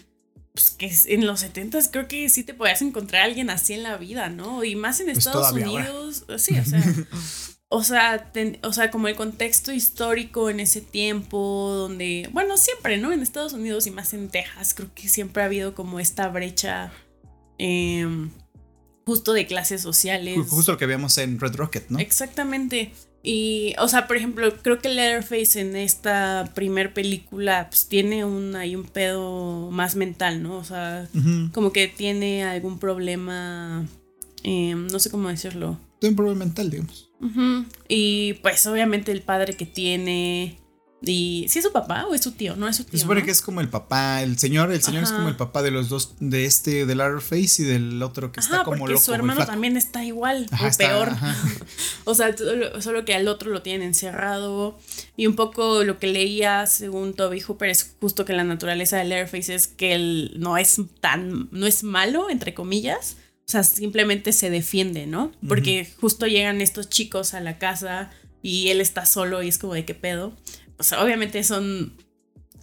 [0.57, 3.83] pues que en los 70 creo que sí te podías encontrar a alguien así en
[3.83, 4.63] la vida, ¿no?
[4.63, 6.25] Y más en pues Estados Unidos.
[6.37, 6.83] Sí, o sea.
[7.69, 8.31] o sea,
[8.63, 13.11] o sea, como el contexto histórico en ese tiempo, donde, bueno, siempre, ¿no?
[13.11, 16.93] En Estados Unidos y más en Texas, creo que siempre ha habido como esta brecha
[17.57, 18.29] em,
[19.05, 20.37] justo de clases sociales.
[20.47, 21.99] Justo lo que vemos en Red Rocket, ¿no?
[21.99, 22.93] Exactamente.
[23.21, 28.55] Y, o sea, por ejemplo, creo que Leatherface en esta primer película pues, tiene un,
[28.55, 30.55] hay un pedo más mental, ¿no?
[30.55, 31.09] O sea,
[31.51, 33.85] como que tiene algún problema,
[34.43, 35.77] em, no sé cómo decirlo.
[35.99, 37.09] Tiene un problema mental, digamos.
[37.87, 40.59] Y pues obviamente el padre que tiene
[41.01, 42.93] y si es su papá o es su tío, no es su tío.
[42.93, 45.61] Se supone que es como el papá, el señor, el señor es como el papá
[45.61, 49.13] de los dos, de este, del Face y del otro que está como porque Su
[49.13, 51.11] hermano también está igual, o peor.
[52.05, 52.35] o sea,
[52.79, 54.79] solo, que al otro lo tienen encerrado.
[55.15, 59.27] Y un poco lo que leía según Toby Hooper es justo que la naturaleza del
[59.27, 63.17] Face es que él no es tan, no es malo, entre comillas.
[63.47, 65.31] O sea, simplemente se defiende, ¿no?
[65.47, 68.11] Porque justo llegan estos chicos a la casa
[68.41, 70.35] y él está solo y es como de qué pedo
[70.77, 71.93] pues obviamente son,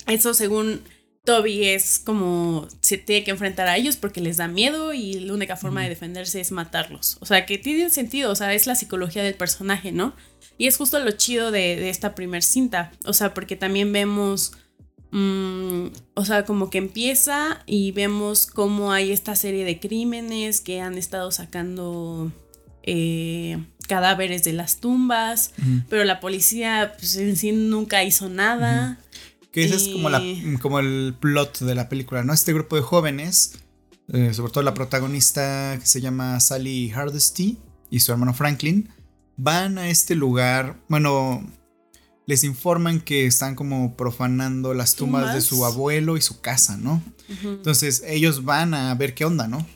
[0.07, 0.83] eso según
[1.25, 5.35] Toby es como se tiene que enfrentar a ellos porque les da miedo y la
[5.35, 7.19] única forma de defenderse es matarlos.
[7.21, 10.15] O sea, que tiene sentido, o sea, es la psicología del personaje, ¿no?
[10.57, 14.53] Y es justo lo chido de, esta primer cinta, o sea, porque también vemos,
[15.15, 20.81] mm, o sea, como que empieza y vemos cómo hay esta serie de crímenes que
[20.81, 22.33] han estado sacando
[22.83, 25.53] eh, cadáveres de las tumbas,
[25.89, 28.99] pero la policía pues, en sí nunca hizo nada.
[29.53, 30.21] Que ese es como, la,
[30.61, 32.33] como el plot de la película, ¿no?
[32.33, 33.59] Este grupo de jóvenes,
[34.13, 37.59] eh, sobre todo la protagonista que se llama Sally Hardesty
[37.89, 38.89] y su hermano Franklin,
[39.37, 41.47] van a este lugar, bueno,
[42.27, 47.03] les informan que están como profanando las tumbas, de su abuelo y su casa, ¿no?
[47.43, 49.67] Entonces ellos van a ver qué onda, ¿no?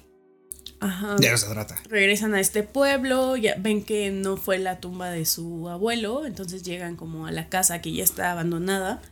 [0.81, 1.17] Ajá.
[1.17, 1.77] De eso se trata.
[1.89, 6.63] Regresan a este pueblo, ya ven que no fue la tumba de su abuelo, entonces
[6.63, 9.03] llegan como a la casa que ya está abandonada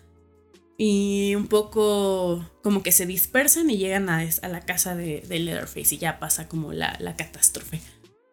[0.78, 5.38] y un poco como que se dispersan y llegan a, a la casa de, de,
[5.38, 7.80] Leatherface y ya pasa como la, la, catástrofe.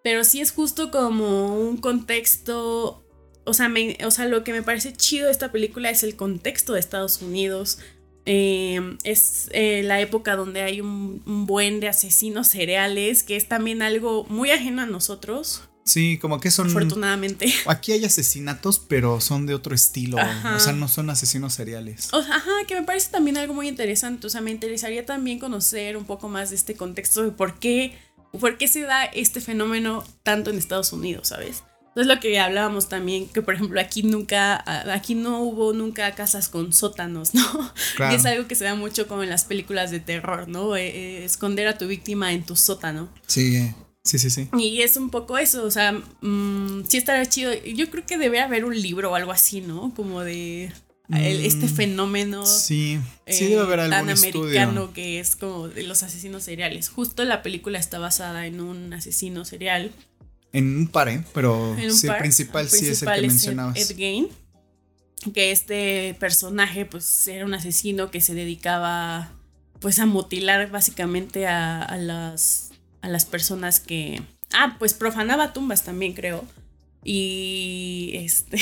[0.04, 3.03] Pero sí es justo como un contexto,
[3.46, 6.16] o sea, me, o sea, lo que me parece chido de esta película es el
[6.16, 7.80] contexto de Estados Unidos.
[8.26, 13.48] Eh, es eh, la época donde hay un, un buen de asesinos cereales, que es
[13.48, 15.64] también algo muy ajeno a nosotros.
[15.86, 16.68] Sí, como que son.
[16.68, 17.54] Afortunadamente.
[17.68, 20.18] Aquí hay asesinatos, pero son de otro estilo.
[20.18, 20.56] Ajá.
[20.56, 22.10] O sea, no son asesinos seriales.
[22.14, 24.28] O sea, ajá, que me parece también algo muy interesante.
[24.28, 27.98] O sea, me interesaría también conocer un poco más de este contexto de por qué,
[28.40, 31.64] por qué se da este fenómeno tanto en Estados Unidos, ¿sabes?
[31.96, 36.50] Es lo que hablábamos también, que por ejemplo aquí nunca, aquí no hubo nunca casas
[36.50, 37.72] con sótanos, ¿no?
[37.96, 38.14] Claro.
[38.14, 40.76] Y es algo que se da mucho como en las películas de terror, ¿no?
[40.76, 43.10] Eh, eh, esconder a tu víctima en tu sótano.
[43.28, 43.72] Sí.
[44.04, 44.50] Sí, sí, sí.
[44.58, 47.54] Y es un poco eso, o sea, mmm, sí estaría chido.
[47.54, 49.94] Yo creo que debería haber un libro o algo así, ¿no?
[49.96, 50.74] Como de
[51.10, 52.46] el, este fenómeno.
[52.46, 54.94] Sí, sí debe haber algún tan americano estudio.
[54.94, 56.90] que es como de los asesinos seriales.
[56.90, 59.92] Justo la película está basada en un asesino serial.
[60.54, 61.24] En un par, ¿eh?
[61.34, 62.18] Pero sí, par.
[62.18, 63.78] el principal, sí es el que mencionabas.
[63.78, 64.30] Ed Gein,
[65.34, 69.32] que este personaje pues era un asesino que se dedicaba
[69.80, 72.72] pues a mutilar básicamente a, a las
[73.02, 74.22] a las personas que
[74.54, 76.46] ah pues profanaba tumbas también creo
[77.04, 78.58] y este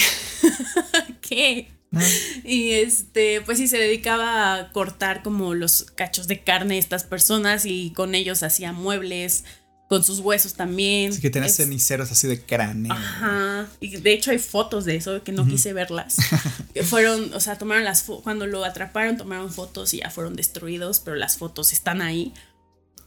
[1.22, 2.02] qué Ah,
[2.46, 7.04] y este, pues sí, se dedicaba a cortar como los cachos de carne de estas
[7.04, 9.44] personas y con ellos hacía muebles,
[9.92, 11.12] con sus huesos también.
[11.12, 12.94] Así que tenía Es- ceniceros así de cráneo.
[12.94, 13.68] Ajá.
[13.82, 16.16] Y de hecho hay fotos de eso que no quise verlas.
[16.74, 20.38] Que fueron, o sea, tomaron las fotos, cuando lo atraparon, tomaron fotos y ya fueron
[20.38, 22.32] destruidos, pero las fotos están ahí.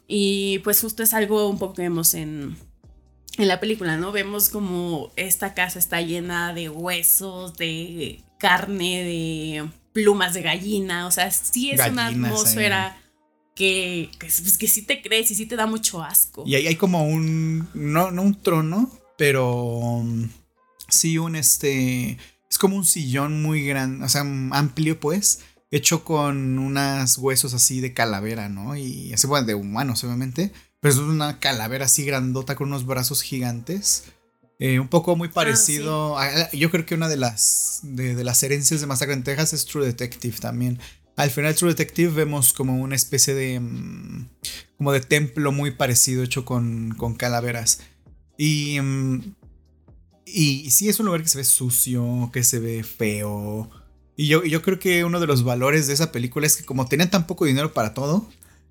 [0.07, 2.55] Y pues justo es algo un poco que vemos en,
[3.39, 4.13] en la película, ¿no?
[4.13, 11.07] Vemos como esta casa está llena de huesos, de carne, de plumas de gallina.
[11.07, 12.99] O sea, sí es una atmósfera
[13.55, 16.45] que, que, pues, que sí te crees y sí te da mucho asco.
[16.47, 17.69] Y ahí hay como un.
[17.75, 19.53] No, no un trono, pero.
[19.77, 20.29] um,
[20.89, 22.19] Sí, un este.
[22.51, 25.41] Es como un sillón muy grande, o sea, amplio, pues.
[25.71, 28.77] Hecho con unas huesos así de calavera, ¿no?
[28.77, 30.53] Y así, bueno, de humanos, obviamente.
[30.81, 34.05] Pero es una calavera así grandota con unos brazos gigantes.
[34.61, 36.17] Eh, un poco muy parecido.
[36.17, 39.53] a- yo creo que una de las, de, de las herencias de Masacre en Texas
[39.53, 40.79] es True Detective también.
[41.17, 43.61] Al final, True Detective vemos como una especie de.
[43.61, 44.29] mm,
[44.79, 47.81] como de templo muy parecido, hecho con, con calaveras.
[48.37, 48.81] Y.
[48.81, 49.35] mm,
[50.27, 53.71] y, y sí es un lugar que se ve sucio, que se ve feo.
[54.17, 56.87] Y yo, yo creo que uno de los valores de esa película es que, como
[56.87, 58.29] tenían tan poco dinero para todo,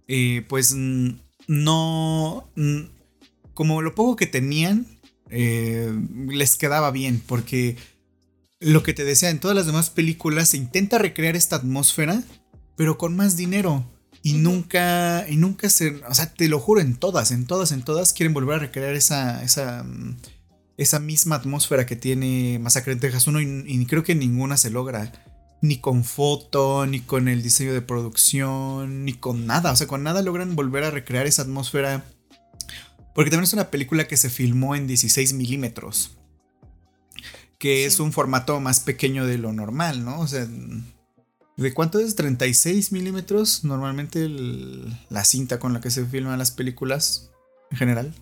[0.07, 1.09] eh, pues mm,
[1.47, 2.49] no.
[3.53, 4.87] como lo poco que tenían,
[5.29, 5.93] eh,
[6.27, 7.77] les quedaba bien, porque
[8.63, 12.23] lo que te decía, en todas las demás películas se intenta recrear esta atmósfera,
[12.75, 13.85] pero con más dinero.
[14.21, 17.83] Y nunca, y nunca se, o sea, te lo juro, en todas, en todas, en
[17.83, 20.15] todas quieren volver a recrear esa, esa, mm,
[20.77, 24.69] esa misma atmósfera que tiene Masacre en Texas 1 y, y creo que ninguna se
[24.69, 25.11] logra.
[25.61, 29.71] Ni con foto, ni con el diseño de producción, ni con nada.
[29.71, 32.03] O sea, con nada logran volver a recrear esa atmósfera.
[33.15, 36.17] Porque también es una película que se filmó en 16 milímetros.
[37.63, 40.19] Que es un formato más pequeño de lo normal, ¿no?
[40.19, 40.45] O sea,
[41.55, 42.15] ¿de cuánto es?
[42.15, 47.31] 36 milímetros normalmente el- la cinta con la que se filman las películas
[47.71, 48.13] en general.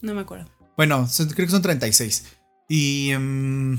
[0.00, 0.50] No me acuerdo.
[0.78, 2.24] Bueno, son- creo que son 36.
[2.70, 3.74] Y mm,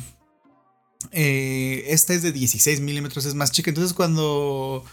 [1.11, 3.71] eh, esta es de 16 milímetros, es más chica.
[3.71, 4.23] Entonces cuando...
[4.83, 4.85] O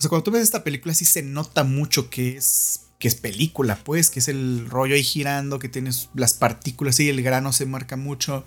[0.00, 3.78] sea, cuando tú ves esta película sí se nota mucho que es, que es película,
[3.84, 7.64] pues, que es el rollo ahí girando, que tienes las partículas y el grano se
[7.64, 8.44] marca mucho.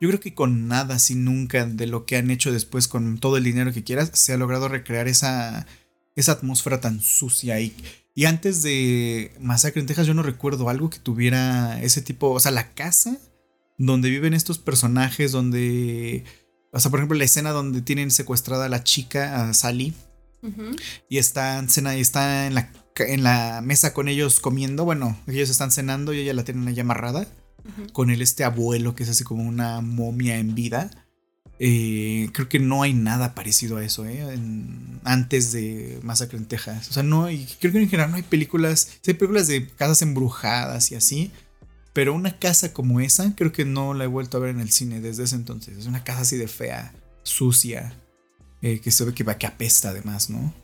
[0.00, 3.36] Yo creo que con nada, si nunca de lo que han hecho después con todo
[3.36, 5.66] el dinero que quieras, se ha logrado recrear esa,
[6.16, 7.60] esa atmósfera tan sucia.
[7.60, 7.76] Y,
[8.14, 12.40] y antes de Masacre en Texas yo no recuerdo algo que tuviera ese tipo, o
[12.40, 13.18] sea, la casa
[13.76, 16.24] donde viven estos personajes, donde...
[16.72, 19.92] O sea, por ejemplo, la escena donde tienen secuestrada a la chica, a Sally,
[20.42, 20.76] Ujú.
[21.08, 24.84] y está, cena, y está en, la, en la mesa con ellos comiendo.
[24.84, 27.26] Bueno, ellos están cenando y ella la tienen ahí amarrada.
[27.92, 30.90] Con el este abuelo que es así como una momia en vida.
[31.62, 34.24] Eh, creo que no hay nada parecido a eso, ¿eh?
[35.04, 36.88] Antes de Masacre en Texas.
[36.88, 37.46] O sea, no hay.
[37.60, 38.98] Creo que en general no hay películas.
[39.06, 41.30] Hay películas de casas embrujadas y así.
[41.92, 44.70] Pero una casa como esa, creo que no la he vuelto a ver en el
[44.70, 45.76] cine desde ese entonces.
[45.76, 46.94] Es una casa así de fea,
[47.24, 47.94] sucia.
[48.62, 50.54] eh, que se ve que va que apesta además, ¿no?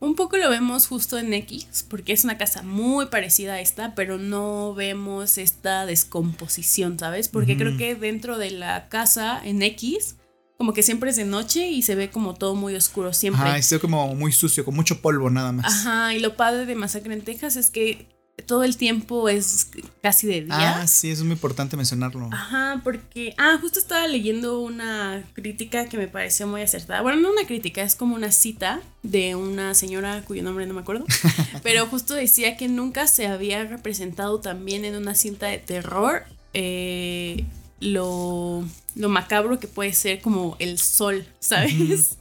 [0.00, 3.94] Un poco lo vemos justo en X, porque es una casa muy parecida a esta,
[3.94, 7.28] pero no vemos esta descomposición, ¿sabes?
[7.28, 10.16] Porque creo que dentro de la casa en X,
[10.58, 13.48] como que siempre es de noche y se ve como todo muy oscuro siempre.
[13.48, 15.66] Ajá, y como muy sucio, con mucho polvo nada más.
[15.66, 18.08] Ajá, y lo padre de Masacre en Texas es que
[18.46, 19.68] todo el tiempo es
[20.02, 20.82] casi de día.
[20.82, 22.28] Ah, sí, eso es muy importante mencionarlo.
[22.32, 27.02] Ajá, porque, ah, justo estaba leyendo una crítica que me pareció muy acertada.
[27.02, 30.80] Bueno, no una crítica, es como una cita de una señora cuyo nombre no me
[30.80, 31.04] acuerdo,
[31.62, 37.44] pero justo decía que nunca se había representado también en una cinta de terror eh,
[37.80, 38.64] lo,
[38.94, 42.16] lo macabro que puede ser como el sol, ¿sabes?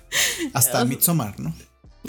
[0.53, 1.53] Hasta Midsommar, ¿no?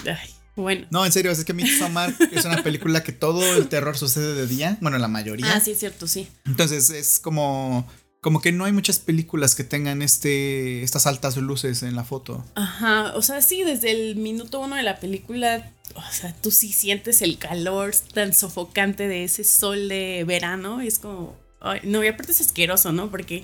[0.06, 0.31] Ay.
[0.56, 0.86] Bueno.
[0.90, 4.46] No, en serio, es que Midsommar es una película que todo el terror sucede de
[4.46, 4.78] día.
[4.80, 5.54] Bueno, la mayoría.
[5.54, 6.28] Ah, sí, es cierto, sí.
[6.44, 7.86] Entonces es como.
[8.20, 10.82] Como que no hay muchas películas que tengan este.
[10.82, 12.44] estas altas luces en la foto.
[12.54, 13.12] Ajá.
[13.16, 15.72] O sea, sí, desde el minuto uno de la película.
[15.94, 20.80] O sea, tú sí sientes el calor tan sofocante de ese sol de verano.
[20.80, 21.36] Es como.
[21.82, 23.10] no, y aparte es asqueroso, ¿no?
[23.10, 23.42] Porque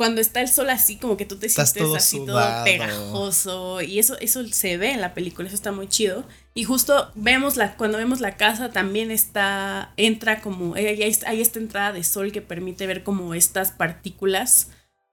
[0.00, 3.82] cuando está el sol así, como que tú te sientes así todo pegajoso.
[3.82, 6.24] Y eso, eso se ve en la película, eso está muy chido.
[6.54, 11.58] Y justo vemos la, cuando vemos la casa, también está, entra como, eh, hay, esta
[11.58, 14.68] entrada de sol que permite ver como estas partículas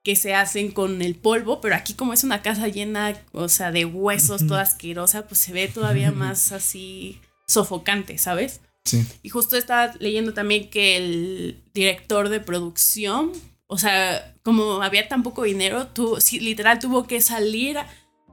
[0.05, 3.73] que se hacen con el polvo, pero aquí como es una casa llena, o sea,
[3.73, 8.61] de huesos, toda asquerosa, pues se ve todavía más así sofocante, ¿sabes?
[8.85, 9.05] Sí.
[9.21, 13.33] Y justo estaba leyendo también que el director de producción
[13.67, 17.77] o sea, como había tan poco dinero, tu, literal tuvo que salir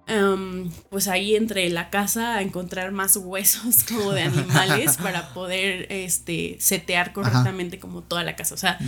[0.06, 5.90] em, pues ahí entre la casa a encontrar más huesos como de animales para poder
[5.90, 8.55] este setear correctamente como toda la casa.
[8.55, 8.78] O sea,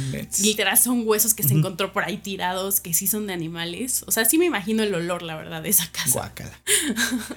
[0.41, 4.05] literal son huesos que se encontró por ahí tirados que sí son de animales.
[4.07, 6.13] O sea, sí me imagino el olor, la verdad, de esa casa.
[6.13, 6.61] Guácala.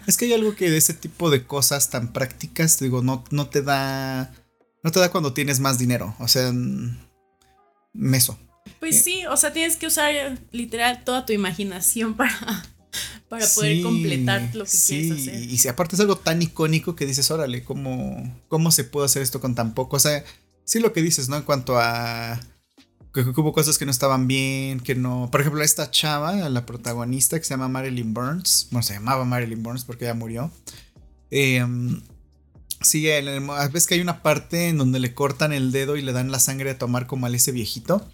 [0.05, 3.49] es que hay algo que de ese tipo de cosas tan prácticas, digo, no, no
[3.49, 4.31] te da.
[4.83, 6.15] No te da cuando tienes más dinero.
[6.19, 6.53] O sea,
[7.93, 8.39] meso.
[8.79, 9.03] Pues eh.
[9.03, 12.65] sí, o sea, tienes que usar literal toda tu imaginación para,
[13.27, 15.43] para poder completar lo que quieres hacer.
[15.43, 19.21] Y si aparte es algo tan icónico que dices, órale, ¿cómo, ¿cómo se puede hacer
[19.21, 19.97] esto con tan poco?
[19.97, 20.23] O sea,
[20.63, 21.37] sí lo que dices, ¿no?
[21.37, 22.39] En cuanto a
[23.13, 25.29] que hubo cosas que no estaban bien, que no.
[25.31, 29.63] Por ejemplo, esta chava, la protagonista que se llama Marilyn Burns, bueno, se llamaba Marilyn
[29.63, 30.51] Burns porque ya murió.
[31.31, 31.65] Eh,
[32.81, 33.07] sí,
[33.71, 36.39] ves que hay una parte en donde le cortan el dedo y le dan la
[36.39, 38.07] sangre a tomar como a ese viejito.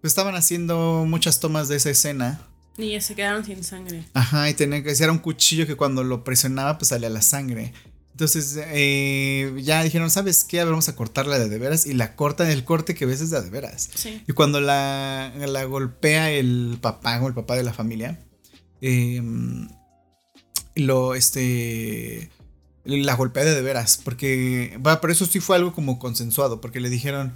[0.00, 2.40] Pues estaban haciendo muchas tomas de esa escena.
[2.78, 4.04] Y ya se quedaron sin sangre.
[4.14, 7.74] Ajá, y tenía que ser un cuchillo que cuando lo presionaba pues salía la sangre.
[8.12, 10.60] Entonces eh, ya dijeron, ¿sabes qué?
[10.60, 11.86] A ver, vamos a cortarla de de veras.
[11.86, 13.88] Y la cortan, el corte que ves es de de veras.
[13.94, 14.22] Sí.
[14.26, 18.18] Y cuando la, la golpea el papá o el papá de la familia,
[18.80, 19.68] em,
[20.74, 22.30] lo, este,
[22.84, 24.00] la golpea de de veras.
[24.02, 27.34] Porque, va, pero eso sí fue algo como consensuado, porque le dijeron,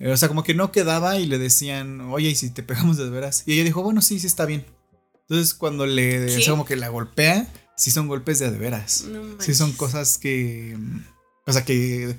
[0.00, 3.08] o sea, como que no quedaba y le decían, oye, ¿y si te pegamos de
[3.08, 3.44] veras?
[3.46, 4.66] Y ella dijo, bueno, sí, sí está bien.
[5.28, 9.04] Entonces, cuando le, o sea, como que la golpea, sí son golpes de de veras.
[9.08, 10.76] No sí son cosas que,
[11.46, 12.16] o sea, que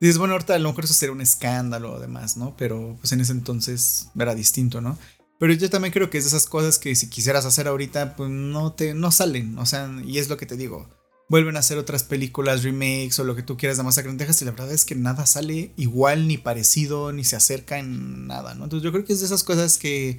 [0.00, 2.56] dices, bueno, ahorita a lo mejor eso sería un escándalo o demás, ¿no?
[2.56, 4.98] Pero pues en ese entonces era distinto, ¿no?
[5.38, 8.28] Pero yo también creo que es de esas cosas que si quisieras hacer ahorita, pues
[8.28, 10.97] no te, no salen, o sea, y es lo que te digo
[11.28, 14.42] vuelven a hacer otras películas, remakes o lo que tú quieras de Masacre en Texas
[14.42, 18.54] y la verdad es que nada sale igual, ni parecido, ni se acerca en nada,
[18.54, 18.64] ¿no?
[18.64, 20.18] Entonces yo creo que es de esas cosas que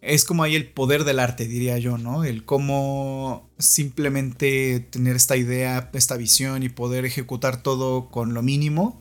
[0.00, 2.24] es como ahí el poder del arte, diría yo, ¿no?
[2.24, 9.00] El cómo simplemente tener esta idea, esta visión y poder ejecutar todo con lo mínimo,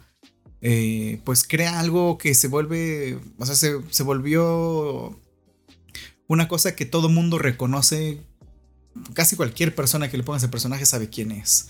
[0.61, 5.19] eh, pues crea algo que se vuelve, o sea, se, se volvió
[6.27, 8.21] una cosa que todo mundo reconoce
[9.13, 11.67] casi cualquier persona que le ponga ese personaje sabe quién es.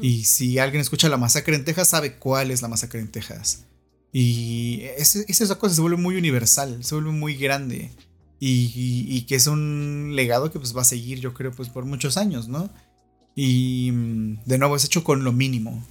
[0.00, 3.64] Y si alguien escucha la masacre en Texas, sabe cuál es la masacre en Texas.
[4.12, 7.90] Y esa cosa se vuelve muy universal, se vuelve muy grande.
[8.38, 12.16] Y, que es un legado que pues va a seguir, yo creo, pues por muchos
[12.16, 12.70] años, ¿no?
[13.34, 15.84] Y mm, de nuevo es hecho con lo mínimo.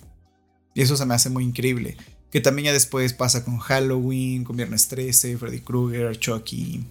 [0.74, 1.98] Y eso se me hace muy increíble.
[2.30, 6.86] Que también ya después pasa con Halloween, con Viernes 13, Freddy Krueger, Chucky.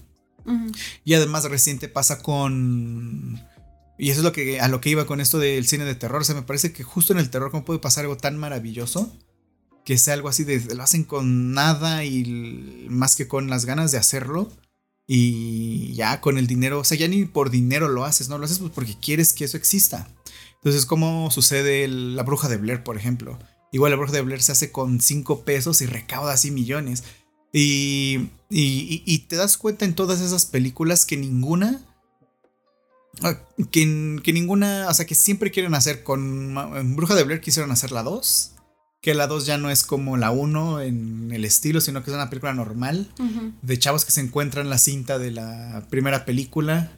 [1.05, 3.41] Y además reciente pasa con
[4.01, 6.23] y eso es lo que, a lo que iba con esto del cine de terror.
[6.23, 9.15] O sea, me parece que justo en el terror, ¿cómo puede pasar algo tan maravilloso?
[9.85, 13.93] Que sea algo así de lo hacen con nada y más que con las ganas
[13.93, 14.51] de hacerlo.
[15.07, 18.39] Y ya con el dinero, o sea, ya ni por dinero lo haces, ¿no?
[18.39, 20.09] Lo haces pues porque quieres que eso exista.
[20.55, 23.39] Entonces, ¿cómo sucede la bruja de Blair, por ejemplo?
[23.71, 27.05] Igual la bruja de Blair se hace con 5 pesos y recauda así millones.
[27.53, 31.85] Y, y, te das cuenta en todas esas películas que ninguna
[33.71, 36.55] que, que, ninguna, o sea, que siempre quieren hacer con
[36.97, 38.53] Bruja de Blair quisieron hacer la 2,
[39.03, 42.15] que la 2 ya no es como la 1 en el estilo, sino que es
[42.15, 43.13] una película normal
[43.63, 46.93] de chavos que se encuentran la cinta de la primera película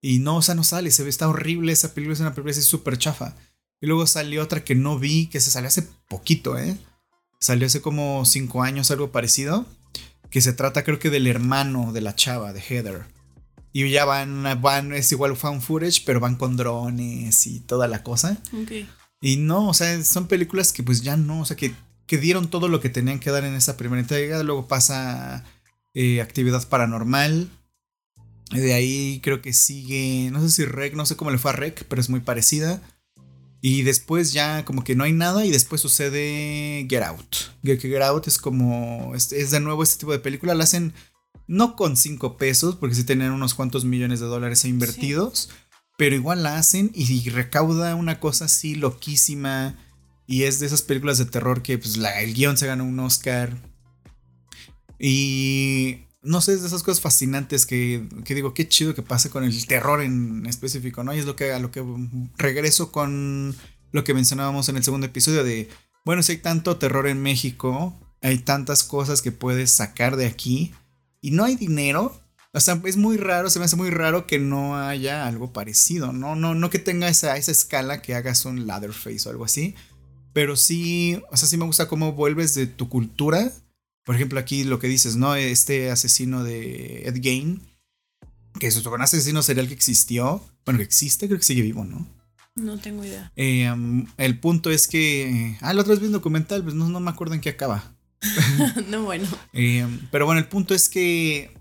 [0.00, 2.52] y no, o sea, no sale, se ve, está horrible, esa película es una película
[2.52, 3.34] así súper chafa.
[3.80, 6.76] Y luego salió otra que no vi, que se salió hace poquito, ¿eh?
[7.40, 9.66] Salió hace como 5 años, algo parecido,
[10.30, 13.06] que se trata creo que del hermano de la chava, de Heather.
[13.72, 18.02] Y ya van, van, es igual fan footage, pero van con drones y toda la
[18.02, 18.38] cosa.
[18.62, 18.88] Okay.
[19.20, 21.74] Y no, o sea, son películas que pues ya no, o sea, que,
[22.06, 24.42] que dieron todo lo que tenían que dar en esa primera entrega.
[24.42, 25.44] Luego pasa
[25.94, 27.50] eh, Actividad Paranormal.
[28.50, 31.54] De ahí creo que sigue, no sé si Rec, no sé cómo le fue a
[31.54, 32.80] Rec, pero es muy parecida.
[33.60, 37.36] Y después ya como que no hay nada y después sucede Get Out.
[37.64, 40.54] Get, Get Out es como, es, es, de nuevo este tipo de película.
[40.54, 40.94] La hacen
[41.46, 45.50] no con 5 pesos, porque sí tienen unos cuantos millones de dólares invertidos,
[45.96, 49.76] pero igual la hacen y recauda una cosa así loquísima.
[50.26, 53.00] Y es de esas películas de terror que pues, la, el guion se gana un
[53.00, 53.56] Oscar.
[54.98, 59.30] Y no sé, es de esas cosas fascinantes que, que, digo, qué chido que pase
[59.30, 61.14] con el terror en específico, ¿no?
[61.14, 61.84] Y es lo que, a lo que
[62.36, 63.56] regreso con
[63.92, 65.68] lo que mencionábamos en el segundo episodio de,
[66.04, 70.74] bueno, si hay tanto terror en México, hay tantas cosas que puedes sacar de aquí
[71.20, 72.20] y no hay dinero,
[72.52, 76.12] o sea, es muy raro, se me hace muy raro que no haya algo parecido,
[76.12, 76.34] ¿no?
[76.34, 79.74] No, no que tenga esa, esa escala que hagas un Leatherface o algo así,
[80.32, 83.52] pero sí, o sea, sí me gusta cómo vuelves de tu cultura.
[84.04, 85.34] Por ejemplo, aquí lo que dices, ¿no?
[85.34, 87.60] Este asesino de Ed Gein,
[88.58, 92.06] que es un asesino serial que existió, bueno, que existe, creo que sigue vivo, ¿no?
[92.54, 93.30] No tengo idea.
[93.36, 93.70] Eh,
[94.16, 95.56] el punto es que.
[95.60, 97.97] Ah, la otra vez vi un documental, pues no, no me acuerdo en qué acaba.
[98.88, 99.26] no, bueno.
[99.52, 101.56] Eh, pero bueno, el punto es que.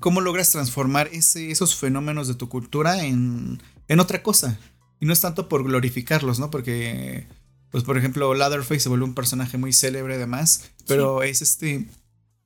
[0.00, 4.58] ¿Cómo logras transformar ese, esos fenómenos de tu cultura en, en otra cosa?
[5.00, 6.50] Y no es tanto por glorificarlos, ¿no?
[6.50, 7.26] Porque,
[7.70, 11.88] pues por ejemplo, Leatherface se vuelve un personaje muy célebre además, pero es este,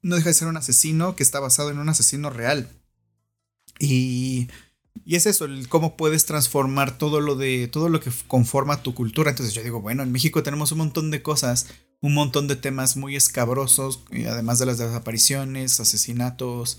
[0.02, 2.68] no deja de ser un asesino que está basado en un asesino real.
[3.78, 4.48] Y,
[5.04, 8.94] y es eso, el cómo puedes transformar todo lo de, todo lo que conforma tu
[8.94, 9.30] cultura.
[9.30, 11.68] Entonces yo digo, bueno, en México tenemos un montón de cosas
[12.02, 16.78] un montón de temas muy escabrosos, y además de las desapariciones, asesinatos.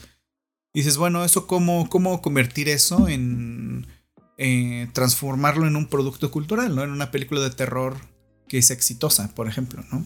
[0.74, 3.88] Y dices, bueno, eso cómo, cómo convertir eso en
[4.38, 6.84] eh, transformarlo en un producto cultural, ¿no?
[6.84, 7.96] En una película de terror
[8.48, 10.06] que es exitosa, por ejemplo, ¿no?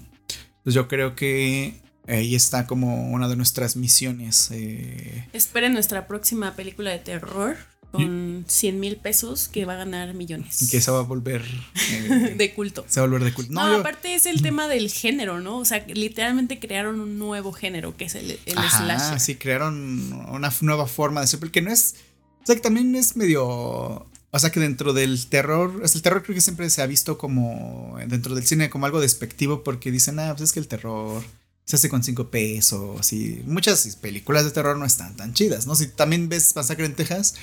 [0.57, 4.49] Entonces yo creo que ahí está como una de nuestras misiones.
[4.51, 5.27] Eh.
[5.33, 7.57] Esperen nuestra próxima película de terror
[7.91, 10.69] con 100 mil pesos que va a ganar millones.
[10.69, 11.43] Que se va a volver
[11.91, 12.85] eh, de culto.
[12.87, 13.53] Se va a volver de culto.
[13.53, 15.57] No, aparte es el tema del género, ¿no?
[15.57, 20.53] O sea, literalmente crearon un nuevo género que es el, el Ah, Sí, crearon una
[20.61, 21.95] nueva forma de ser, porque no es.
[22.43, 23.45] O sea, que también es medio.
[23.47, 25.81] O sea, que dentro del terror.
[25.83, 27.97] el terror creo que siempre se ha visto como.
[28.07, 31.23] Dentro del cine como algo despectivo, porque dicen, ah, pues es que el terror
[31.67, 35.75] se hace con 5 pesos y muchas películas de terror no están tan chidas, ¿no?
[35.75, 37.35] Si también ves Masacre en Texas,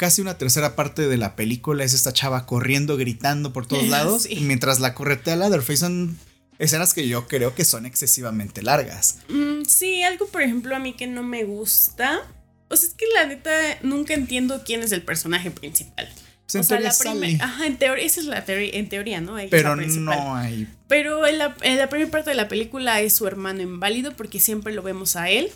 [0.00, 4.26] casi una tercera parte de la película es esta chava corriendo, gritando por todos lados,
[4.40, 6.16] mientras la corretea Leatherface son
[6.58, 9.18] escenas que yo creo que son excesivamente largas.
[9.28, 12.22] Mm, sí, algo por ejemplo a mí que no me gusta,
[12.68, 13.50] pues es que la neta
[13.82, 16.08] nunca entiendo quién es el personaje principal.
[16.50, 17.44] Pues o sea, la primera.
[17.44, 19.36] Ajá, en teoría, esa es la teoría, en teoría, ¿no?
[19.50, 20.66] Pero no hay.
[20.88, 24.82] Pero en la, primera parte de la película es su hermano inválido porque siempre lo
[24.82, 25.52] vemos a él.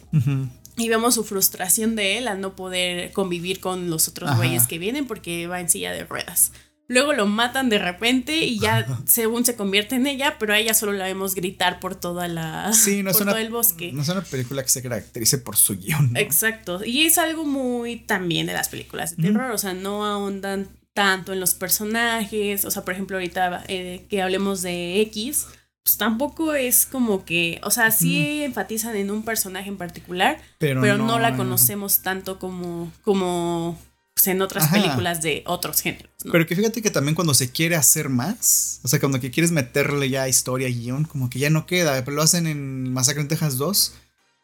[0.76, 4.78] Y vemos su frustración de él al no poder convivir con los otros güeyes que
[4.78, 6.52] vienen porque va en silla de ruedas.
[6.86, 10.74] Luego lo matan de repente y ya según se convierte en ella, pero a ella
[10.74, 13.92] solo la vemos gritar por toda la sí, no por todo el bosque.
[13.92, 16.16] No es una película que se caracterice por su guion.
[16.16, 16.84] Exacto.
[16.84, 19.50] Y es algo muy también de las películas de terror.
[19.50, 22.64] O sea, no ahondan tanto en los personajes.
[22.64, 25.46] O sea, por ejemplo, ahorita eh, que hablemos de X
[25.84, 30.80] pues tampoco es como que, o sea, sí enfatizan en un personaje en particular, pero,
[30.96, 33.78] no, la conocemos tanto como, como
[34.14, 36.10] pues, en otras películas de otros géneros.
[36.32, 39.52] Pero que fíjate que también cuando se quiere hacer más, o sea, cuando que quieres
[39.52, 43.20] meterle ya historia y guion, como que ya no queda, pero lo hacen en Masacre
[43.20, 43.92] en Texas 2,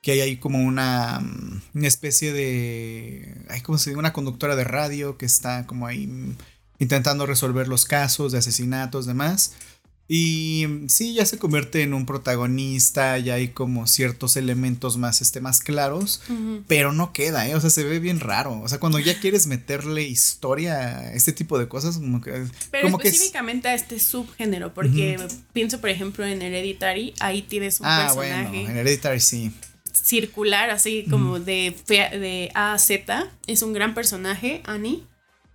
[0.02, 1.24] que hay ahí como una,
[1.72, 6.36] una especie de, hay como se dice, una conductora de radio que está como ahí
[6.78, 9.54] intentando resolver los casos de asesinatos, demás.
[10.12, 15.40] Y sí, ya se convierte en un protagonista, ya hay como ciertos elementos más, este,
[15.40, 16.20] más claros,
[16.66, 17.54] pero no queda, ¿eh?
[17.54, 18.60] O sea, se ve bien raro.
[18.60, 22.44] O sea, cuando ya quieres meterle historia a este tipo de cosas, como que...
[22.72, 25.16] Pero específicamente a este subgénero, porque
[25.52, 28.48] pienso, por ejemplo, en Hereditary, ahí tienes un ah, personaje...
[28.48, 29.52] bueno, en Hereditary sí.
[29.92, 33.30] circular, así como de, de A a Z.
[33.46, 35.04] Es un gran personaje, Annie.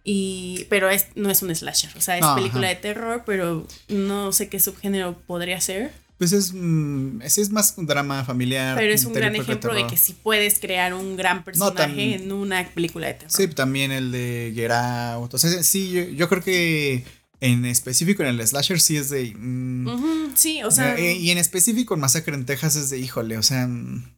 [0.07, 4.31] Y, pero es, no es un slasher, o sea, es película de terror, pero no
[4.31, 5.91] sé qué subgénero podría ser.
[6.19, 8.77] Pues es, mm, es más un drama familiar.
[8.77, 12.69] Pero es un gran ejemplo de, que si puedes crear un gran personaje en una
[12.69, 13.31] película de terror.
[13.31, 15.33] Sí, también el de Get Out.
[15.33, 17.03] O sea, sí, yo creo que
[17.45, 19.33] en específico en el slasher sí es de...
[19.35, 20.95] Mm, sí, o sea...
[20.97, 23.69] Eh, y en específico en Masacre en Texas es de, híjole, o sea,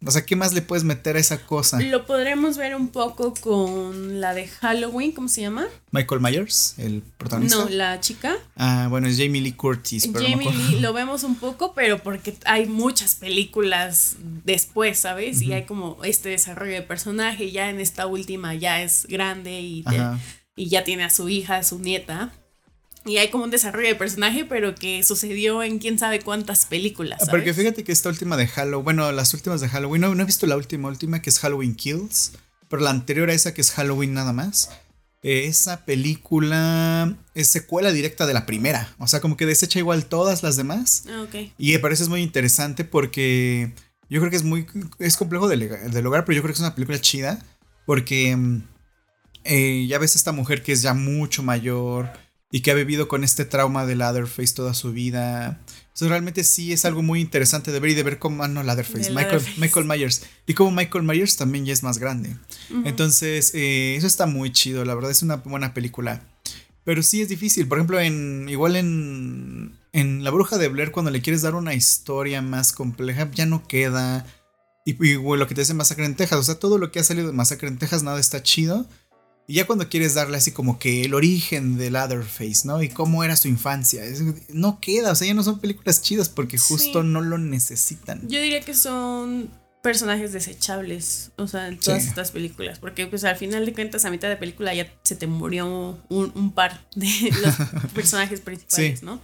[0.05, 1.79] o sea, ¿qué más le puedes meter a esa cosa?
[1.81, 5.67] Lo podremos ver un poco con la de Halloween, ¿cómo se llama?
[5.91, 7.57] Michael Myers, el protagonista.
[7.57, 8.37] No, la chica.
[8.55, 10.07] Ah, bueno, es Jamie Lee Curtis.
[10.11, 15.41] Pero Jamie Lee lo vemos un poco, pero porque hay muchas películas después, ¿sabes?
[15.41, 19.83] Y hay como este desarrollo de personaje, ya en esta última ya es grande y,
[20.55, 22.31] y ya tiene a su hija, a su nieta.
[23.07, 27.19] Y hay como un desarrollo de personaje, pero que sucedió en quién sabe cuántas películas.
[27.19, 27.31] ¿sabes?
[27.31, 30.45] Porque fíjate que esta última de Halloween, bueno, las últimas de Halloween, no, he visto
[30.45, 32.33] la última, última que es Halloween Kills,
[32.69, 34.69] pero la anterior a esa que es Halloween nada más.
[35.23, 40.05] Eh, esa película es secuela directa de la primera, o sea, como que desecha igual
[40.05, 41.05] todas las demás.
[41.09, 41.51] Ah, ok.
[41.57, 43.71] Y me parece muy interesante porque
[44.09, 44.67] yo creo que es muy,
[44.99, 47.43] es complejo de, de lograr, pero yo creo que es una película chida
[47.85, 48.61] porque mm,
[49.45, 52.09] eh, ya ves esta mujer que es ya mucho mayor
[52.51, 55.59] y que ha vivido con este trauma de Leatherface toda su vida.
[55.87, 58.63] Entonces realmente sí es algo muy interesante de ver y de ver cómo, ah, no,
[58.63, 60.23] Leatherface, Michael, Michael Myers.
[60.45, 62.37] Y como Michael Myers también ya es más grande.
[62.85, 66.21] Entonces, eh, eso está muy chido, la verdad es una buena película.
[66.83, 71.11] Pero sí es difícil, por ejemplo, en igual en, en La Bruja de Blair, cuando
[71.11, 74.25] le quieres dar una historia más compleja, ya no queda.
[74.85, 77.03] Y, y lo que te dice Masacre en Texas, o sea, todo lo que ha
[77.03, 78.87] salido de Masacre en Texas, nada está chido.
[79.49, 82.83] Y ya cuando quieres darle así como que el origen de Leatherface, ¿no?
[82.83, 84.03] Y cómo era su infancia.
[84.49, 88.27] no queda, o sea, ya no son películas chidas porque justo no lo necesitan.
[88.27, 89.49] Yo diría que son
[89.81, 94.09] personajes desechables, o sea, en todas estas películas, porque pues al final de cuentas a
[94.09, 97.07] mitad de película ya se te murió un, par de
[97.41, 97.55] los
[97.93, 99.21] personajes principales, ¿no?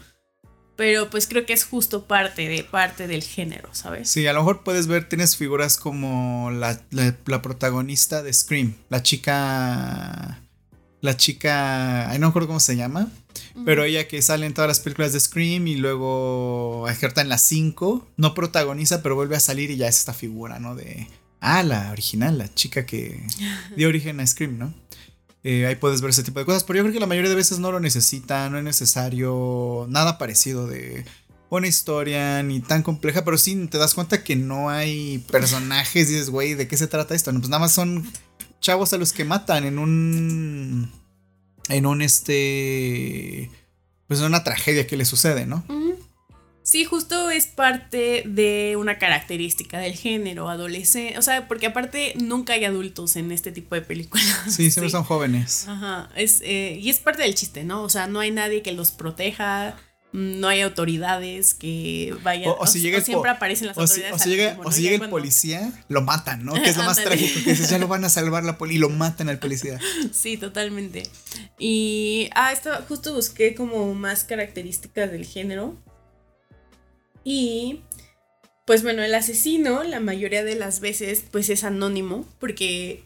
[0.76, 4.10] Pero pues creo que es justo parte de parte del género, ¿sabes?
[4.10, 9.04] Sí, a lo mejor puedes ver, tienes figuras como la, la, protagonista de Scream, la
[9.04, 10.42] chica,
[11.02, 13.10] la chica, no me acuerdo cómo se llama,
[13.66, 17.44] pero ella que sale en todas las películas de Scream y luego ejerta en las
[17.44, 20.76] 5, no protagoniza, pero vuelve a salir y ya es esta figura, ¿no?
[20.76, 21.08] De,
[21.40, 23.22] ah, la original, la chica que
[23.78, 24.74] dio origen a Scream, ¿no?
[25.44, 27.36] Eh, ahí puedes ver ese tipo de cosas, pero yo creo que la mayoría de
[27.36, 31.06] veces no lo necesita, no es necesario nada parecido de
[31.50, 36.14] una historia ni tan compleja, pero sí te das cuenta que no hay personajes y
[36.14, 37.32] dices, güey, ¿de qué se trata esto?
[37.32, 38.10] Pues nada más son
[38.62, 40.92] chavos a los que matan en un...
[41.70, 43.52] en un este...
[44.08, 45.64] pues en una tragedia que le sucede, ¿no?
[46.64, 51.20] Sí, justo es parte de una característica del género adolescente.
[51.20, 54.26] O sea, porque aparte nunca hay adultos en este tipo de películas.
[54.50, 55.68] Sí, siempre son jóvenes.
[55.68, 56.10] Ajá.
[56.16, 57.84] Es, eh, y es parte del chiste, ¿no?
[57.84, 59.76] O sea, no hay nadie que los proteja.
[60.14, 62.54] No hay autoridades que vayan.
[62.60, 64.14] O, si llega siempre aparecen las autoridades.
[64.14, 66.54] O si, llega, o si llega el policía, lo matan, ¿no?
[66.54, 67.40] Que es lo más trágico.
[67.44, 69.80] Que ya lo van a salvar la policía y lo matan al policía.
[70.14, 71.04] Sí, totalmente.
[71.58, 72.30] Y.
[72.36, 75.76] Ah, esto justo busqué como más características del género.
[77.24, 77.82] Y
[78.66, 83.04] pues bueno, el asesino la mayoría de las veces pues es anónimo porque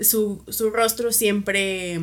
[0.00, 2.00] su, rostro siempre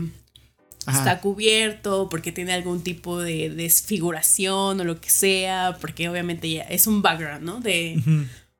[0.87, 6.63] está cubierto, porque tiene algún tipo de desfiguración o lo que sea, porque obviamente ya
[6.63, 7.59] es un background, ¿no?
[7.59, 8.01] De,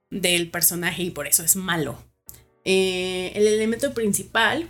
[0.09, 1.97] Del personaje y por eso es malo.
[2.63, 4.67] Eh, el elemento principal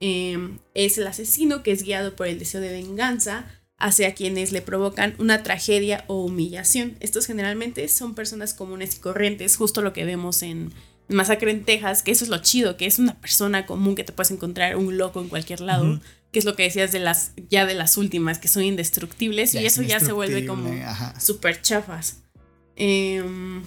[0.00, 0.36] eh,
[0.74, 3.46] es el asesino que es guiado por el deseo de venganza
[3.78, 6.96] hacia quienes le provocan una tragedia o humillación.
[7.00, 10.72] Estos generalmente son personas comunes y corrientes, justo lo que vemos en
[11.08, 14.12] Masacre en Texas, que eso es lo chido, que es una persona común que te
[14.12, 16.00] puedes encontrar un loco en cualquier lado,
[16.32, 19.64] que es lo que decías de las ya de las últimas, que son indestructibles y
[19.64, 20.70] eso ya se vuelve como
[21.18, 22.22] súper chafas.
[22.74, 23.62] Em,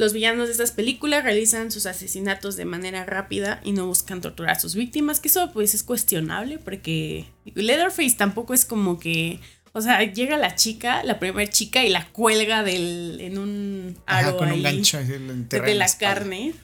[0.00, 4.56] los villanos de estas películas realizan sus asesinatos de manera rápida y no buscan torturar
[4.56, 9.40] a sus víctimas, que eso pues es cuestionable porque Leatherface tampoco es como que,
[9.72, 14.38] o sea, llega la chica, la primera chica y la cuelga del, en un aro
[14.38, 16.54] con un gancho de la, carne.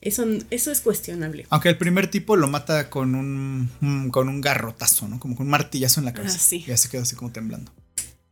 [0.00, 1.46] Eso, eso es cuestionable.
[1.48, 5.20] Aunque el primer tipo lo mata con un, con un garrotazo, ¿no?
[5.20, 6.38] Como con un martillazo en la cabeza.
[6.40, 7.70] Ah, y ya se queda así como temblando.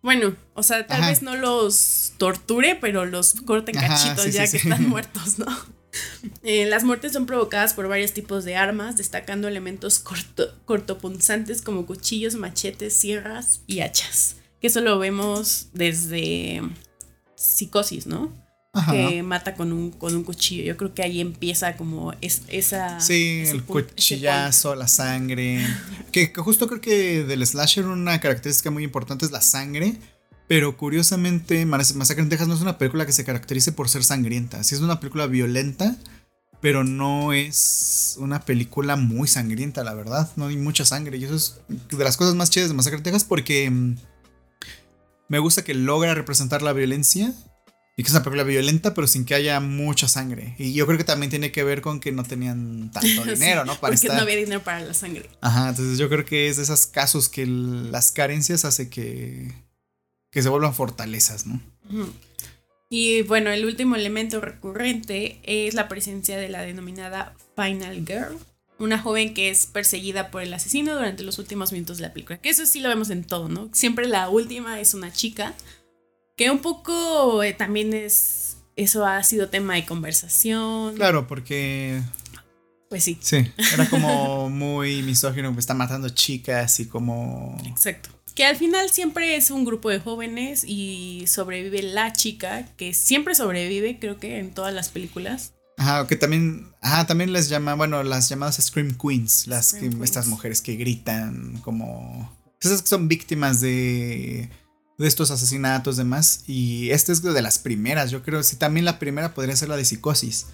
[0.02, 4.88] Bueno, o sea, tal vez no los torture, pero los corte cachitos ya que están
[4.88, 5.46] muertos, ¿no?
[6.42, 10.02] Eh, las muertes son provocadas por varios tipos de armas, destacando elementos
[10.64, 14.36] cortopunzantes como cuchillos, machetes, sierras y hachas.
[14.60, 16.62] Que eso lo vemos desde
[17.34, 18.32] psicosis, ¿no?
[18.90, 20.64] Que mata con un, con un cuchillo.
[20.64, 23.00] Yo creo que ahí empieza como es, esa...
[23.00, 25.66] Sí, el cuchillazo, la sangre.
[26.12, 29.96] que, justo creo que del slasher una característica muy importante es la sangre.
[30.48, 34.64] Pero curiosamente, Masacre en Texas no es una película que se caracterice por ser sangrienta.
[34.64, 35.94] Sí es una película violenta,
[36.62, 40.30] pero no es una película muy sangrienta, la verdad.
[40.36, 41.18] No hay mucha sangre.
[41.18, 43.96] Y eso es de las cosas más chidas de Masacre en Texas porque mm,
[45.28, 47.34] me gusta que logra representar la violencia
[47.98, 50.54] y que es una película violenta, pero sin que haya mucha sangre.
[50.56, 53.74] Y yo creo que también tiene que ver con que no tenían tanto dinero, ¿no?
[53.80, 55.28] Para porque no había dinero para la sangre.
[55.40, 59.52] Ajá, entonces yo creo que es de esos casos que las carencias hace que,
[60.30, 61.60] que se vuelvan fortalezas, ¿no?
[62.88, 68.38] Y bueno, el último elemento recurrente es la presencia de la denominada Final Girl,
[68.78, 72.38] una joven que es perseguida por el asesino durante los últimos minutos de la película.
[72.38, 73.70] Que eso sí lo vemos en todo, ¿no?
[73.72, 75.56] Siempre la última es una chica
[76.38, 78.56] que un poco eh, también es.
[78.76, 80.94] Eso ha sido tema de conversación.
[80.94, 82.00] Claro, porque.
[82.88, 83.18] Pues sí.
[83.20, 83.44] Sí,
[83.74, 87.58] era como muy misógino, que está matando chicas y como.
[87.66, 88.08] Exacto.
[88.36, 93.34] Que al final siempre es un grupo de jóvenes y sobrevive la chica, que siempre
[93.34, 95.54] sobrevive, creo que en todas las películas.
[95.76, 100.60] Ajá, que también, ajá, también les llama, bueno, las llamadas Scream Queens, las estas mujeres
[100.60, 102.32] que gritan como...
[102.60, 104.50] Esas que son víctimas de
[104.98, 106.42] de estos asesinatos demás.
[106.46, 108.42] Y esta es de las primeras, yo creo.
[108.42, 110.46] Sí, también la primera podría ser la de psicosis.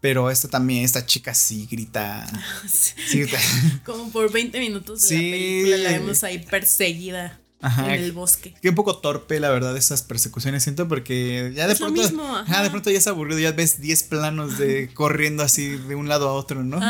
[0.00, 2.26] Pero esta también, esta chica sí grita.
[3.84, 7.38] Como por 20 minutos de la película la vemos ahí perseguida.
[7.62, 8.52] en el bosque.
[8.60, 12.02] Que un poco torpe, la verdad, esas persecuciones, siento, porque ya de pronto.
[12.02, 16.28] de pronto ya es aburrido, ya ves 10 planos de corriendo así de un lado
[16.28, 16.80] a otro, ¿no?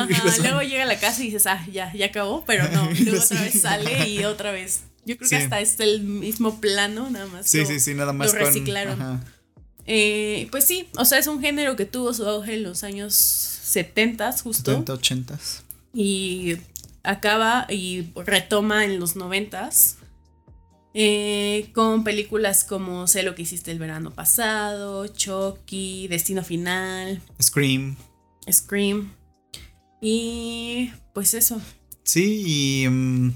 [0.41, 2.91] luego llega a la casa y dices, ah, ya, ya acabó, pero no.
[2.99, 7.11] Luego otra vez sale y otra vez yo creo que hasta es el mismo plano,
[7.11, 7.49] nada más.
[7.49, 8.33] Sí, sí, sí, nada más.
[8.33, 9.23] Lo reciclaron.
[9.87, 13.15] Eh, pues sí, o sea, es un género que tuvo su auge en los años
[13.15, 14.71] 70, justo.
[14.71, 15.39] 70, 80.
[15.93, 16.57] Y
[17.03, 19.71] acaba y retoma en los 90.
[20.97, 27.97] Eh, con películas como Sé lo que hiciste el verano pasado, Chucky, Destino Final, Scream.
[28.51, 29.13] Scream.
[30.01, 31.61] Y pues eso.
[32.05, 32.45] Sí,
[32.85, 33.33] y mm,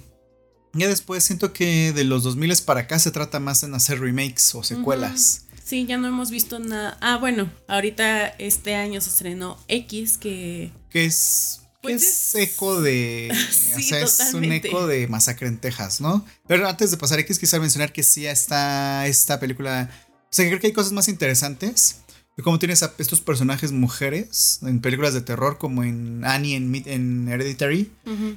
[0.73, 4.55] ya después siento que de los 2000 para acá se trata más en hacer remakes
[4.55, 5.43] o secuelas.
[5.65, 6.97] Sí, ya no hemos visto nada.
[7.01, 10.73] Ah, bueno, ahorita este año se estrenó X que...
[10.91, 11.61] Que es...
[11.83, 13.31] Pues es, eco de...
[13.77, 16.25] o sea, es un eco de Masacre en Texas, ¿no?
[16.47, 19.91] Pero antes de pasar X quisiera mencionar que sí está esta película...
[20.25, 22.01] O sea, creo que hay cosas más interesantes
[22.43, 27.29] cómo tienes a estos personajes mujeres en películas de terror como en Annie en, en
[27.29, 27.91] Hereditary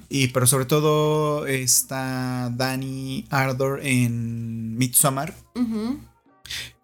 [0.10, 5.36] y pero sobre todo está Danny Ardor en Midsommar.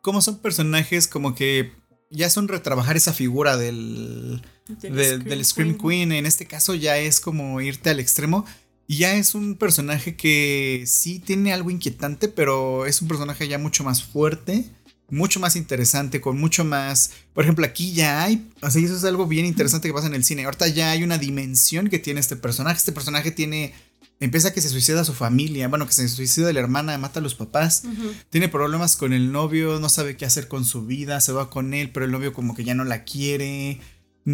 [0.02, 1.72] Como son personajes como que
[2.12, 6.12] ya son retrabajar esa figura del del, Scream, Queen.
[6.12, 8.46] en este caso ya es como irte al extremo.
[8.90, 13.58] Y ya es un personaje que sí tiene algo inquietante pero es un personaje ya
[13.58, 14.70] mucho más fuerte
[15.10, 17.12] mucho más interesante, con mucho más.
[17.34, 18.48] Por ejemplo, aquí ya hay.
[18.62, 20.46] O sea, eso es algo bien interesante que pasa en el cine.
[20.46, 22.78] Ahorita ya hay una dimensión que tiene este personaje.
[22.78, 23.74] Este personaje tiene.
[24.20, 27.24] Empieza que se suicida a su familia, bueno, que se suicida la hermana, mata a
[27.24, 27.84] los papás,
[28.32, 31.76] tiene problemas con el novio, no sabe qué hacer con su vida, se va con
[31.76, 33.80] él, pero el novio como que ya no la quiere,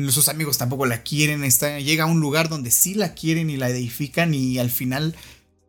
[0.10, 3.58] sus amigos tampoco la quieren, está, llega a un lugar donde sí la quieren y
[3.58, 5.16] la edifican y al final,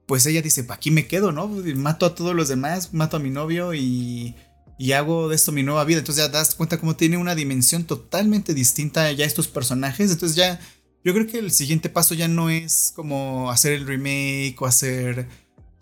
[0.07, 1.49] pues ella dice, aquí me quedo, ¿no?
[1.49, 4.37] Mato a todos los demás, mato a mi novio y
[4.79, 5.99] y hago de esto mi nueva vida.
[5.99, 10.11] Entonces ya das cuenta cómo tiene una dimensión totalmente distinta ya estos personajes.
[10.11, 10.61] Entonces ya
[11.05, 15.29] yo creo que el siguiente paso ya no es como hacer el remake o hacer...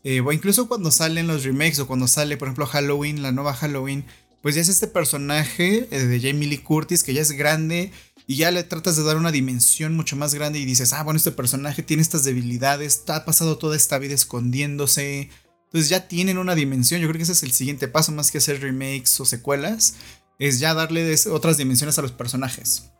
[0.05, 3.55] Eh, o incluso cuando salen los remakes o cuando sale, por ejemplo, Halloween, la nueva
[3.55, 4.05] Halloween,
[4.43, 7.93] pues ya es este personaje eh, de Jamie Lee Curtis que ya es grande
[8.27, 11.19] y ya le tratas de dar una dimensión mucho más grande y dices, ah, bueno,
[11.19, 15.31] este personaje tiene estas debilidades, ha pasado toda esta vida escondiéndose,
[15.73, 17.01] entonces ya tienen una dimensión.
[17.01, 19.95] Yo creo que ese es el siguiente paso, más que hacer remakes o secuelas,
[20.39, 22.91] es ya darle otras dimensiones a los personajes.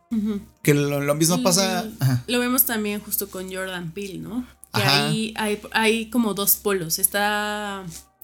[0.63, 1.87] Que lo, mismo pasa.
[2.27, 4.47] Lo vemos también justo con Jordan Peele, ¿no?
[4.73, 5.33] Que ahí
[5.71, 6.97] hay, como dos polos.
[6.97, 7.83] Está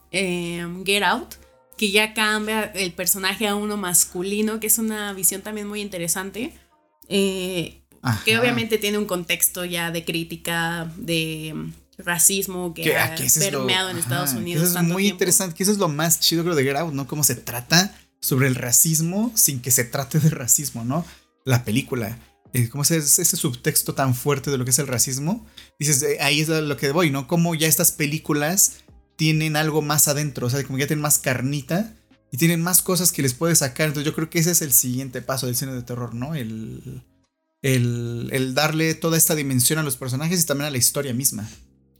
[0.09, 1.35] em, Get Out,
[1.77, 6.53] que ya cambia el personaje a uno masculino, que es una visión también muy interesante.
[7.07, 7.81] Eh,
[8.25, 14.33] que obviamente tiene un contexto ya de crítica, de racismo que, ha permeado en Estados
[14.33, 14.69] Unidos.
[14.69, 17.07] Eso es muy interesante, que eso es lo más chido creo de Get Out, ¿no?
[17.07, 21.05] Cómo se trata sobre el racismo sin que se trate de racismo, ¿no?
[21.45, 22.17] La película.
[22.53, 25.45] Eh, cómo ese, ese subtexto tan fuerte de lo que es el racismo.
[25.77, 27.27] Dices, eh, ahí es lo que voy, ¿no?
[27.27, 28.77] Cómo ya estas películas
[29.15, 31.93] tienen algo más adentro, o sea, como ya tienen más carnita
[32.31, 33.87] y tienen más cosas que les puede sacar.
[33.87, 36.35] Entonces yo creo que ese es el siguiente paso del cine de terror, ¿no?
[36.35, 37.03] El,
[37.61, 41.49] el, el darle toda esta dimensión a los personajes y también a la historia misma.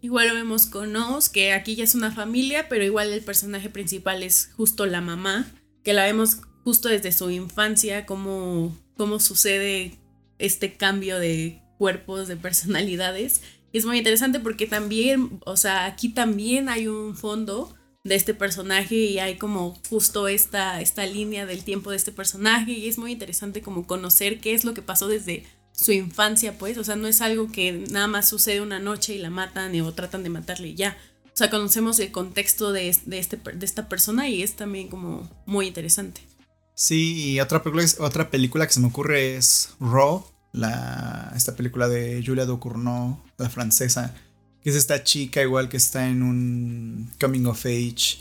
[0.02, 3.70] Igual lo vemos con Oz, que aquí ya es una familia, pero igual el personaje
[3.70, 5.52] principal es justo la mamá,
[5.84, 10.00] que la vemos justo desde su infancia, cómo, cómo sucede
[10.38, 13.42] este cambio de cuerpos, de personalidades.
[13.74, 18.96] Es muy interesante porque también, o sea, aquí también hay un fondo de este personaje
[18.96, 23.12] y hay como justo esta, esta línea del tiempo de este personaje y es muy
[23.12, 25.46] interesante como conocer qué es lo que pasó desde
[25.80, 29.18] su infancia, pues, o sea, no es algo que nada más sucede una noche y
[29.18, 30.98] la matan o tratan de matarle y ya.
[31.28, 35.30] O sea, conocemos el contexto de, de, este, de esta persona y es también como
[35.46, 36.22] muy interesante.
[36.76, 41.88] Sí, y otra película, otra película que se me ocurre es Raw, la, esta película
[41.88, 44.14] de Julia Ducournau, la francesa,
[44.62, 48.20] que es esta chica igual que está en un coming of age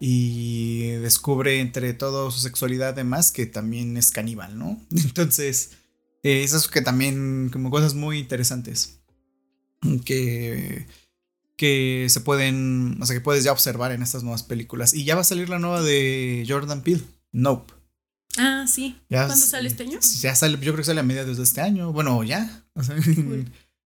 [0.00, 4.80] y descubre entre todo su sexualidad además que también es caníbal, ¿no?
[4.90, 5.70] Entonces,
[6.26, 8.98] eh, esas que también como cosas muy interesantes
[10.04, 10.86] que
[11.56, 14.92] que se pueden, o sea, que puedes ya observar en estas nuevas películas.
[14.92, 17.72] Y ya va a salir la nueva de Jordan Peele, Nope.
[18.38, 18.98] Ah, sí.
[19.08, 19.98] ¿Cuándo sale este año?
[20.20, 21.92] Ya sale, yo creo que sale a mediados de este año.
[21.92, 22.66] Bueno, ya.
[22.74, 22.96] O sea,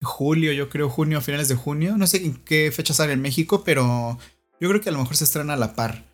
[0.01, 1.97] julio, yo creo, junio, finales de junio.
[1.97, 4.17] No sé en qué fecha sale en México, pero
[4.59, 6.05] yo creo que a lo mejor se estrena a la par.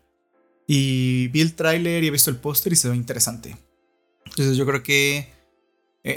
[0.66, 3.56] Y vi el tráiler y he visto el póster y se ve interesante.
[4.26, 5.32] Entonces yo creo que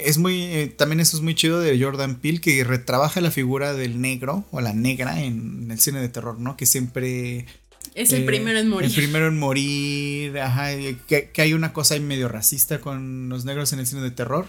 [0.04, 3.74] es muy, eh, también eso es muy chido de Jordan Peele, que retrabaja la figura
[3.74, 6.56] del negro o la negra en, el cine de terror, ¿no?
[6.56, 7.46] Que siempre...
[7.94, 8.88] Es el eh, primero en morir.
[8.88, 10.70] El primero en morir, ajá,
[11.06, 14.46] que, hay una cosa medio racista con los negros en el cine de terror.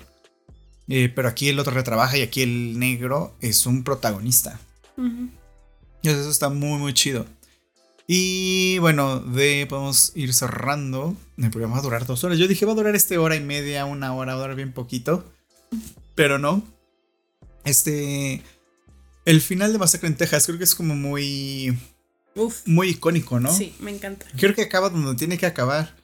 [0.87, 4.59] pero aquí el otro retrabaja y aquí el negro es un protagonista.
[6.03, 7.25] Y eso está muy, muy chido.
[8.07, 11.15] Y bueno, de podemos ir cerrando.
[11.37, 12.37] El programa va a durar dos horas.
[12.37, 14.73] Yo dije va a durar este hora y media, una hora, va a durar bien
[14.73, 15.31] poquito.
[16.15, 16.63] Pero no.
[17.63, 18.41] Este.
[19.25, 21.77] El final de Masacre en Texas creo que es como muy.
[22.35, 22.67] Uf.
[22.67, 23.53] Muy icónico, ¿no?
[23.53, 24.25] Sí, me encanta.
[24.37, 25.95] Creo que acaba donde tiene que acabar.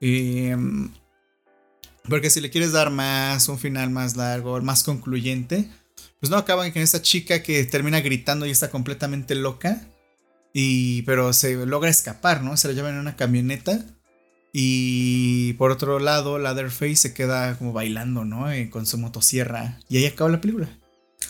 [0.00, 0.90] Em,
[2.08, 5.68] porque si le quieres dar más, un final más largo, más concluyente,
[6.20, 9.80] pues no acaba con esta chica que termina gritando y está completamente loca.
[10.52, 12.56] Y, pero se logra escapar, ¿no?
[12.56, 13.84] Se la llevan en una camioneta.
[14.52, 18.50] Y por otro lado, Leatherface se queda como bailando, ¿no?
[18.50, 19.80] Eh, con su motosierra.
[19.88, 20.68] Y ahí acaba la película.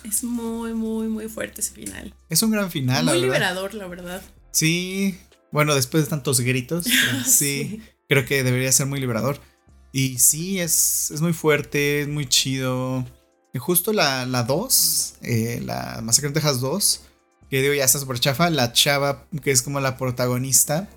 [0.05, 2.15] Es muy, muy, muy fuerte ese final.
[2.29, 4.23] Es un gran final, Muy liberador, la verdad.
[4.51, 5.19] Sí.
[5.53, 6.87] Bueno, después de tantos gritos,
[7.27, 9.39] sí, creo que debería ser muy liberador.
[9.93, 13.07] Y sí, es, es muy fuerte, es muy chido.
[13.53, 17.03] Y justo la 2, la, eh, la Masacre en Texas 2,
[17.53, 20.89] que digo ya está súper chafa, la chava que es como la protagonista,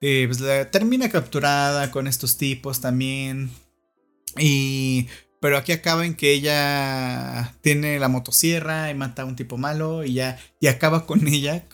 [0.00, 3.50] eh, pues la, termina capturada con estos tipos también.
[4.38, 5.08] Y...
[5.42, 10.02] Pero aquí acaba en que ella tiene la motosierra y mata a un tipo malo
[10.02, 11.66] y ya y acaba con ella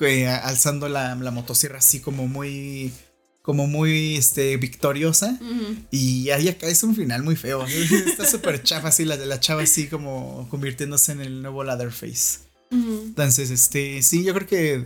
[0.43, 2.93] alzando la, motosierra así como muy
[3.43, 5.39] como muy este victoriosa.
[5.93, 7.65] Y ahí acá es un final muy feo.
[8.09, 13.51] Está súper chafa así la la chava así como convirtiéndose en el nuevo Leatherface entonces,
[13.51, 14.84] este, sí, yo creo que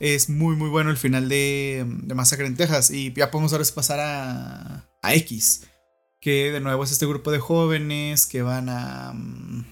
[0.00, 2.90] es muy, muy bueno el final de, de Masacre en Texas.
[2.90, 5.66] Y ya podemos ahora pasar a, a X,
[6.20, 9.64] que de nuevo es este grupo de jóvenes que van a, mm,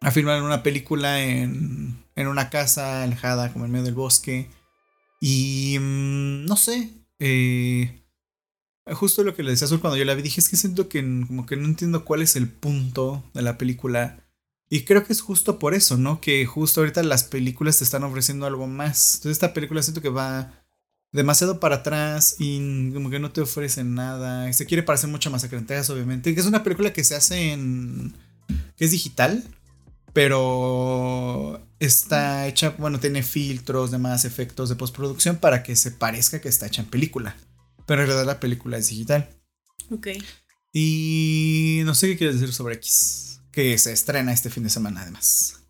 [0.00, 4.50] a filmar una película en, en una casa alejada, como en medio del bosque.
[5.20, 8.02] Y mm, no sé, eh,
[8.92, 11.00] justo lo que le decía Azul cuando yo la vi, dije es que siento que
[11.00, 14.24] como que no entiendo cuál es el punto de la película
[14.72, 16.20] y creo que es justo por eso, ¿no?
[16.20, 19.16] Que justo ahorita las películas te están ofreciendo algo más.
[19.16, 20.64] Entonces esta película siento que va
[21.10, 24.50] demasiado para atrás y como que no te ofrecen nada.
[24.52, 26.32] Se quiere parecer mucho más a Crentejas, obviamente.
[26.32, 28.14] Que es una película que se hace en...
[28.76, 29.42] que es digital,
[30.12, 36.48] pero está hecha, bueno, tiene filtros, demás efectos de postproducción para que se parezca que
[36.48, 37.36] está hecha en película.
[37.86, 39.30] Pero en realidad la película es digital.
[39.90, 40.10] Ok.
[40.72, 45.02] Y no sé qué quieres decir sobre X que se estrena este fin de semana
[45.02, 45.60] además.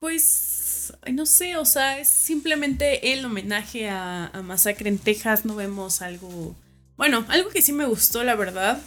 [0.00, 6.02] Pues, no sé, o sea, es simplemente el homenaje a, Masacre en Texas, no vemos
[6.02, 6.54] algo...
[6.96, 8.80] Bueno, algo que sí me gustó, la verdad,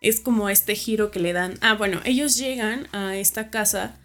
[0.00, 1.54] es como este giro que le dan.
[1.60, 3.96] Ah, bueno, ellos llegan a esta casa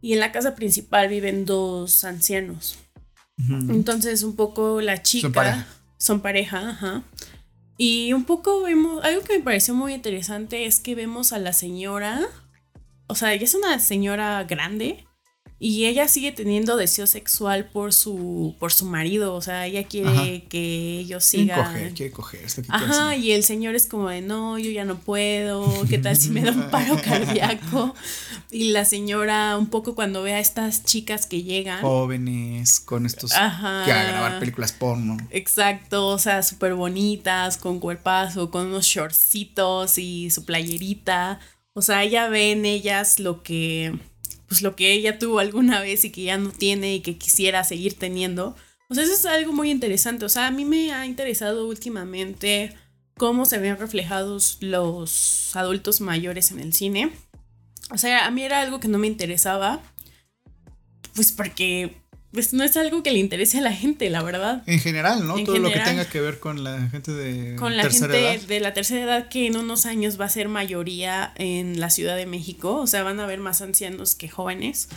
[0.00, 2.78] y en la casa principal viven dos ancianos.
[3.48, 5.22] Entonces, un poco la chica.
[5.22, 5.66] Son pareja.
[5.96, 7.02] Son pareja, ajá.
[7.78, 9.02] Y un poco vemos.
[9.02, 12.28] Algo que me pareció muy interesante es que vemos a la señora
[13.06, 15.04] o sea, ella es una señora grande,
[15.60, 20.44] y ella sigue teniendo deseo sexual por su por su marido, o sea, ella quiere
[20.48, 23.18] que ellos sigan coger, quiere coger, es lo que Ajá, quiere hacer.
[23.20, 26.42] y el señor es como de, "No, yo ya no puedo, ¿qué tal si me
[26.42, 27.94] da un paro cardíaco?"
[28.50, 33.32] Y la señora un poco cuando ve a estas chicas que llegan, Jóvenes con estos
[33.32, 33.84] Ajá.
[33.86, 35.16] que a grabar películas porno.
[35.30, 41.38] Exacto, o sea, súper bonitas, con cuerpazo, con unos shortcitos y su playerita.
[41.74, 43.98] O sea, ella ve en ellas lo que,
[44.48, 47.64] pues lo que ella tuvo alguna vez y que ya no tiene y que quisiera
[47.64, 48.56] seguir teniendo.
[48.88, 50.24] O sea, eso es algo muy interesante.
[50.24, 52.72] O sea, a mí me ha interesado últimamente
[53.16, 57.10] cómo se ven reflejados los adultos mayores en el cine.
[57.90, 59.82] O sea, a mí era algo que no me interesaba.
[61.14, 61.96] Pues porque
[62.34, 64.62] pues no es algo que le interese a la gente, la verdad.
[64.66, 65.38] En general, ¿no?
[65.38, 68.34] En Todo lo que tenga que ver con la gente de Con la tercera gente
[68.34, 68.48] edad.
[68.48, 72.16] de la tercera edad que en unos años va a ser mayoría en la Ciudad
[72.16, 74.88] de México, o sea, van a haber más ancianos que jóvenes.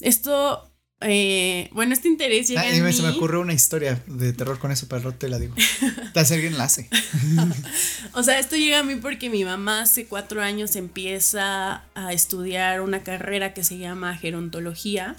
[0.00, 0.68] Esto,
[1.00, 2.92] eh, bueno, este interés llega Ah, dime, mí.
[2.92, 5.54] se me ocurrió una historia de terror con eso, pero te la digo.
[6.12, 6.88] Te hace alguien enlace.
[8.14, 12.80] O sea, esto llega a mí porque mi mamá hace cuatro años empieza a estudiar
[12.82, 15.16] una carrera que se llama gerontología.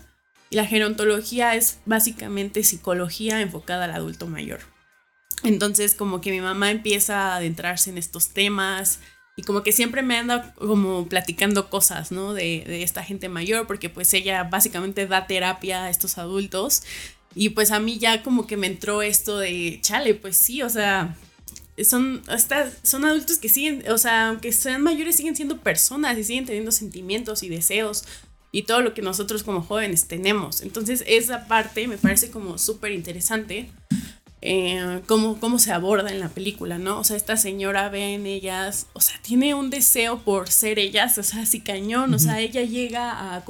[0.54, 4.60] Y la gerontología es básicamente psicología enfocada al adulto mayor.
[5.44, 9.00] Entonces, como que mi mamá empieza a adentrarse en estos temas
[9.36, 12.36] y como que siempre me anda como platicando cosas, ¿no?
[12.36, 16.84] De, de esta gente mayor, porque pues ella básicamente da terapia a estos adultos.
[17.34, 20.70] Y pues a mí ya como que me entró esto de, chale, pues sí, o
[20.70, 21.18] sea,
[21.84, 26.24] son, estas, son adultos que siguen, o sea, aunque sean mayores, siguen siendo personas y
[26.24, 28.04] siguen teniendo sentimientos y deseos
[28.54, 30.62] y todo lo que nosotros como jóvenes tenemos.
[30.62, 33.70] Entonces, esa parte me parece como súper interesante.
[34.42, 37.00] eh, cómo, cómo se aborda en la película, ¿no?
[37.00, 41.18] O sea, esta señora ve en ellas, o sea, tiene un deseo por ser ellas,
[41.18, 43.44] o sea, así cañón, o sea, ella llega a...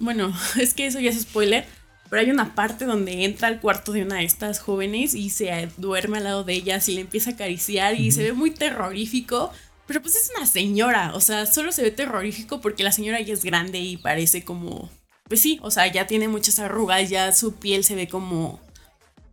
[0.00, 1.64] Bueno, es que eso ya es spoiler,
[2.10, 5.68] pero hay una parte donde entra al cuarto de una de estas jóvenes y se
[5.76, 9.52] duerme al lado de ellas y le empieza a acariciar y se ve muy terrorífico.
[9.88, 13.32] Pero pues es una señora, o sea, solo se ve terrorífico porque la señora ya
[13.34, 14.90] es grande y parece como...
[15.24, 18.60] Pues sí, o sea, ya tiene muchas arrugas, ya su piel se ve como...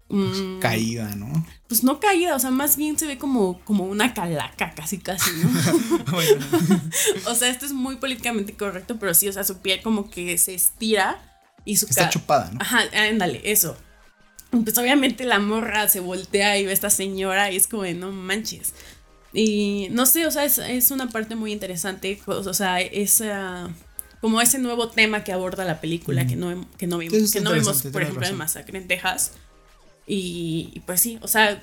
[0.10, 1.46] mm, Caída, ¿no?
[1.68, 5.32] pues no caída, o sea, más bien se ve como, como una calaca, casi, casi,
[5.42, 5.50] ¿no?
[6.12, 6.46] Bueno,
[7.28, 10.38] o sea, esto es muy políticamente correcto, pero sí, o sea, su piel como que
[10.38, 11.20] se estira
[11.66, 12.60] y su está chupada, ¿no?
[12.62, 13.76] Ajá, ándale, eso.
[14.52, 17.94] Pues obviamente la morra se voltea y ve a esta señora y es como de
[17.94, 18.74] no manches.
[19.36, 23.70] Y no sé, o sea, es, es una parte muy interesante, o sea, esa
[24.26, 27.54] como ese nuevo tema que aborda la película que no, que no, vimos, que no
[27.54, 28.36] vimos, por ejemplo, en.
[28.36, 29.34] Masacre en Texas.
[30.08, 31.62] Y, y pues sí, o sea,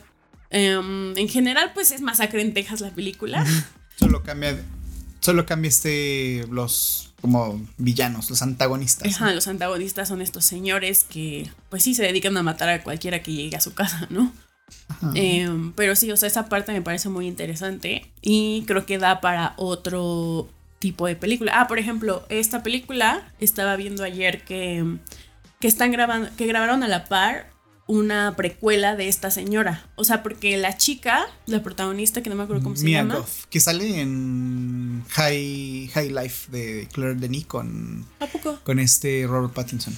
[0.51, 3.45] em, en general pues es Masacre en Texas la película.
[3.97, 4.63] Solo cambia.
[5.19, 6.47] Solo cambia este.
[6.51, 7.13] Los.
[7.21, 9.13] Como villanos, los antagonistas.
[9.13, 13.25] Ajá, los antagonistas son estos señores que, pues sí, se dedican a matar a cualquiera
[13.25, 14.33] que llegue a su casa, ¿no?
[15.15, 19.21] Em, pero sí, o sea, esa parte me parece muy interesante y creo que da
[19.21, 21.53] para otro tipo de película.
[21.61, 24.85] Ah, por ejemplo, esta película estaba viendo ayer que,
[25.61, 27.53] que están grabando, que grabaron a la par
[27.87, 29.87] una precuela de esta señora.
[29.97, 33.25] O sea, porque la chica, la protagonista, que no me acuerdo cómo se Mia llama.
[33.51, 38.59] Que sale en High, High Life de Claire Denis con, ¿A poco?
[38.65, 39.95] con este Robert Pattinson.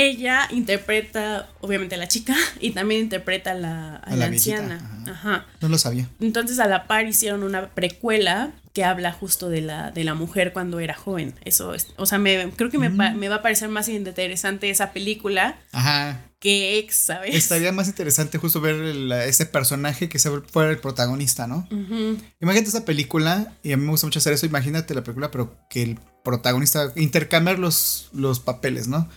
[0.00, 4.28] Ella interpreta, obviamente, a la chica y también interpreta a la, a A la la
[4.28, 4.76] viejita, anciana.
[5.04, 5.10] ajá.
[5.10, 5.46] Ajá.
[5.60, 6.08] No lo sabía.
[6.20, 10.52] Entonces a la par hicieron una precuela que habla justo de la, de la mujer
[10.52, 11.34] cuando era joven.
[11.44, 13.16] Eso es, o sea, me, creo que me, Mm.
[13.18, 16.20] me va a parecer más interesante esa película Ajá.
[16.38, 17.34] que ex, ¿sabes?
[17.34, 21.66] Estaría más interesante justo ver el- ese personaje que se fuera el protagonista, ¿no?
[21.72, 22.18] Ujú.
[22.40, 25.56] Imagínate esa película, y a mí me gusta mucho hacer eso, imagínate la película, pero
[25.68, 29.08] que el protagonista, intercambiar los, los papeles, ¿no?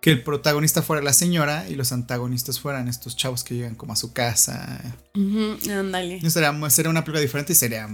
[0.00, 3.92] Que el protagonista fuera la señora y los antagonistas fueran estos chavos que llegan como
[3.92, 4.96] a su casa.
[5.14, 6.20] Ándale.
[6.22, 7.88] No sería, sería una película diferente y sería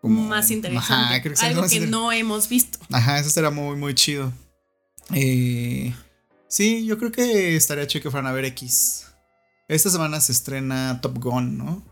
[0.00, 0.22] como...
[0.24, 0.94] más interesante.
[0.94, 2.78] Ajá, creo que Algo que no hemos visto.
[2.90, 4.32] Ajá, eso será muy, muy chido.
[5.14, 5.94] Eh,
[6.48, 9.06] sí, yo creo que estaría chido que fueran a ver X.
[9.68, 11.82] Esta semana se estrena Top Gun, ¿no?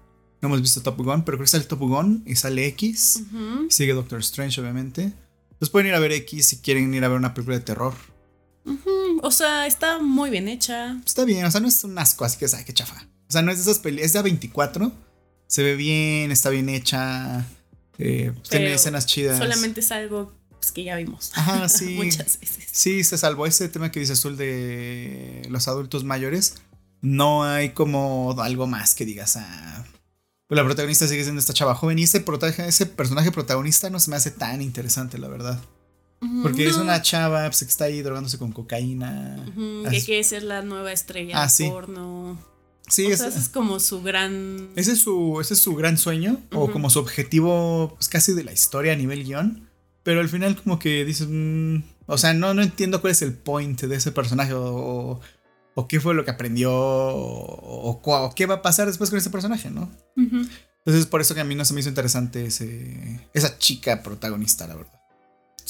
[0.43, 3.24] No hemos visto Top Gun, pero creo que sale Top Gun y sale X.
[3.69, 5.03] Sigue Doctor Strange, obviamente.
[5.03, 7.95] Entonces pueden ir a ver X si quieren ir a ver una película de terror.
[9.23, 10.97] O sea, está muy bien hecha.
[11.05, 13.07] Está bien, o sea, no es un asco, así que, ¿sabes qué chafa?
[13.28, 14.93] O sea, no es de esas películas, es de A24.
[15.47, 17.47] Se ve bien, está bien hecha.
[17.99, 19.39] eh, tiene escenas chidas.
[19.39, 21.32] Solamente es algo pues, que ya vimos.
[21.35, 21.95] Ajá, sí.
[21.95, 22.65] Muchas veces.
[22.70, 26.55] Sí, se salvó ese tema que dice Azul de los adultos mayores.
[27.01, 29.85] No hay como algo más que digas, ah,
[30.47, 34.16] pues la protagonista sigue siendo esta chava joven y ese personaje protagonista no se me
[34.16, 35.61] hace tan interesante, la verdad.
[36.43, 39.45] Porque es una chava pues, que está ahí drogándose con cocaína.
[39.91, 41.69] Que quiere ser la nueva estrella Ah, sí.
[41.69, 42.39] porno.
[42.89, 44.71] Sí, o es- sea, ese es como su gran.
[44.77, 48.45] ese, es su, ese es su gran sueño, o como su objetivo pues, casi de
[48.45, 49.69] la historia a nivel guion.
[50.03, 51.77] Pero al final como que dices, mm,
[52.07, 55.21] o sea, no, no entiendo cuál es el point de ese personaje o, o-
[55.75, 59.71] o qué fue lo que aprendió o, qué va a pasar después con ese personaje,
[59.71, 59.83] ¿no?
[60.17, 60.43] Ujú.
[60.85, 64.67] Entonces por eso que a mí no se me hizo interesante ese, esa chica protagonista,
[64.67, 64.99] la verdad.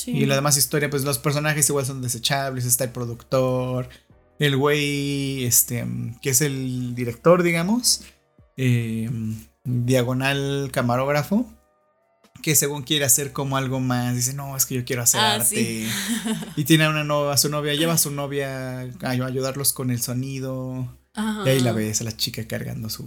[0.02, 0.12] Sí.
[0.12, 3.88] Y la demás historia, pues los personajes igual son desechables, está el productor,
[4.38, 5.86] el güey, este,
[6.22, 8.02] que es el director, digamos,
[8.56, 9.10] eh,
[9.64, 11.46] diagonal camarógrafo,
[12.42, 15.34] que según quiere hacer como algo más, dice, no, es que yo quiero hacer Ah,
[15.34, 15.46] arte.
[15.46, 15.88] sí.
[16.56, 19.90] Y tiene a una novia, a su novia, lleva a su novia a ayudarlos con
[19.90, 20.96] el sonido.
[21.14, 21.42] Ajá.
[21.44, 23.06] Y ahí la ves, a la chica cargando su,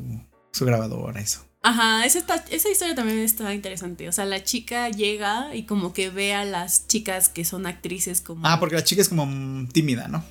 [0.52, 1.46] su grabadora, eso.
[1.64, 4.08] Ajá, esa, está- esa historia también está interesante.
[4.10, 8.22] O sea, la chica llega y como que ve a las chicas que son actrices
[8.22, 8.46] como.
[8.46, 9.26] Ah, porque la chica es como
[9.72, 10.24] tímida, ¿no?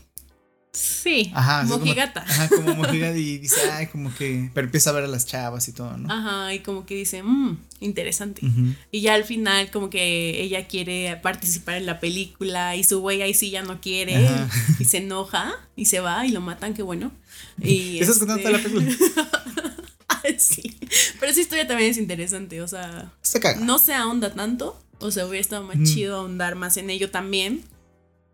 [0.74, 1.60] Sí, Ajá.
[1.60, 2.20] así como- mojigata.
[2.22, 4.50] Ajá, como mojigata y dice, ay, como que.
[4.54, 6.12] Pero empieza a ver a las chavas y todo, ¿no?
[6.12, 8.42] Ajá, y como que dice, mmm, interesante.
[8.90, 13.20] Y ya al final como que ella quiere participar en la película y su güey
[13.22, 14.48] ahí sí ya no quiere Ajá.
[14.78, 17.10] y se enoja y se va y lo matan, qué bueno.
[17.58, 19.28] Y ¿Estás contando toda la este- película?
[20.38, 20.76] sí,
[21.20, 23.12] pero esa historia también es interesante, o sea,
[23.60, 25.84] no se ahonda tanto, o sea, hubiera estado más Mm.
[25.84, 27.62] chido ahondar más en ello también,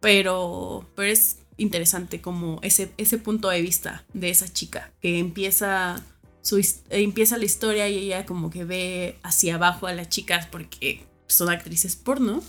[0.00, 6.02] pero, pero es interesante como ese, ese punto de vista de esa chica que empieza
[6.40, 10.46] su eh, empieza la historia y ella como que ve hacia abajo a las chicas
[10.46, 12.42] porque son actrices porno.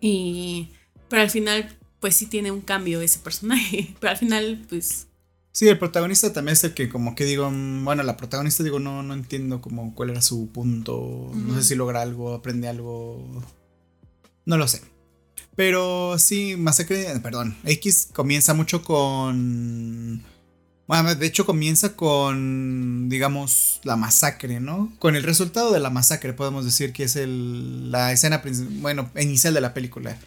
[0.00, 0.70] Y
[1.08, 5.05] pero al final pues sí tiene un cambio ese personaje, pero al final pues
[5.56, 8.78] Sí, el protagonista también es el que como que digo, mm, bueno, la protagonista digo,
[8.78, 13.42] no, no entiendo como cuál era su punto, no sé si logra algo, aprende algo,
[14.44, 14.82] no lo sé.
[15.54, 20.22] Pero sí, Masacre, perdón, X comienza mucho con...
[20.86, 24.92] Bueno, de hecho comienza con, digamos, la masacre, ¿no?
[24.98, 28.42] Con el resultado de la masacre, podemos decir que es el, la escena,
[28.82, 30.18] bueno, inicial de la película.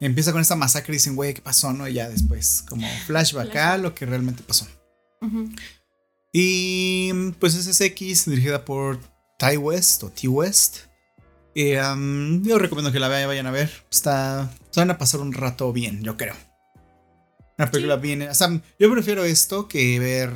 [0.00, 1.72] Empieza con esta masacre y dicen, güey, ¿qué pasó?
[1.72, 1.88] ¿No?
[1.88, 4.66] Y ya después, como flashback a lo que realmente pasó.
[5.20, 5.50] ujú.
[6.36, 8.98] Y pues es X, dirigida por
[9.38, 10.78] Ty West o T West.
[11.54, 13.70] Y um, yo recomiendo que la vean, vayan a ver.
[13.88, 16.34] Está, se van a pasar un rato bien, yo creo.
[17.56, 18.22] Una película bien.
[18.22, 18.48] O sea,
[18.80, 20.32] yo prefiero esto que ver.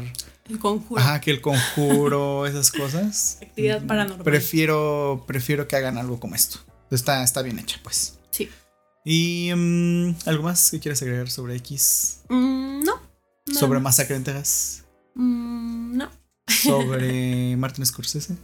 [0.48, 1.00] el conjuro.
[1.02, 3.38] Ajá, que el conjuro, esas cosas.
[3.42, 4.22] Actividad paranormal.
[4.22, 6.60] Prefiero, prefiero que hagan algo como esto.
[6.92, 8.20] Está, está bien hecha, pues.
[8.30, 8.48] Sí.
[9.10, 12.20] Y um, algo más que quieras agregar sobre X.
[12.28, 13.00] Mm, no.
[13.58, 13.96] sobre más.
[13.96, 14.84] Masacre en Texas.
[15.14, 16.10] Mm, no.
[16.46, 18.36] Sobre Martin Scorsese.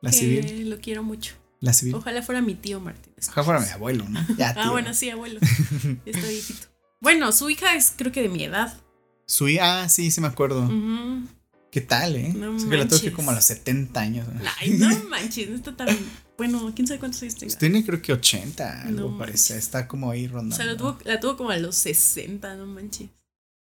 [0.00, 0.70] La que civil.
[0.70, 1.34] Lo quiero mucho.
[1.60, 1.94] La civil.
[1.94, 3.28] Ojalá fuera mi tío Martínez.
[3.28, 4.18] Ojalá fuera mi abuelo, ¿no?
[4.38, 5.40] Ya, Ah, bueno, sí, abuelo.
[6.06, 6.68] Está viejito.
[7.02, 8.74] Bueno, su hija es creo que de mi edad.
[9.26, 10.70] Su hija, ah, sí, sí me acuerdo.
[11.70, 12.32] ¿Qué tal, eh?
[12.34, 14.26] No O sea, que la tuve como a los 70 años.
[14.26, 14.40] ¿no?
[14.58, 15.88] Ay, no manches, no está tan.
[16.38, 17.56] Bueno, quién sabe cuántos años tenga.
[17.58, 19.56] Tiene creo que 80, algo No parece.
[19.56, 20.56] Está como ahí O rondando.
[20.56, 23.10] sea, la tuvo, la tuvo como a los 60, no manches.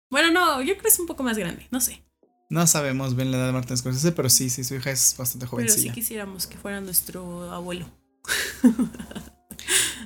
[0.09, 2.01] Bueno, no, yo creo que es un poco más grande, no sé.
[2.49, 5.47] No sabemos bien la edad de Martin Scorsese, pero sí, sí, su hija es bastante
[5.47, 5.93] Pero sí jovencilla.
[5.93, 7.87] quisiéramos que fuera nuestro abuelo.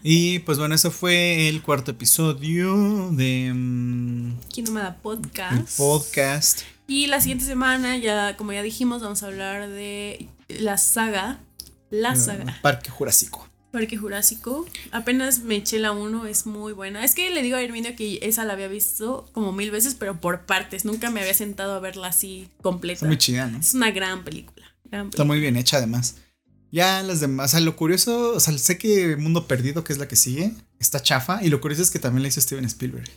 [0.03, 5.77] Y pues bueno, eso fue el cuarto episodio de mm, Kinomada el Podcast.
[5.77, 6.61] podcast.
[6.87, 11.39] Y la siguiente semana, ya como ya dijimos, vamos a hablar de la saga.
[11.89, 12.59] La saga.
[12.61, 13.47] Parque Jurásico.
[13.71, 14.65] Parque Jurásico.
[14.91, 17.05] Apenas me eché la 1, es muy buena.
[17.05, 20.19] Es que le digo a Herminio que esa la había visto como mil veces, pero
[20.19, 20.85] por partes.
[20.85, 22.95] Nunca me había sentado a verla así completa.
[22.95, 23.59] Está muy chida, ¿no?
[23.59, 24.65] Es una gran película.
[24.85, 25.25] gran Está película.
[25.25, 26.15] muy bien hecha además.
[26.71, 29.97] Ya las demás, o sea, lo curioso, o sea, sé que Mundo Perdido, que es
[29.97, 31.43] la que sigue, está chafa.
[31.43, 33.09] Y lo curioso es que también la hizo Steven Spielberg.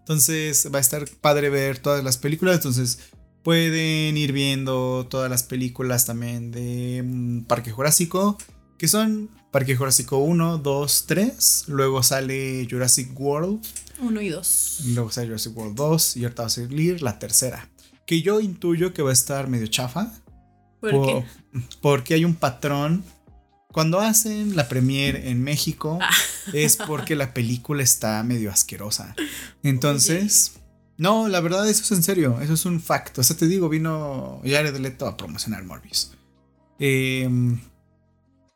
[0.00, 2.56] Entonces va a estar padre ver todas las películas.
[2.56, 2.98] Entonces
[3.42, 8.36] pueden ir viendo todas las películas también de mm, Parque Jurásico.
[8.78, 11.64] Que son Parque Jurásico 1, 2, 3.
[11.68, 13.60] Luego sale Jurassic World.
[14.00, 14.80] Uno y dos.
[14.94, 16.16] Luego sale Jurassic World 2.
[16.18, 17.68] Y ahorita va a salir la tercera.
[18.06, 20.12] Que yo intuyo que va a estar medio chafa.
[20.80, 21.24] ¿Por Po- qué?
[21.80, 23.04] Porque hay un patrón.
[23.72, 26.08] Cuando hacen la premiere en México Ah.
[26.52, 29.14] es porque la película está medio asquerosa.
[29.64, 30.52] Entonces,
[30.98, 33.18] no, la verdad eso es en serio, eso es un fact.
[33.18, 36.12] O sea, te digo, vino Jared Leto a promocionar Morbius.
[36.80, 37.28] Eh,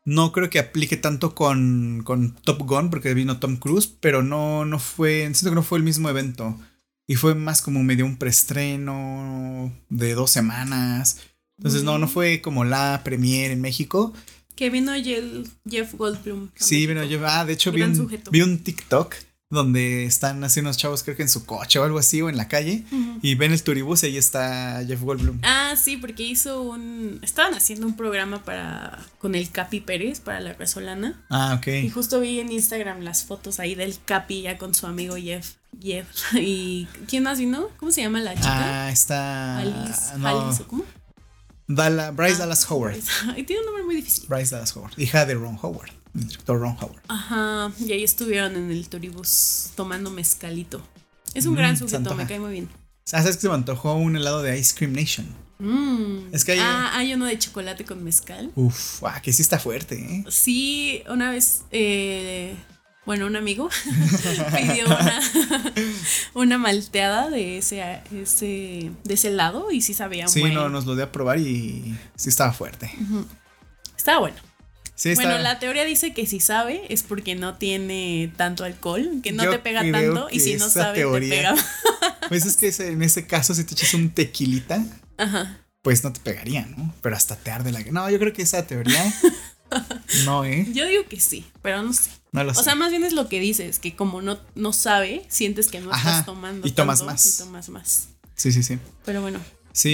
[0.05, 4.65] no creo que aplique tanto con, con Top Gun porque vino Tom Cruise, pero no,
[4.65, 6.59] no fue, siento que no fue el mismo evento.
[7.07, 11.21] Y fue más como medio un preestreno de dos semanas.
[11.57, 14.13] Entonces, no, no fue como la premiere en México.
[14.55, 16.49] Que vino Jeff Goldblum.
[16.55, 17.21] Sí, vino Jeff.
[17.25, 19.15] Ah, de hecho vi un, vi un TikTok
[19.53, 22.37] donde están así unos chavos, creo que en su coche o algo así, o en
[22.37, 22.83] la calle,
[23.21, 25.39] y ven el turibús y ahí está Jeff Goldblum.
[25.43, 27.19] Ah, sí, porque hizo un.
[27.21, 28.99] Estaban haciendo un programa para.
[29.19, 31.23] con el Capi Pérez para la Resolana.
[31.29, 31.67] Ah, ok.
[31.67, 35.53] Y justo vi en Instagram las fotos ahí del Capi ya con su amigo Jeff.
[35.81, 36.07] Jeff.
[36.35, 37.69] ¿Y quién más vino?
[37.77, 38.85] ¿Cómo se llama la chica?
[38.85, 39.59] Ah, está.
[39.59, 40.11] Alice.
[40.23, 40.83] Alice, ¿cómo?
[41.67, 42.97] Bryce ah, Dallas Howard.
[43.45, 44.25] tiene un nombre muy difícil.
[44.27, 44.93] Bryce Dallas Howard.
[44.97, 47.01] Hija de Ron Howard el director Ron Howard.
[47.07, 50.81] Ajá, y ahí estuvieron en el Turibus tomando mezcalito.
[51.33, 52.69] Es un gran sujeto, me cae muy bien.
[53.05, 55.25] ¿Sabes que se me antojó un helado de Ice Cream Nation?
[55.59, 56.33] Mm.
[56.33, 58.51] Es que hay, ah, hay uno de chocolate con mezcal.
[58.55, 60.25] Uf, ah, que sí está fuerte, ¿eh?
[60.29, 62.55] Sí, una vez, eh,
[63.05, 63.69] bueno, un amigo
[64.55, 65.21] pidió una,
[66.33, 70.95] una, malteada de ese, ese, de ese helado y sí sabía Sí, no, nos lo
[70.95, 72.91] di a probar y sí estaba fuerte.
[73.97, 74.53] Estaba bueno
[75.15, 79.49] bueno, la teoría dice que si sabe es porque no tiene tanto alcohol, que no
[79.49, 81.55] te pega tanto y si no sabe te pega.
[82.29, 84.83] Pues es que en ese caso si te echas un tequilita,
[85.81, 86.93] pues no te pegaría, ¿no?
[87.01, 87.81] Pero hasta te arde la...
[87.91, 89.03] No, yo creo que esa teoría...
[90.25, 90.65] no, ¿eh?
[90.73, 92.09] Yo digo que sí, pero no sé.
[92.33, 95.79] O sea, más bien es lo que dices, que como no, no sabe, sientes que
[95.79, 96.67] no estás tomando.
[96.67, 97.39] Y tomas más.
[97.39, 98.07] Y tomas más.
[98.35, 98.79] Sí, sí, sí.
[99.05, 99.39] Pero bueno,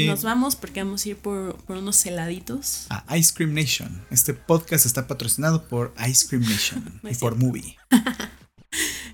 [0.07, 2.87] nos vamos porque vamos a ir por, unos heladitos.
[2.89, 4.05] A Ice Cream Nation.
[4.09, 7.77] Este podcast está patrocinado por Ice Cream Nation y por Movie.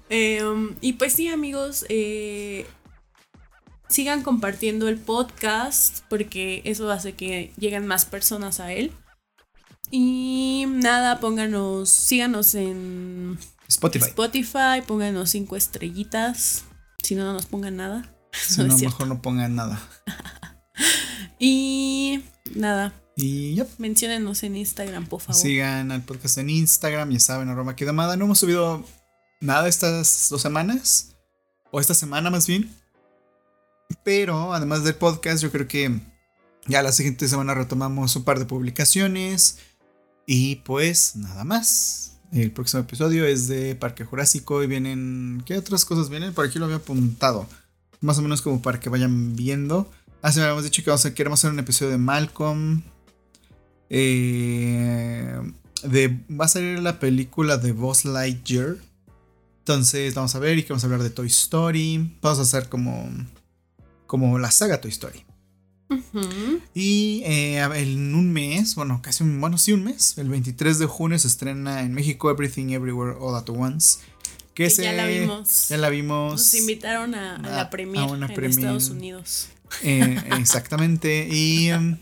[0.10, 2.68] Eh, um, y pues sí, amigos, eh,
[3.90, 8.92] sigan compartiendo el podcast porque eso hace que lleguen más personas a él.
[9.98, 13.40] Y nada, pónganos, síganos en
[13.70, 14.08] Spotify.
[14.08, 16.66] Spotify, pónganos cinco estrellitas.
[17.02, 18.12] Si no, no nos pongan nada.
[18.34, 19.82] Si no, mejor no pongan nada.
[21.40, 22.22] Y
[22.54, 22.94] nada.
[23.16, 23.70] Y yep.
[23.78, 25.42] Menciónenos en Instagram, por favor.
[25.42, 28.18] Sigan al podcast en Instagram, ya saben, arroba quedamada.
[28.18, 28.84] No hemos subido
[29.40, 31.16] nada estas dos semanas.
[31.72, 32.70] O esta semana más bien.
[34.04, 36.02] Pero además del podcast, yo creo que
[36.68, 39.60] ya la siguiente semana retomamos un par de publicaciones.
[40.26, 42.18] Y pues nada más.
[42.32, 45.44] El próximo episodio es de Parque Jurásico y vienen...
[45.46, 46.34] ¿Qué otras cosas vienen?
[46.34, 47.48] Por aquí lo había apuntado.
[48.02, 49.90] Más o menos como para que vayan viendo.
[50.22, 52.82] Ah, sí, habíamos dicho que vamos a, queremos hacer un episodio de Malcolm.
[53.90, 55.40] Eh,
[55.86, 58.78] va a salir la película de Boss Lightyear.
[59.60, 62.18] Entonces vamos a ver y que vamos a hablar de Toy Story.
[62.22, 63.10] Vamos a hacer como,
[64.08, 65.25] como la saga Toy Story.
[66.74, 70.86] Y eh, en un mes, bueno, casi un, bueno, sí, un mes, el 23 de
[70.86, 74.00] junio se estrena en México Everything Everywhere All at Once.
[74.54, 75.68] Que, ya la vimos.
[75.68, 76.34] Ya la vimos.
[76.34, 79.50] Nos invitaron a, la premiere en Estados Unidos.
[79.84, 81.28] Eh, exactamente.
[81.70, 81.98] Em,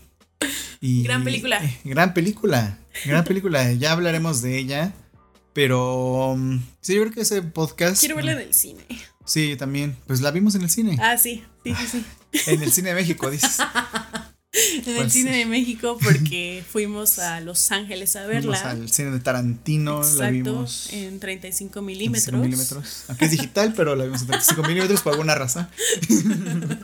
[0.80, 1.64] y, Gran película.
[1.64, 2.78] Eh, gran película.
[3.04, 3.72] Gran película.
[3.72, 4.94] Ya hablaremos de ella.
[5.52, 7.98] Pero em, sí, yo creo que ese podcast.
[7.98, 8.84] Quiero verla en el cine.
[9.24, 9.96] Sí, también.
[10.06, 10.96] Pues la vimos en el cine.
[11.00, 11.42] Ah, sí.
[11.64, 12.04] Sí, sí, sí.
[12.46, 13.58] En el cine de México, dices.
[14.86, 18.56] en el cine de México porque fuimos a Los Ángeles a verla.
[18.56, 22.24] Fuimos al cine de Tarantino, la vimos en 35 milímetros.
[22.24, 23.04] 35 milímetros.
[23.08, 25.68] Aunque es digital, pero la vimos en 35 milímetros por alguna razón.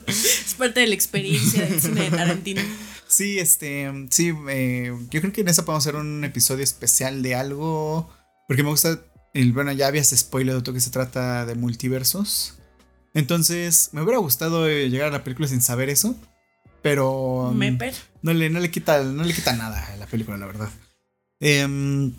[0.07, 2.63] es parte de la experiencia del cine de Tarantino.
[3.07, 7.35] Sí, este, sí, eh, yo creo que en eso podemos hacer un episodio especial de
[7.35, 8.09] algo,
[8.47, 9.01] porque me gusta,
[9.35, 12.60] el, bueno, ya habías spoiler de todo que se trata de multiversos.
[13.15, 16.16] Entonces, me hubiera gustado eh, llegar a la película sin saber eso.
[16.82, 17.53] Pero.
[17.55, 17.78] Mm,
[18.23, 20.70] no le, no le, quita, no le quita nada a la película, la verdad.
[21.41, 22.12] Em,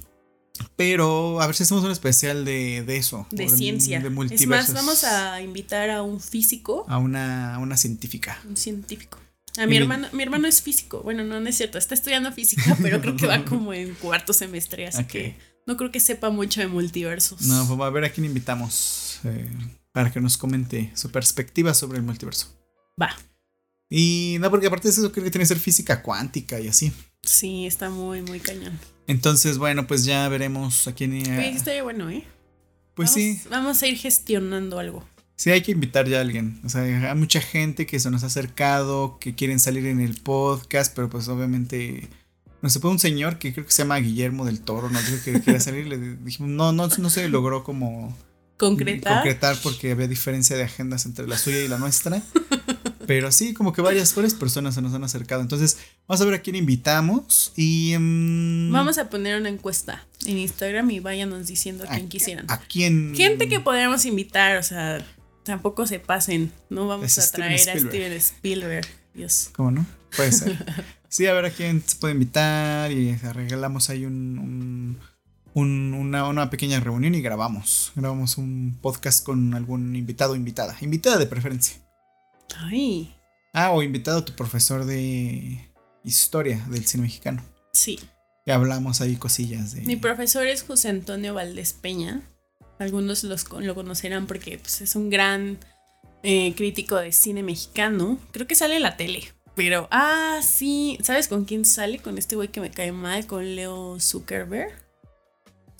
[0.76, 3.28] pero a ver si hacemos un especial de, de eso.
[3.32, 4.00] De ciencia.
[4.00, 6.86] De es más, vamos a invitar a un físico.
[6.88, 8.40] A una, una científica.
[8.48, 9.18] Un científico.
[9.58, 11.02] A mi hermano, mi hermano es físico.
[11.04, 11.78] Bueno, no, no es cierto.
[11.78, 15.36] Está estudiando física, pero creo que va como en cuarto semestre, así que
[15.68, 17.42] no creo que sepa mucho de multiversos.
[17.42, 19.50] No, pues a ver a quién invitamos eh,
[19.92, 22.58] para que nos comente su perspectiva sobre el multiverso.
[23.02, 23.16] Va.
[23.90, 26.94] Y no, porque aparte de eso creo que tiene que ser física cuántica y así.
[27.24, 28.80] Sí, está muy, muy cañón.
[29.08, 31.26] Entonces, bueno, pues ya veremos a quién.
[31.26, 32.24] Sí, estaría bueno, ¿eh?
[32.96, 33.42] Pues sí.
[33.50, 35.06] Vamos a ir gestionando algo.
[35.36, 36.62] Sí, hay que invitar ya a alguien.
[36.64, 40.22] O sea, hay mucha gente que se nos ha acercado, que quieren salir en el
[40.22, 42.08] podcast, pero pues obviamente.
[42.62, 45.24] No sé, fue un señor que creo que se llama Guillermo del Toro, no dijo
[45.26, 45.88] que quería salir.
[45.88, 48.16] le dijimos, no, no, no se logró como.
[48.62, 49.16] Concretar.
[49.16, 52.22] Concretar porque había diferencia de agendas entre la suya y la nuestra.
[53.08, 55.42] Pero sí, como que varias, varias personas se nos han acercado.
[55.42, 57.94] Entonces, vamos a ver a quién invitamos y...
[57.94, 62.46] Em, vamos a poner una encuesta en Instagram y váyanos diciendo a quién quisieran.
[62.52, 63.16] A quién...
[63.16, 65.04] Gente que podríamos invitar, o sea,
[65.42, 66.52] tampoco se pasen.
[66.70, 68.88] No vamos a traer a Steven Spielberg.
[69.16, 69.50] Dios.
[69.54, 69.88] ¿Cómo no?
[70.16, 70.56] Puede ser.
[71.12, 74.98] Sí, a ver a quién se puede invitar y arreglamos ahí un, un,
[75.54, 77.92] una, una, pequeña reunión y grabamos.
[77.96, 80.76] Grabamos un podcast con algún invitado o invitada.
[80.82, 81.78] Invitada de preferencia.
[82.58, 83.14] Ay.
[83.54, 85.72] Ah, o invitado a tu profesor de
[86.04, 87.44] historia del cine mexicano.
[87.74, 88.00] Sí.
[88.46, 89.82] Y hablamos ahí cosillas de...
[89.82, 92.22] Mi profesor es José Antonio Valdés Peña.
[92.80, 95.60] Algunos los, lo conocerán porque pues, es un gran
[96.24, 98.18] eh, crítico de cine mexicano.
[98.32, 99.24] Creo que sale en la tele.
[99.56, 100.98] Pero, ah, sí.
[101.04, 102.00] ¿Sabes con quién sale?
[102.00, 104.74] Con este güey que me cae mal, con Leo Zuckerberg.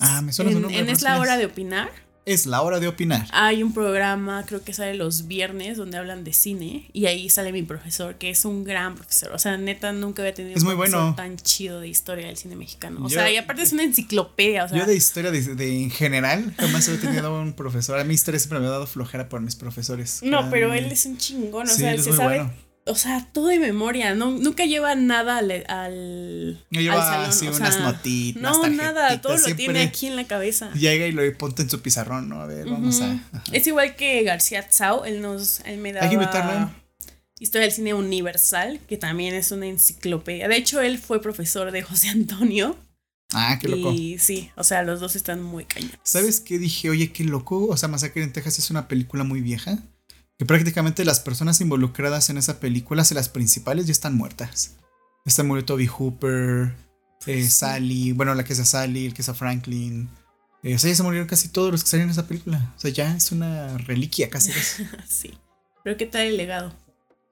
[0.02, 0.80] Ah, me suena en, su nombre.
[0.80, 1.90] En Es la hora de opinar.
[2.24, 3.26] Es la hora de opinar.
[3.32, 6.88] Hay un programa, creo que sale los viernes, donde hablan de cine.
[6.92, 9.32] Y ahí sale mi profesor, que es un gran profesor.
[9.32, 11.14] O sea, neta, nunca había tenido es un muy profesor bueno.
[11.16, 13.04] tan chido de historia del cine mexicano.
[13.04, 14.64] O sea, y aparte es una enciclopedia.
[14.66, 17.98] O sea, yo de historia de, de, en general jamás he tenido un profesor.
[17.98, 20.20] A mí historia siempre me ha dado flojera por mis profesores.
[20.22, 21.66] No, pero él es un chingón.
[21.66, 22.36] O Sí, sea, él se sabe.
[22.38, 22.52] bueno.
[22.84, 27.30] O sea, todo de memoria, no, nunca lleva nada al, al, No lleva al salón.
[27.30, 30.72] así o unas sea, notitas, No, nada, todo lo tiene aquí en la cabeza.
[30.72, 32.40] Llega y lo ponte en su pizarrón, ¿no?
[32.40, 33.12] A ver, vamos a.
[33.12, 33.44] ajá.
[33.52, 36.70] Es igual que García Tsao, él nos él me daba Hay que invitarlo.
[37.38, 40.48] Historia del cine universal, que también es una enciclopedia.
[40.48, 42.76] De hecho, él fue profesor de José Antonio.
[43.32, 43.92] Ah, qué loco.
[43.92, 45.98] Y sí, o sea, los dos están muy cañones.
[46.02, 46.90] ¿Sabes qué dije?
[46.90, 47.66] Oye, qué loco.
[47.66, 49.78] O sea, Masacre en Texas es una película muy vieja.
[50.42, 54.74] Que prácticamente las personas involucradas en esa película, las principales, ya están muertas.
[55.24, 56.74] Está murió Toby Hooper,
[57.26, 57.48] eh.
[57.48, 60.10] Sally, bueno, la que es a Sally, el que es a Franklin.
[60.64, 62.74] Eh, o sea, ya se murieron casi todos los que salieron en esa película.
[62.76, 64.50] O sea, ya es una reliquia casi.
[65.08, 65.32] sí.
[65.84, 66.74] Pero ¿qué tal el legado?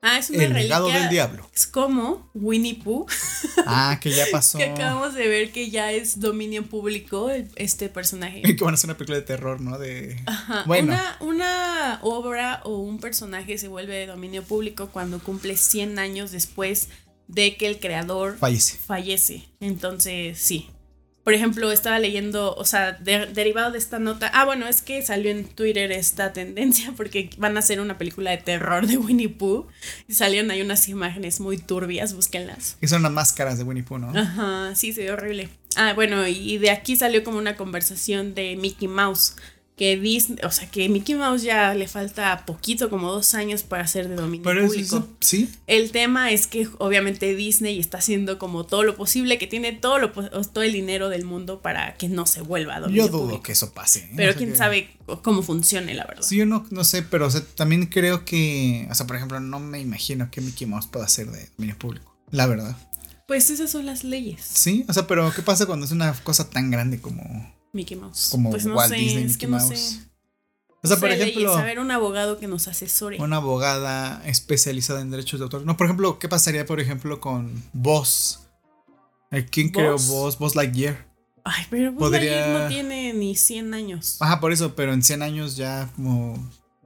[0.03, 1.47] Ah, es una el legado del diablo.
[1.55, 3.07] Es como Winnie Pooh,
[3.67, 4.57] Ah, que ya pasó.
[4.57, 8.41] que acabamos de ver que ya es dominio público el- este personaje.
[8.57, 9.79] que van a hacer una película de terror, ¿no?
[9.79, 10.19] De.
[10.27, 10.65] Ajá.
[10.67, 10.95] Bueno.
[10.95, 16.31] Una, una obra o un personaje se vuelve de dominio público cuando cumple 100 años
[16.31, 16.89] después
[17.29, 18.79] de que el creador Fallece.
[18.79, 19.45] fallece.
[19.61, 20.71] Entonces, sí.
[21.25, 24.31] Por ejemplo, estaba leyendo, o sea, de- derivado de esta nota.
[24.33, 28.31] Ah, bueno, es que salió en Twitter esta tendencia porque van a hacer una película
[28.31, 29.67] de terror de Winnie Pooh
[30.09, 32.77] y salieron ahí unas imágenes muy turbias, búsquenlas.
[32.81, 34.19] Que son las máscaras de Winnie Pooh, ¿no?
[34.19, 35.49] Ajá, sí, se ve horrible.
[35.77, 39.37] Ah, bueno, y de aquí salió como una conversación de Mickey Mouse.
[39.81, 43.87] Que Disney, o sea, que Mickey Mouse ya le falta poquito, como dos años para
[43.87, 44.85] ser de dominio Pero público.
[44.99, 45.49] eso- sí.
[45.67, 49.99] El tema es que obviamente Disney está haciendo como todo lo posible, que tiene todo,
[49.99, 53.21] lo, todo el dinero del mundo para que no se vuelva a dominio Yo dudo
[53.23, 53.43] público.
[53.45, 54.01] que eso pase.
[54.01, 54.11] ¿eh?
[54.17, 54.91] Pero O sea quién que- sabe
[55.23, 56.23] cómo funcione, la verdad.
[56.25, 59.41] Sí, yo no, no sé, pero o sea, también creo que, o sea, por ejemplo,
[59.41, 62.77] no me imagino que Mickey Mouse pueda ser de dominio público, la verdad.
[63.27, 66.51] Pues esas son las leyes, Sí, o sea, pero ¿qué pasa cuando es una cosa
[66.51, 68.29] tan grande como, Mickey Mouse.
[68.31, 69.79] como pues no Walt sé, Disney, es Mickey que no Mouse?
[69.79, 70.01] sé.
[70.83, 73.19] O sea, por ejemplo, saber un abogado que nos asesore.
[73.21, 75.67] una abogada especializada en derechos de autor.
[75.67, 77.63] No, por ejemplo, ¿qué pasaría, por ejemplo, con?
[79.31, 80.09] Eh, ¿Quién creó ¿Buzz?
[80.09, 80.39] Boss?
[80.39, 81.07] Boss Lightyear.
[81.45, 84.17] Ay, pero Buzz podría- Lightyear no tiene ni 100 años.
[84.21, 86.35] Ajá, por eso, pero en 100 años ya como...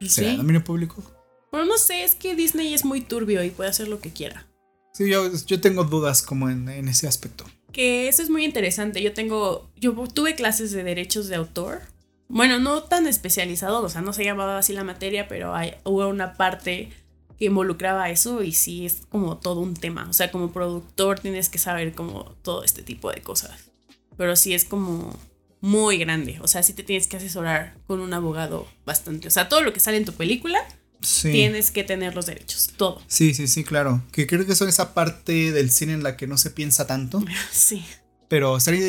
[0.00, 0.36] ¿Será ¿Sí?
[0.36, 1.02] dominio público?
[1.50, 4.46] Bueno, no sé, es que Disney es muy turbio y puede hacer lo que quiera.
[4.92, 7.44] Sí, yo, yo tengo dudas como en, en ese aspecto.
[7.74, 9.02] Que eso es muy interesante.
[9.02, 11.82] Yo tengo, yo tuve clases de derechos de autor.
[12.28, 16.08] Bueno, no tan especializado, o sea, no se llamaba así la materia, pero hay, hubo
[16.08, 16.90] una parte
[17.38, 20.06] que involucraba eso y sí es como todo un tema.
[20.08, 23.70] O sea, como productor tienes que saber como todo este tipo de cosas.
[24.16, 25.18] Pero sí es como
[25.60, 26.38] muy grande.
[26.42, 29.26] O sea, sí te tienes que asesorar con un abogado bastante.
[29.26, 30.64] O sea, todo lo que sale en tu película,
[31.00, 31.32] Sí.
[31.32, 32.72] tienes que tener los derechos.
[32.76, 33.02] Todo.
[33.06, 34.02] Sí, sí, sí, claro.
[34.12, 37.22] Que creo que son esa parte del cine en la que no se piensa tanto.
[37.52, 37.84] Sí.
[38.28, 38.88] Pero estaría,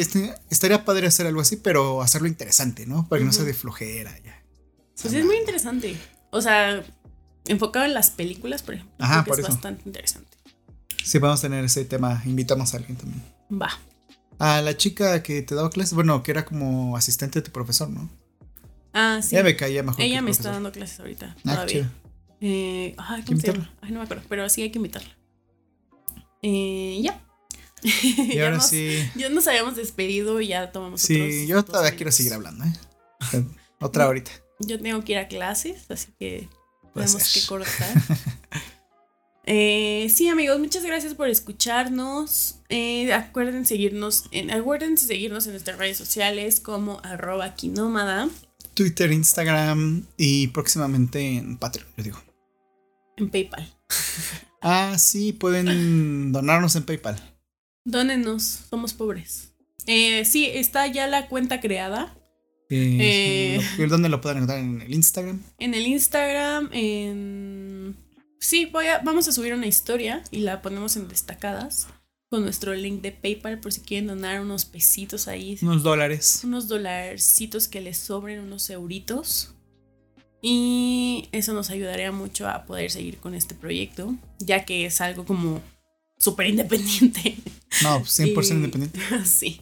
[0.49, 3.07] estaría padre hacer algo así, pero hacerlo interesante, ¿no?
[3.07, 4.41] Para que no sea de flojera ya.
[5.01, 5.97] Pues es muy interesante.
[6.31, 6.83] O sea,
[7.45, 8.95] enfocado en las películas, por ejemplo.
[8.97, 9.53] Ajá, por es eso.
[9.53, 10.37] bastante interesante.
[11.03, 12.23] Sí, vamos a tener ese tema.
[12.25, 13.21] Invitamos a alguien también.
[13.51, 13.69] Va.
[14.39, 17.89] A la chica que te daba clases, bueno, que era como asistente de tu profesor,
[17.89, 18.09] ¿no?
[18.95, 19.35] Ah, sí.
[19.35, 20.01] Ella me caía mejor.
[20.01, 21.35] Ella el me está dando clases ahorita.
[21.45, 21.91] Ah, todavía.
[22.41, 23.71] Eh, ay, ¿cómo se llama?
[23.81, 24.23] Ay, no me acuerdo.
[24.29, 25.15] Pero sí hay que invitarla.
[26.41, 27.21] Eh, ya.
[27.83, 28.97] Y Ya ahora nos- sí.
[29.15, 32.73] Ya nos habíamos despedido y ya tomamos Sí, otros yo todavía quiero seguir hablando, ¿eh?
[33.79, 34.31] Otra ahorita.
[34.59, 36.47] Yo tengo que ir a clases, así que
[36.93, 37.41] Puede tenemos ser.
[37.41, 37.93] que cortar.
[39.47, 42.55] Eh, sí, amigos, muchas gracias por escucharnos.
[42.69, 48.27] Eh, acuerden seguirnos en, acuérdense seguirnos en nuestras redes sociales como arroba quinómada,
[48.75, 52.21] Twitter, Instagram y próximamente en Patreon, yo digo.
[53.17, 53.73] en PayPal.
[54.67, 57.19] Ah, sí, pueden donarnos en PayPal.
[57.83, 59.53] Dónenos, somos pobres.
[59.85, 62.17] Eh, sí, está ya la cuenta creada
[62.71, 63.87] Eh, Eh.
[63.87, 64.59] ¿Dónde lo pueden encontrar?
[64.59, 65.43] En el Instagram.
[65.59, 67.95] en el Instagram, en
[68.39, 71.87] Sí, voy a, vamos a subir una historia y la ponemos en destacadas
[72.29, 75.57] con nuestro link de PayPal por si quieren donar unos pesitos ahí.
[75.61, 76.41] Unos dólares.
[76.43, 79.51] Unos dolarcitos que les sobren, unos euritos.
[80.41, 85.25] Y eso nos ayudaría mucho a poder seguir con este proyecto, ya que es algo
[85.25, 85.61] como
[86.19, 87.37] súper independiente.
[87.81, 88.99] No, 100% independiente.
[89.25, 89.61] Sí.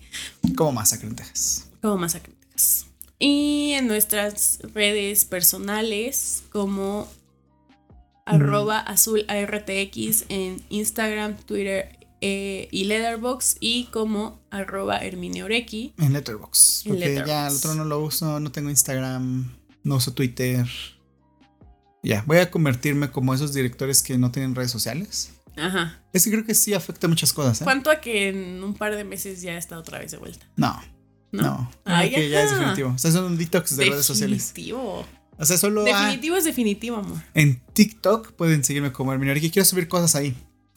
[0.55, 1.69] Como Masacre en Texas.
[1.81, 2.87] Como Masacre en Texas.
[3.17, 7.07] Y en nuestras redes personales, como
[8.25, 15.93] arroba azul ARTX en Instagram, Twitter eh, y Letterbox y como arroba Hermineoreki.
[15.97, 16.85] En Letterbox.
[16.87, 20.65] Porque ya el otro no lo uso, no tengo Instagram, no uso Twitter.
[22.01, 25.33] Ya, voy a convertirme como esos directores que no tienen redes sociales.
[25.57, 26.01] Ajá.
[26.13, 27.59] Es que creo que sí afecta muchas cosas.
[27.59, 27.65] ¿eh?
[27.65, 30.45] ¿Cuánto a que en un par de meses ya está otra vez de vuelta?
[30.55, 30.81] No.
[31.33, 31.41] No.
[31.43, 32.01] no.
[32.09, 32.93] que ya es definitivo.
[32.95, 34.47] O sea, son un detox de redes sociales.
[34.47, 35.05] Definitivo.
[35.37, 35.83] O sea, solo.
[35.83, 37.21] Definitivo es definitivo, amor.
[37.33, 39.51] En TikTok pueden seguirme como Hermineoreki.
[39.51, 40.33] Quiero subir cosas ahí.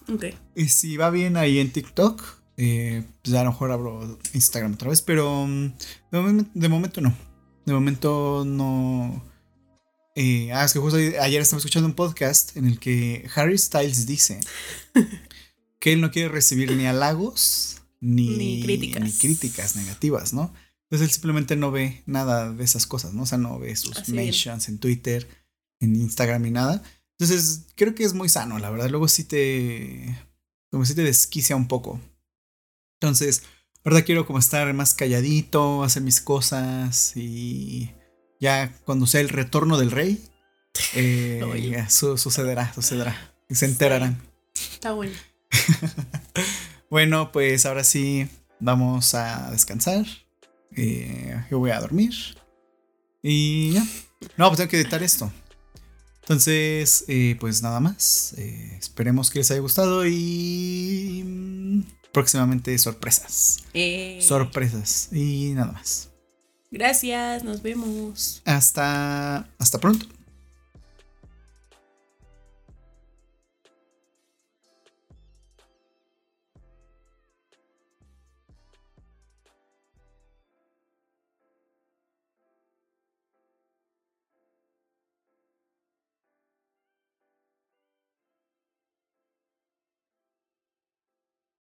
[0.08, 0.24] Ok.
[0.54, 2.22] Y si va bien ahí en TikTok,
[2.56, 5.02] eh, pues a lo mejor abro Instagram otra vez.
[5.02, 5.72] Pero mm,
[6.54, 7.14] de momento no.
[7.64, 9.22] De momento no
[10.18, 14.06] eh, ah, es que justo ayer estaba escuchando un podcast en el que Harry Styles
[14.06, 14.40] dice
[15.78, 19.76] que él no quiere recibir ni halagos ni, críticas.
[19.76, 20.54] negativas, ¿no?
[20.84, 23.24] Entonces él simplemente no ve nada de esas cosas, ¿no?
[23.24, 25.28] O sea, no ve sus mentions en Twitter,
[25.80, 26.82] en Instagram ni nada.
[27.18, 28.90] Entonces creo que es muy sano, la verdad.
[28.90, 30.18] Luego sí te.
[30.70, 32.00] Como si te desquicia un poco.
[33.00, 33.42] Entonces,
[33.84, 37.90] ahora quiero como estar más calladito, hacer mis cosas y
[38.40, 40.22] ya cuando sea el retorno del rey,
[40.94, 43.34] eh, sucederá, sucederá.
[43.48, 44.20] Se enterarán.
[44.54, 45.14] Está bueno.
[46.90, 48.28] bueno, pues ahora sí
[48.60, 50.04] vamos a descansar.
[50.76, 52.12] Eh, yo voy a dormir.
[53.22, 53.86] Y ya.
[54.36, 55.32] No, pues tengo que editar esto.
[56.26, 58.34] Entonces, eh, pues nada más.
[58.36, 61.82] esperemos que les haya gustado y mm,
[62.12, 63.58] próximamente sorpresas.
[64.20, 66.10] Sorpresas y nada más.
[66.72, 68.42] Gracias, nos vemos.
[68.44, 70.15] Hasta, hasta pronto.